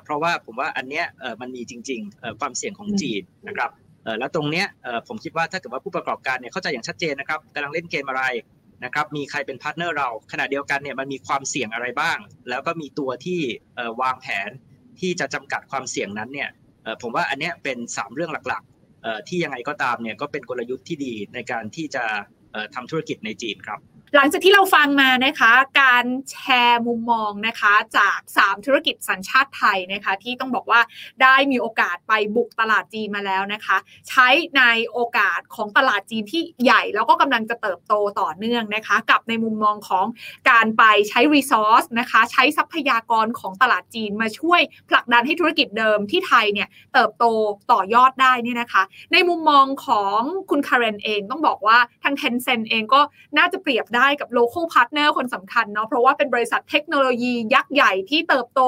[0.03, 1.07] เพราะว่าผมว่าอันเนี้ย
[1.41, 3.71] มันมีจริงๆความเสี่ยงของจีนนะครับ
[4.19, 4.67] แล้วตรงเนี้ย
[5.09, 8.25] ผมคิดว่าถ้าเกิดว่าผู้ประกอบการเนี่ยเข้าใจอย่างชัดเจนนะครับกำลังเล่นเกมอะไร
[8.85, 12.19] นะครับมีใครเป็น partner เราขณะเดียวกันเนี่ยมันมีความเสี่ยงอะไรบ้าง
[12.49, 13.41] แล้วก็มีตัวที่
[14.03, 14.51] วางแผน
[15.01, 16.51] ที่จะจำกัดความเสี่ยงนั้นเนี่ย
[17.03, 22.05] ผมว่าอันนี้เป็น 3 เรื่องหลักๆที่ยังไงก็ตามเนี่ยก็เป็นกลยุทธ์ที่ดีในการที่จะ
[22.75, 23.81] ทำธุรกิจในจีนครับ
[24.15, 25.53] หลังจากที่เราฟังมานะคะ
[25.83, 30.81] การแชร์มุมมองนะคะ จาก 3 ธุรกิจสัญชาติไทยนะคะ ที่ต้องบอกว่า
[31.23, 33.77] ได้มีโอกาสไปบุกตลาดจีนมาแล้วนะคะ
[34.09, 34.29] ใช้
[34.59, 40.07] ในโอกาสของตลาดจีนที่ใหญ่แล้วก็กำลังจะเติบโตต่อเนื่องนะคะ กับในมุมมองของ
[40.51, 47.25] การไปใช้ resource นะคะ ใช้ทรัพยากรของตลาดจีนมาช่วยผลักดันให้ธุรกิจเดิมที่ไทยเนี่ยเติบโต
[47.73, 48.83] ต่อยอดได้นี่นะคะ
[49.13, 53.01] ในมุมมองของคุณคาร์เรนเองต้องบอกว่าทาง Tencent เองก็
[53.39, 58.61] น่าจะเปรียบได้กับ local partner คนสำคัญเนาะเพราะว่าเป็นบริษัทเทคโนโลยียักษ์ใหญ่ที่เติบโต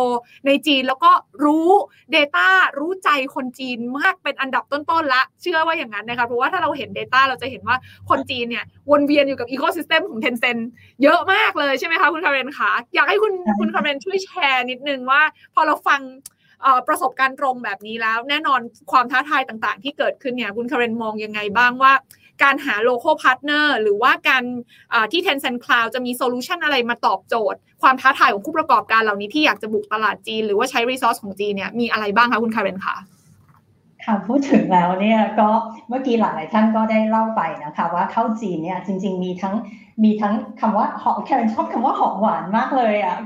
[0.47, 1.11] ในจีนแล้วก็
[1.45, 1.69] รู้
[2.17, 7.77] Data รู้ใจคนจีนมากเป็นอันดับต้นๆละ เชื่อว่าอย่างนั้นนะคะเพราะว่าถ้าเราเห็น Data เราจะเห็นว่า
[8.11, 10.63] คนจีนเนี่ยวนเวียนอยู่กับ ecosystem ของ Tencent
[11.03, 15.23] เยอะมากเลยใช่ไหมคะคุณคาเรนคะอยากให้คุณคุณคาเรนช่วยแชร์นิดนึงว่า
[15.55, 16.03] พอเราฟัง
[16.89, 18.61] ประสบการณ์ตรงแบบนี้แล้ว แน่นอน
[18.93, 21.93] ความท้าทายต่างๆ ที่เกิดขึ้นเนี่ยคุณคาเรนมองยังไงบ้างว่า
[22.43, 24.43] การหา local partner หรือว่าการ
[25.13, 32.97] ที่ Tencent Cloud จะมี solution อะไรมาตอบโจทย์ ความท้าทายของผู้ประกอบการเหล่านี้ที่อยากจะบุกตลาดจีน หรือว่าใช้ resource ของจีนเนี่ยมีอะไรบ้างคะคุณคาร์เรนคะ
[34.05, 35.49] ค่ะพูดถึงแล้วเนี่ยก็
[35.89, 39.55] เมื่อกี้หลายท่านก็ได้เล่าไปนะคะว่าเข้าจีนเนี่ยจริง ๆ มีทั้ง
[40.05, 43.17] มีทั้งคำว่าหอมแครนชอบคำว่าหอมหวานมากเลยอะ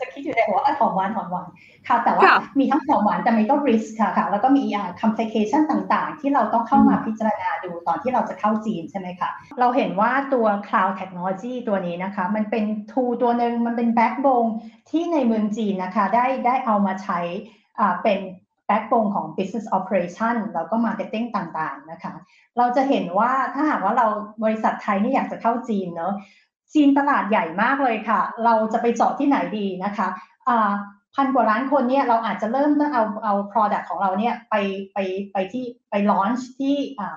[0.00, 1.48] จะคิดอยู่ในหัวหอมหวานหอมหวาน
[1.88, 2.24] ค่ะ แต่ว่า
[2.58, 9.30] มีทั้งหอมหวานแต่มีก็ริสค่ะค่ะ แล้วก็มีอ่า complication ต่างๆ ที่เราต้องเข้ามาพิจารณาดูตอนที่เราจะเข้าจีนใช่ไหมคะ
[9.60, 14.50] เราเห็นว่าตัว cloud technology ตัวนี้นะคะ มันเป็น tool ตัวหนึ่งมันเป็น backbone
[14.90, 17.20] ที่ในเมืองจีนนะคะ ได้ได้เอามาใช้
[17.78, 18.20] อ่าเป็น
[18.70, 22.14] backbone ของ business operation แล้วก็ marketing ต่างๆ นะคะ
[22.58, 24.06] เราจะเห็นว่าถ้าหากว่าเรา
[24.44, 26.14] บริษัทไทยนี่อยากจะเข้าจีนเนาะ
[26.74, 30.08] จีนตลาดใหญ่มากเลยค่ะ เราจะไปเจาะที่ไหนดีนะคะ
[31.14, 34.54] พันกว่าล้านคนเนี่ยเราอาจจะเริ่มต้องเอาเอา product ของเราเนี่ยไป
[34.92, 34.98] ไป
[35.32, 36.74] ไปที่ไป launch ที่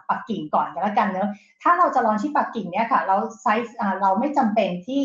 [0.10, 1.30] ปักกิ่งก่อนกันแล้วกันเนอะ
[1.64, 5.02] ถ้าเราจะ launch ที่ปักกิ่งเนี่ยค่ะ เราไซส์เราไม่จำเป็นที่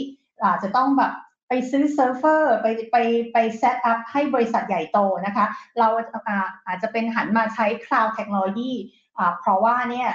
[0.63, 1.13] จะต้องแบบ
[1.49, 2.97] ไปซื้อเซิร์ฟเวอร์ไปไป
[3.33, 5.47] ไปเซตอัพให้บริษัทใหญ่โตนะคะ
[5.79, 5.89] เรา
[6.67, 8.73] อาจจะเป็นหันมาใช้ cloud technology
[9.41, 10.09] เพราะว่าเนี่ย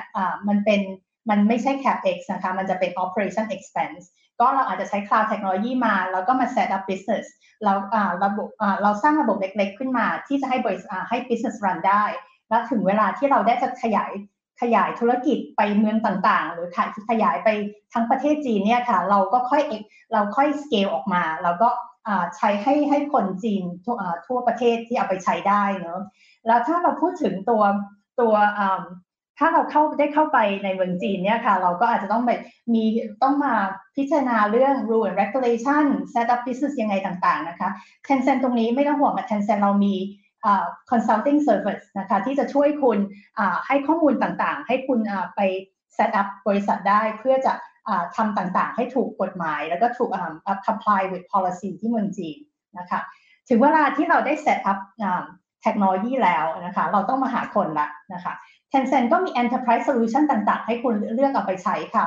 [0.48, 0.82] มันเป็น
[1.30, 4.04] มันไม่ใช่ capex นะคะ มันจะเป็น operation expense
[4.40, 7.26] ก็เราอาจจะใช้ cloud technology มาแล้วก็มา set up business
[7.64, 7.74] เรา
[8.24, 8.48] ระบบ
[8.84, 12.04] เราสร้างระบบเล็กๆ ขึ้นมาที่จะให้บริษัทให้ business run ได้
[12.50, 14.12] แล้วถึงเวลาที่เราได้จะขยาย
[14.64, 16.68] ขยายธุรกิจไปเมืองต่างๆ หรือ
[17.10, 17.50] ขยายไป
[17.94, 19.62] ทั้งประเทศจีนเนี่ยค่ะ เราก็ค่อย
[20.14, 21.70] เราค่อยสเกลออกมา แล้วก็
[22.38, 23.64] ใช้ให้ให้คนจีน
[24.28, 26.02] ทั่วประเทศที่เอาไปใช้ได้เนาะ
[26.48, 27.64] แล้วถ้าเราพูดถึงตัว
[28.20, 28.34] ตัว
[29.40, 32.42] ถ้าเราเข้าได้เข้าไปในเมืองจีนเนี่ยค่ะ เราก็อาจจะต้องแบบ
[32.74, 32.84] มี
[33.24, 33.54] ต้องมา
[33.96, 37.70] พิจารณาเรื่อง rule and regulation set up business ยังไงต่างๆนะคะ
[38.08, 39.96] Tencent ตรงนี้ไม่ต้องห่วงกับ Tencent เรามี
[40.92, 42.98] consulting service นะคะที่จะช่วยคุณ
[43.68, 45.00] ให้ข้อมูลต่างๆ ให้คุณ
[45.36, 45.42] ไป
[45.98, 47.54] set up บริษัทได้เพื่อจะ
[48.16, 50.10] ทำต่างๆ ให้ถูกกฎหมาย แล้วก็ถูก
[50.68, 52.38] comply with policy ที่เมืองจีน
[52.80, 53.00] นะคะ
[53.50, 54.80] ถึงเวลาที่เราได้ set up
[55.64, 58.34] เทคโนโลยีแล้วนะคะเราต้องมาหาคนละนะคะ
[58.72, 62.06] Tencent ก็มี enterprise solution ต่างๆ ให้คุณเลือกเอาไปใช้ค่ะ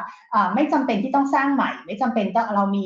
[0.55, 2.85] ไม่จำเป็นที่ต้องสร้างใหม่ ไม่จำเป็นต้องเรามี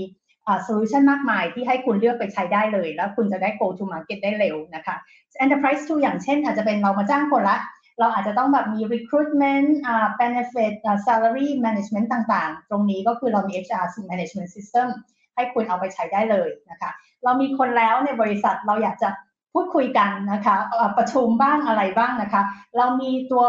[0.64, 4.96] โซลูชันมากมายที่ให้คุณเลือกไปใช้ได้เลย แล้วคุณจะได้ go to market ได้เร็วนะคะ
[5.44, 7.58] enterprise tool อย่างเช่น อาจจะเป็นเรามาจ้างคนละ
[8.00, 14.88] เราอาจจะต้องแบบมี recruitment uh, benefit uh, salary management ต่างๆ ตรงนี้ก็คือเรามี HR management system
[15.34, 16.90] ให้คุณเอาไปใช้ได้เลยนะคะ
[17.24, 19.08] เรามีคนแล้วในบริษัทเราอยากจะ
[19.52, 20.56] พูดคุยกันนะคะ
[20.98, 22.42] ประชุมบ้างอะไรบ้างนะคะ
[22.76, 23.44] เรามีตัว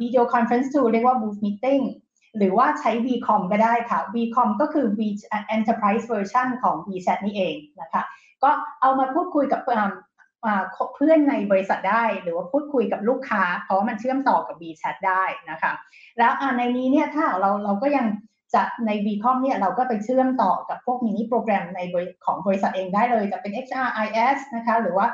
[0.00, 1.82] วิดีโอคอนเฟรนซ์ทูเรียกว่า booth meeting
[2.38, 5.00] หรือว่าใช้ vcom ก็ได้ค่ะ vcom ก็คือ v
[5.56, 8.02] enterprise version ของ vchat นี่เองนะคะ
[8.42, 15.72] ก็เอามาพูดคุยกับเพื่อนในบริษัทได้ หรือว่าพูดคุยกับลูกค้า เพราะว่ามันเชื่อมต่อกับ vchat ได้นะคะ
[16.18, 18.06] แล้วในนี้เนี่ยถ้าเราเราก็ยัง
[18.54, 21.80] จะใน vcom เนี่ยเราก็ไปเชื่อมต่อกับพวกมินิโปรแกรมใน
[22.24, 25.06] ของบริษัทเองได้เลยจะเป็น HRIS นะคะหรือว่า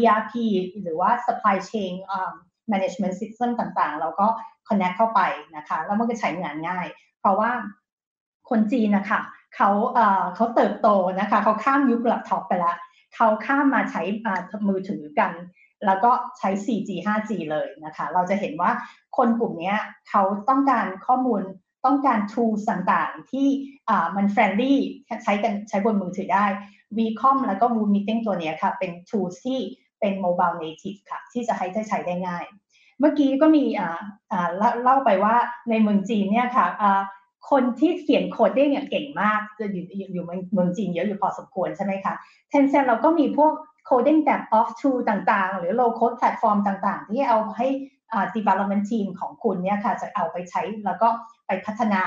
[0.00, 0.32] ERP
[0.82, 1.92] หรือว่า supply chain
[2.72, 4.28] management system ต่างๆ เราก็
[4.70, 5.20] connect เข้าไป
[5.56, 6.86] นะคะ แล้วมันก็ใช้งานง่าย
[7.20, 7.50] เพราะว่า
[8.50, 9.20] คนจีนนะคะ
[9.56, 9.70] เขา
[10.34, 10.88] เขาเติบโต
[11.20, 12.76] นะคะเขาข้ามยุคแล็ปท็อปไปแล้ว
[13.14, 14.02] เขาข้ามมาใช้
[14.68, 15.32] มือถือกัน
[15.86, 18.70] แล้วก็ใช้ 4G 5G เลยนะคะ เราจะเห็นว่า
[19.16, 19.74] คนกลุ่มนี้
[20.08, 21.42] เขาต้องการข้อมูล
[21.86, 23.48] ต้องการ tools ต่างๆ ที่
[24.16, 24.74] มัน friendly
[25.24, 26.46] ใช้กันใช้บนมือถือได้
[26.96, 29.58] WeCom แล้วก็ VooV Meeting ตัวนี้ค่ะ เป็น tools ที่
[30.00, 32.44] เป็น mobile native ค่ะ ที่จะให้ใช้ได้ง่าย
[33.00, 33.64] เมื่อกี้ก็มี
[34.82, 35.34] เล่าไปว่า
[35.70, 36.66] ในเมืองจีนเนี่ยค่ะ
[37.50, 42.14] คนที่เขียน coding เก่งมากจะอยู่อยู่เมืองจีนเยอะอยู่พอสมควรใช่ไหมคะ
[42.52, 43.52] Tencent เราก็มีพวก
[43.88, 47.68] coding แบบ off tool ต่างๆ หรือ low code platform ต่างๆ ที่เอาให้
[48.36, 51.08] development team ของคุณเนี่ยค่ะจะเอาไปใช้แล้วก็
[51.46, 52.02] ไปพัฒนา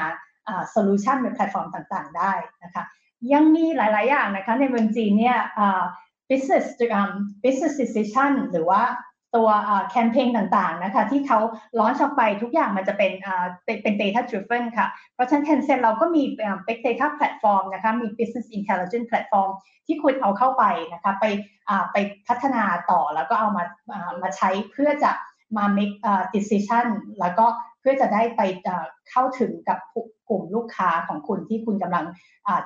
[0.71, 2.33] โซลูชันในแพลตฟอร์มต่างๆ ได้
[2.63, 2.83] นะคะ
[3.33, 5.37] ยังมีหลาย ๆ อย่างนะคะในเมืองจีนเนี่ย
[6.29, 6.65] business
[7.43, 8.81] business decision หรือว่า
[9.35, 9.49] ตัว
[9.89, 11.39] แคมเปญต่างๆนะคะที่เขา
[11.79, 13.11] ล้อนออกไปทุกอย่างมันจะเป็น
[13.83, 16.23] เป็น data driven ค่ะ เพราะฉะนั้น Tencent เราก็มี
[16.67, 19.49] big data platform นะคะมี business intelligence platform
[19.87, 20.63] ที่คุณเอาเข้าไป
[20.93, 21.25] นะคะไป
[21.91, 23.63] ไปพัฒนาต่อแล้วก็เอามา
[24.21, 25.11] มาใช้เพื่อจะ
[25.57, 25.97] มา make
[26.35, 26.85] decision
[27.19, 27.45] แล้วก็
[27.79, 28.41] เพื่อจะได้ไป
[29.09, 29.79] เข้าถึงกับ
[30.29, 32.05] กลุ่มลูกค้าของคุณที่คุณกำลัง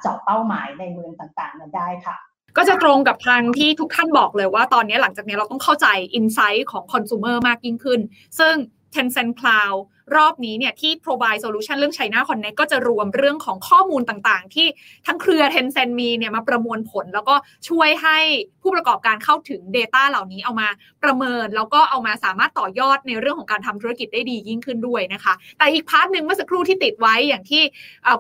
[0.01, 2.15] เจาะเป้าหมายในเมืองต่างๆนั้นได้ค่ะ
[2.57, 7.99] ก็จะตรงกับทางที่ทุกท่านบอกเลยว่าตอนนี้หลังจากนี้เราต้องเข้าใจอินไซต์ของคอน sumer มากยิ่งขึ้น
[8.39, 8.53] ซึ่ง
[8.95, 9.79] Tencent Cloud
[10.17, 14.67] รอบนี้เนี่ยที่ provide solution เรื่อง China ConNext ก็จะรวมเรื่องของข้อมูลต่างๆ ที่
[15.07, 17.35] ทั้งเครือ Tencent มีเนี่ยมาประมวลผล แล้วก็
[17.69, 18.19] ช่วยให้
[18.61, 20.67] ผู้ประกอบการเข้าถึง Data เหล่านี้เอามา
[21.03, 27.63] ประเมิน แล้วก็เอามาสามารถต่อยอดในเรื่องของการทำธุรกิจได้ดียิ่งขึ้นด้วยนะคะ แต่อีก part หนึ่งเมื่อสักครู่ที่ติดไว้อย่างที่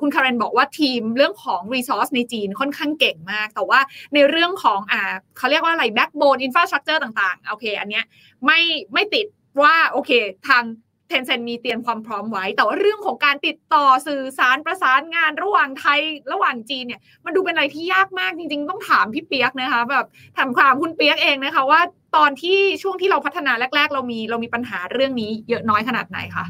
[0.01, 3.79] คุณคาร์เรนบอกว่าทีมเรื่องของ resource ในจีนค่อนข้างเก่งมาก แต่ว่า
[4.13, 5.01] ในเรื่องของอ่า
[5.37, 8.05] เขาเรียกว่าอะไร backbone infrastructure ต่างๆโอเคอันเนี้ย
[8.45, 8.59] ไม่
[8.93, 9.27] ไม่ติด
[9.61, 10.11] ว่าโอเค
[10.49, 10.63] ทาง
[11.09, 16.01] Tencent มีเตรียมความพร้อมไว้ แต่ว่าเรื่องของการติดต่อสื่อสารประสานงานระหว่างไทย
[16.31, 20.05] ระหว่างจีนเนี่ย มันดูเป็นอะไรที่ยากมากจริง ๆ ต้องถามพี่เปียกนะคะแบบ
[20.37, 21.81] ถามความคุณเปียกเองนะคะ ว่า
[22.15, 26.45] ตอนที่ช่วงที่เราพัฒนาแรก ๆ เรามีเรามีปัญหาเรื่องนี้เยอะน้อยขนาดไหนคะ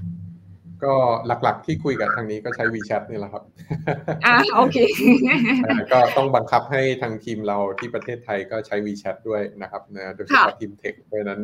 [0.84, 0.94] ก็
[1.28, 3.44] หลักๆที่คุยกับทางนี้ก็ใช้ WeChat นี่แหละครับ
[4.26, 4.78] อ่าโอเค
[5.92, 11.42] ก็ต้องบังคับให้ทางทีมเราที่ประเทศไทยก็ใช้ WeChat ด้วยนะครับนะโดยเฉพาะทีม tech เพราะนั้น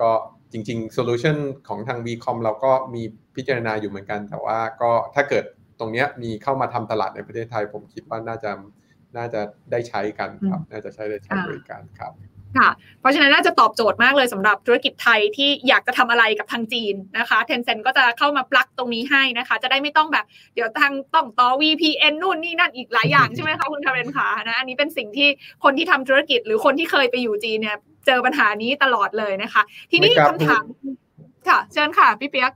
[0.00, 0.10] ก็
[0.52, 1.36] จริงๆโซลูชัน
[1.68, 3.02] ของทาง WeCom เราก็มี
[3.36, 5.44] พิจารณาอยู่เหมือนกัน แต่ว่าก็ถ้าเกิด
[5.78, 8.50] ตรงนี้มีเข้ามาทำตลาดในประเทศไทย ผมคิดว่าน่าจะ
[9.16, 9.40] น่าจะ
[9.70, 12.12] ได้ใช้กันครับ น่าจะใช้ได้ใช้บริการครับ
[12.58, 25.28] ค่ะ เพราะฉะนั้นน่าจะตอบโจทย์มากเลยสำหรับธุรกิจไทยที่อยากจะทำอะไรกับทางจีนนะคะ Tencent ก็จะเข้ามาปลักตรงนี้ให้นะคะ จะได้ไม่ต้องแบบเดี๋ยวทางต้องต่อ VPN นู่นนี่นั่นอีกหลายอย่างใช่ไหมคะคุณคาเรนคะนะอันนี้เป็นสิ่งที่
[25.64, 27.76] คนที่ทำธุรกิจหรือคนที่เคยไปอยู่จีนเนี่ย
[28.06, 30.64] เจอปัญหานี้ตลอดเลยนะคะ ทีนี้คำถาม
[31.48, 32.52] ค่ะ เชิญค่ะ พี่เปียก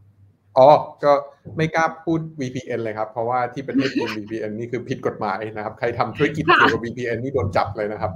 [0.58, 0.68] อ๋อ
[1.04, 1.12] ก็
[1.56, 8.12] ไม่กล้าพูด VPN เลยครับ เพราะว่าที่ประเทศจีน VPN นี่คือผิดกฎหมายนะครับ ใครทำธุรกิจเกี่ยวกับ VPN นี่โดนจับเลยนะครับ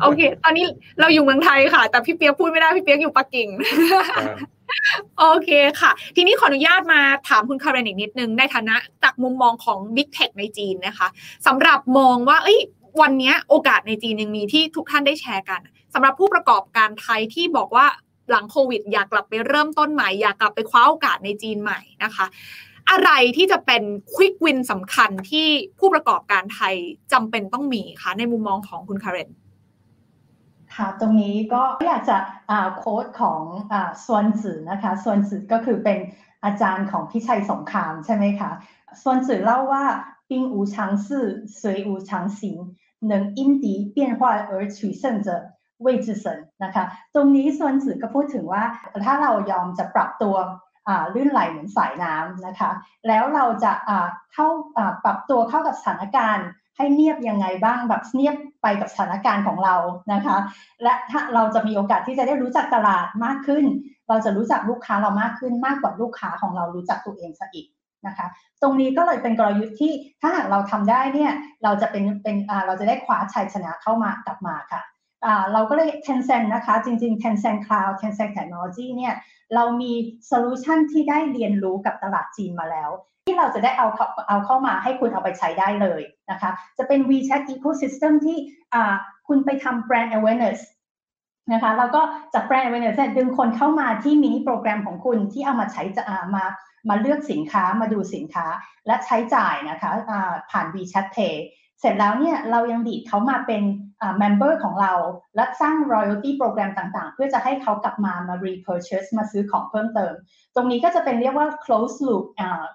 [0.00, 0.66] โอเค ตอนนี้
[1.00, 3.48] เราอยู่เมืองไทยค่ะ แต่พี่เปียกพูดไม่ได้ พี่เปียกอยู่ปักกิ่ง
[5.18, 5.50] โอเค
[5.80, 11.08] ค่ะ ทีนี้ขออนุญาตมาถามคุณคาร์เรนอีกนิดนึง ในฐานะจากมุมมองของ Big Tech ในจีนนะคะ
[11.46, 12.58] สำหรับมองว่า เอ้ย
[13.00, 15.60] วันนี้โอกาสในจีนยังมีที่ทุกท่านได้แชร์กัน
[15.95, 17.85] สำหรับผู้ประกอบการไทยที่บอกว่า
[18.29, 22.25] หลังโควิดอยากกลับไปเริ่มต้นใหม่ อยากกลับไปคว้าโอกาสในจีนใหม่นะคะ
[22.89, 23.83] อะไรที่จะเป็น
[24.13, 25.47] ควิกวินสำคัญที่
[25.79, 26.75] ผู้ประกอบการไทย
[27.13, 29.29] จำเป็นต้องมีคะในมุมมองของคุณคาเรน
[30.75, 32.17] ค่ะตรงนี้ก็อยากจะ
[32.77, 33.41] โค้ดของ
[34.05, 35.99] ส่วนสื่อนะคะส่วนสื่อก็คือเป็น
[36.43, 38.51] อาจารย์ของพิชัยสงครามใช่ไหมคะ
[39.03, 39.83] ส่วนสื่อเล่าว่า
[40.29, 40.75] 兵无常
[41.05, 41.07] 势
[41.59, 42.39] 水无常形
[43.11, 43.65] 能因敌
[43.95, 44.19] 变化
[44.49, 45.27] 而取胜者
[45.82, 46.84] เวจิสันนะคะ
[47.14, 48.62] ตรงนี้ส่วนสื่อก็พูดถึงว่า
[49.04, 50.36] ถ้าเรายอมจะปรับตัว
[51.14, 52.70] ลื่นไหลเหมือนสายน้ำนะคะ
[53.08, 53.72] แล้วเราจะ
[54.34, 54.48] เข้า
[55.04, 59.74] ปรับตัวเข้ากับสถานการณ์ให้เนียบยังไงบ้างแบบเนียบไปกับสถานการณ์ของเรา
[60.12, 60.36] นะคะ
[60.82, 63.64] และถ้าเราจะมีโอกาสที่จะได้รู้จักตลาดมากขึ้น
[64.08, 67.66] เราจะรู้จักลูกค้าเรามากขึ้นมากกว่าลูกค้าของเรารู้จักตัวเองซะอีก
[68.06, 68.26] นะคะ
[68.62, 71.32] ตรงนี้ก็เลยเป็นกลยุทธ์ที่ถ้าหากเราทำได้เนี่ย
[71.64, 72.36] เราจะเป็นเป็น
[72.66, 74.80] เราจะได้คว้าชัยชนะเข้ามา กลับมาค่ะ
[75.52, 79.14] เราก็เลย Tencent นะคะ จริงๆ Tencent Cloud Tencent Technology เนี่ย
[79.54, 79.92] เรามี
[80.26, 82.90] โซลูชันที่ได้เรียนรู้กับตลาดจีนมาแล้ว
[83.26, 83.88] ที่เราจะได้เอา
[84.28, 88.36] เอาเข้ามาให้คุณเอาไปใช้ได้เลยนะคะ จะเป็น WeChat Ecosystem ที่
[89.28, 90.60] คุณไปทำ Brand Awareness
[91.52, 92.00] นะคะแล้วก็
[92.34, 96.04] จาก Brand Awareness ดึงคนเข้ามาที่มินิโปรแกรมของคุณที่เอามาใช้จะ
[96.34, 96.44] มา
[96.88, 98.46] มาเลือกสินค้ามาดูสินค้า
[98.86, 99.90] และใช้จ่ายนะคะ
[100.50, 101.34] ผ่าน WeChat Pay
[101.80, 103.62] เสร็จแล้วเนี่ยเรายังดีดเขามาเป็น
[104.22, 104.92] member ของเรา
[105.36, 110.14] และสร้าง royalty โปรแกรมต่างๆ เพื่อจะให้เขากลับมามา repurchase มาซื้อของเพิ่มเติม
[110.54, 112.24] ตรงนี้ก็จะเป็นเรียกว่า close loop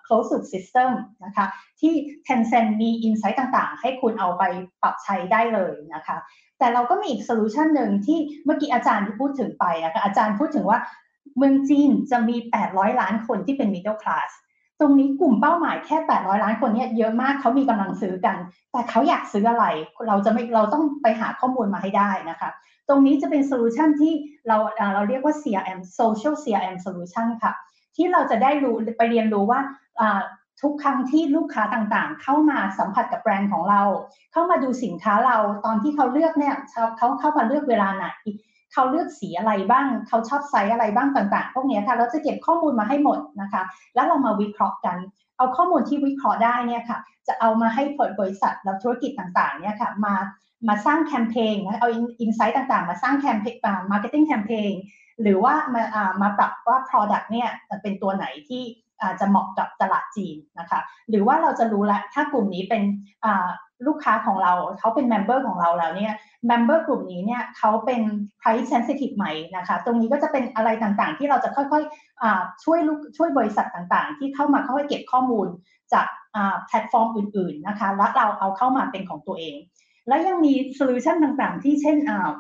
[0.07, 0.89] close loop system
[1.26, 1.45] นะคะ
[1.80, 1.93] ที่
[2.27, 4.43] Tencent มี insight ต่างๆ ให้คุณเอาไป
[4.81, 6.18] ปรับใช้ได้เลยนะคะ
[6.60, 10.80] แต่เราก็มีอีกโซลูชันหนึ่งที่เมื่อกี้อาจารย์ที่พูดถึงไปนะคะอาจารย์พูดถึงว่า
[11.38, 12.35] เมืองจีนจะมี
[12.68, 14.31] 800 ล้านคนที่เป็น middle class
[14.82, 18.38] ตรงนี้กลุ่มเป้าหมายแค่800ล้านคนเนี่ยเยอะมากเขามีกำลังซื้อกัน
[18.72, 19.66] แต่เขาอยากซื้ออะไร
[20.08, 22.49] เราจะไม่เราต้องไปหาข้อมูลมาให้ได้นะคะ
[22.90, 24.14] ตรงนี้จะเป็นโซลูชันที่
[24.48, 24.58] เรา
[24.94, 27.53] เราเรียกว่า CRM Social CRM Solution ค่ะ
[27.95, 29.60] ที่เราจะได้รู้ไปเรียนรู้ว่า
[30.62, 33.82] ทุกครั้งที่ลูกค้าต่างๆ เข้ามาสัมผัสกับแบรนด์ของเรา
[34.32, 38.08] เข้ามาดูสินค้าเราตอนที่เขาเลือกเนี่ยเขาเข้ามาเลือกเวลาไหน
[38.73, 43.64] เขาเลือกสีอะไรบ้าง เขาชอบไซส์อะไรบ้างต่าง ๆ พวกนี้ค่ะ เราจะเก็บข้อมูลมาให้หมดนะคะ
[43.95, 44.98] แล้วเรามาวิเคราะห์กัน
[45.38, 50.15] เอาข้อมูลที่วิเคราะห์ได้เนี่ยค่ะ จะเอามาให้ผลบริษัทและธุรกิจต่างๆเนี่ยค่ะ มา
[50.68, 51.89] มาสร้างแคมเปญนะเอา
[52.22, 53.56] insight ต่างๆ มาสร้างแคมเปญ
[53.91, 54.73] marketing campaign
[55.22, 55.84] หรือว่ามา
[56.22, 57.49] มาปรับว่า Product เนี่ย
[57.81, 58.64] เป็นตัวไหนที่
[59.19, 60.80] จะเหมาะกับตลาดจีนนะคะ
[61.10, 62.81] หรือว่าเราจะรู้แล้วถ้ากลุ่มนี้เป็น
[63.88, 66.14] ลูกค้าของเราเขาเป็น member ของเราแล้วเนี่ย
[66.48, 68.02] member กลุ่มนี้เนี่ยเขาเป็น
[68.41, 69.26] price sensitive ไหม
[69.56, 75.48] นะคะ ตรงนี้ก็จะเป็นอะไรต่างๆ ที่เราจะค่อยๆช่วยลูกช่วยบริษัทต่างๆ ที่เข้ามาค่อยๆเก็บข้อมูล
[75.94, 76.08] จาก
[76.68, 79.56] แพลตฟอร์มอื่นๆนะคะ แล้วเราเอาเข้ามาเป็นของตัวเอง
[80.08, 81.98] และยังมีโซลูชันต่างๆ ที่เช่น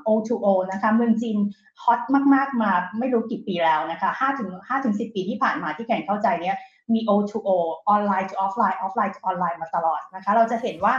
[0.07, 1.37] O2O นะคะ เมืองจีน
[1.83, 2.01] hot
[2.35, 6.57] มากๆ มาไม่รู้กี่ปีแล้วนะคะ5ถึง5ถึง10 ปีที่ผ่านมาที่แข่งเข้าใจเนี้ย
[6.93, 7.49] มี O2O
[7.89, 10.93] ออนไลน์ to ออฟไลน์ ออฟไลน์ to ออนไลน์มาตลอดนะคะ เราจะเห็นว่า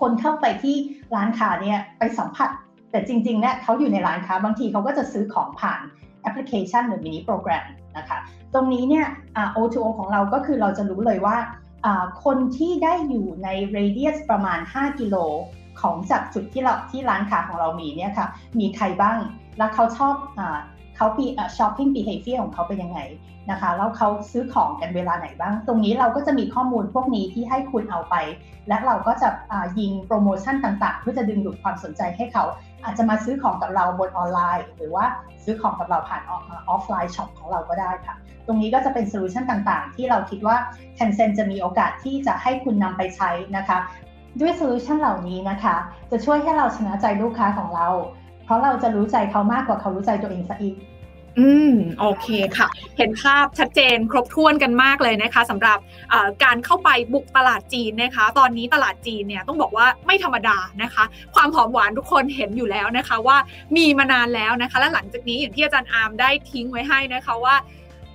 [0.00, 0.76] คนเข้าไปที่
[1.14, 2.50] ร้านค้าเนี่ยไปสัมผัส
[2.90, 5.80] แต่จริงๆเนี่ยเขาอยู่ในร้านค้าบางทีเขาก็จะซื้อของผ่าน
[6.22, 7.64] แอปพลิเคชันหรือ mini program
[7.98, 8.18] นะคะ
[8.54, 9.06] ตรงนี้เนี่ย
[9.56, 11.36] O2O ของเราก็คือเราจะรู้เลยว่า
[12.24, 15.16] คนที่ได้อยู่ใน radius ประมาณ 5 กิโล
[15.80, 18.26] ของจากจุดที่เราที่ร้านค้าของเรามีเนี่ยค่ะ
[18.60, 19.18] มีใครบ้าง
[19.58, 20.40] แล้วเขาชอบอ
[20.96, 21.26] เขาปี
[21.56, 23.00] shopping behavior ของเขาเป็นยังไง
[23.50, 28.14] นะคะแล้วเขาซื้อของกันเวลาไหนบ้าง ตรงนี้เราก็จะมีข้อมูลพวกนี้ที่ให้คุณเอาไป
[28.68, 29.28] และเราก็จะ
[29.78, 32.44] ยิงโปรโมชั่นต่างๆ เพื่อจะดึงดูดความสนใจให้เขา
[32.84, 35.04] อาจจะมาซื้อของกับเราบนออนไลน์ หรือว่า
[35.44, 38.14] ซื้อของกับเราผ่าน offline shop ของเราก็ได้ค่ะ
[38.46, 40.56] ตรงนี้ก็จะเป็นโซลูชันต่างๆ ที่เราคิดว่า
[40.98, 43.78] Tencent จะมีโอกาสที่จะให้คุณนำไปใช้นะคะ
[44.40, 45.76] ด้วยโซลูชันเหล่านี้นะคะ
[46.10, 47.88] จะช่วยให้เราชนะใจลูกค้าของเรา
[48.44, 50.76] เพราะเราจะรู้ใจเขามากกว่าเขารู้ใจตัวเองซะอีก
[51.38, 52.26] อืม โอเค
[52.58, 52.68] ค่ะ
[52.98, 55.78] เห็นภาพชัดเจนครบถ้วนกันมากเลยนะคะสำหรับ
[56.44, 61.04] การเข้าไปบุกตลาดจีนนะคะ ตอนนี้ตลาดจีนเนี่ยต้องบอกว่าไม่ธรรมดานะคะ
[61.34, 63.36] ความหอมหวานทุกคนเห็นอยู่แล้วนะคะว่า
[63.76, 67.56] มีมานานแล้วนะคะ และหลังจากนี้อย่างที่อาจารย์อาร์มได้ทิ้งไว้ให้นะคะว่า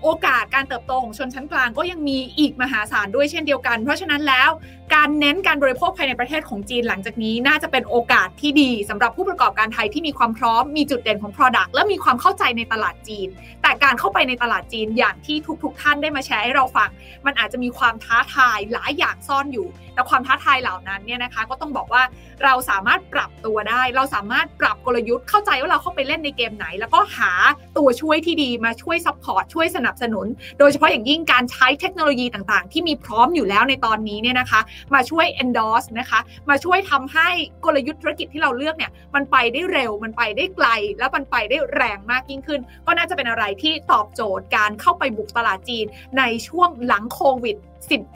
[0.04, 4.50] โอกาสการเติบโตของชนชั้นกลางก็ยังมีอีกมหาศาลด้วยเช่นเดียวกัน เพราะฉะนั้นแล้ว
[4.96, 13.28] การเน้นการบริโภคภายในประเทศของจีนหลังจากนี้น่าจะเป็นโอกาสที่ดีสำหรับผู้ประกอบการไทยที่มีความพร้อมมีจุดเด่นของ Product และมีความเข้าใจในตลาดจีน
[13.62, 16.90] แต่การเข้าไปในตลาดจีนอย่างที่ทุกๆทท่านได้มาแชร์ให้เราฟัง
[17.26, 22.04] มันอาจจะมีความท้าทายหลายอย่างซ่อนอยู่ แต่ความท้าทายเหล่านั้นเนี่ยนะคะ ก็ต้องบอกว่า
[22.44, 27.32] เราสามารถปรับตัวได้ เราสามารถปรับกลยุทธ์เข้าใจว่าเราเข้าไปเล่นในเกมไหน แล้วก็หา
[27.78, 30.28] ตัวช่วยที่ดีมาช่วย support ช่วยสนับสนุน
[30.60, 34.62] โดยเฉพาะอย่างยิ่งการใช้เทคโนโลยีต่างๆ ที่มีพร้อมอยู่แล้วในตอนนี้เนี่ยนะคะ
[34.94, 36.20] มาช่วย endorse นะคะ
[36.50, 37.30] มาช่วยทำให้
[37.66, 40.68] กลยุทธ์ธุรกิจที่เราเลือกเนี่ยมันไปได้เร็วมันไปได้ไกล
[41.00, 45.86] แล้วมันไปได้แรงมากยิ่งขึ้น ก็น่าจะเป็นอะไรที่ตอบโจทย์การเข้าไปบุกตลาดจีน
[46.18, 47.58] ในช่วงหลังโควิด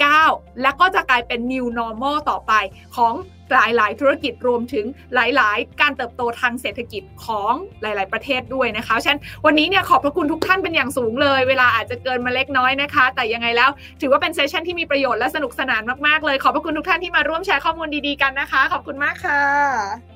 [0.02, 2.54] 19 และก็จะกลายเป็น new normal ต่อไป
[2.96, 3.14] ของ
[3.52, 13.70] หลาย ๆ ธุรกิจรวมถึงหลาย ๆ การเติบโตทางเศรษฐกิจของหลาย ๆ ประเทศด้วยนะคะฉะนั้นวันนี้เนี่ยขอบพระคุณทุกท่านเป็นอย่างสูงเลย เวลาอาจจะเกินมาเล็กน้อยนะคะ แต่ยังไงแล้ว
[14.02, 20.13] ถือว่าเป็นเซสชันที่มีประโยชน์และสนุกสนานมาก ๆ เลย ขอบพระคุณทุกท่านที่มาร่วมแชร์ข้อมูลดี ๆ กันนะคะ ขอบคุณมากค่ะ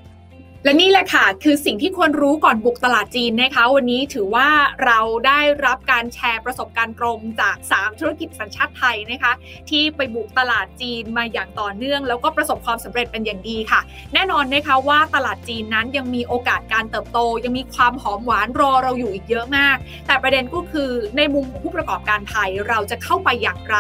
[0.68, 4.50] และนี่แหละค่ะ คือสิ่งที่ควรรู้ก่อนบุกตลาดจีนนะคะ วันนี้ถือว่า
[4.86, 9.34] เราได้รับการแชร์ประสบการณ์ตรงจาก 3 ธุรกิจสัญชาติไทยนะคะ
[9.70, 13.82] ที่ไปบุกตลาดจีนมาอย่างต่อเนื่อง แล้วก็ประสบความสำเร็จเป็นอย่างดีค่ะ
[14.14, 19.78] แน่นอนนะคะว่าตลาดจีนนั้นยังมีโอกาสการเติบโต ยังมีความหอมหวานรอเราอยู่อีกเยอะมาก
[20.08, 23.78] แต่ประเด็นก็คือในมุมของผู้ประกอบการไทยเราจะเข้าไปอย่างไร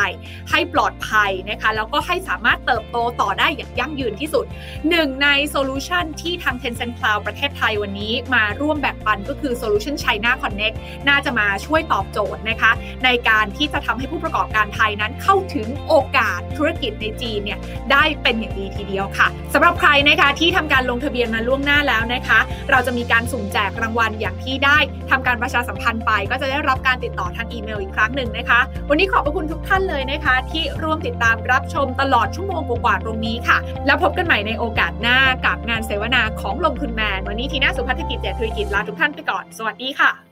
[0.52, 4.46] ให้ปลอดภัยนะคะแล้วก็ให้สามารถเติบโตต่อได้อย่างยั่งยืนที่สุด
[4.90, 10.76] หนึ่งในโซลูชันที่ทาง Tencent Cloud ประเทศไทยวันนี้มาร่วมแบ่งปันก็คือ Solution China Connect
[11.10, 12.72] น่าจะมาช่วยตอบโจทย์นะคะ
[13.06, 17.60] ในการที่จะทำให้ผู้ประกอบการไทยนั้นเข้าถึงโอกาสธุรกิจในจีนเนี่ย
[17.92, 22.40] ได้เป็นอย่างดีทีเดียวค่ะสำหรับใครนะคะที่ทำการลงทะเบียนมาล่วงหน้าแล้วนะคะ
[22.72, 24.78] เราจะมีการสุ่มแจกรางวัลอย่างที่ได้
[25.10, 28.60] ทำการประชาสัมพันธ์ไป ก็จะได้รับการติดต่อทางอีเมลอีกครั้งหนึ่งนะคะ
[28.90, 40.27] วันนี้ขอบพระคุณทุกท่านเลยนะคะ ที่ร่วมติดตามรับชมตลอดชั่วโมงกว่าตรงนี้ค่ะ แล้วพบกันใหม่ในโอกาสหน้ากับงานเสวนาของลงทุนแมน วันนี้ทีน่าสุพัฒกิจเจตธุรกิจลาทุกท่านไปก่อน สวัสดีค่ะ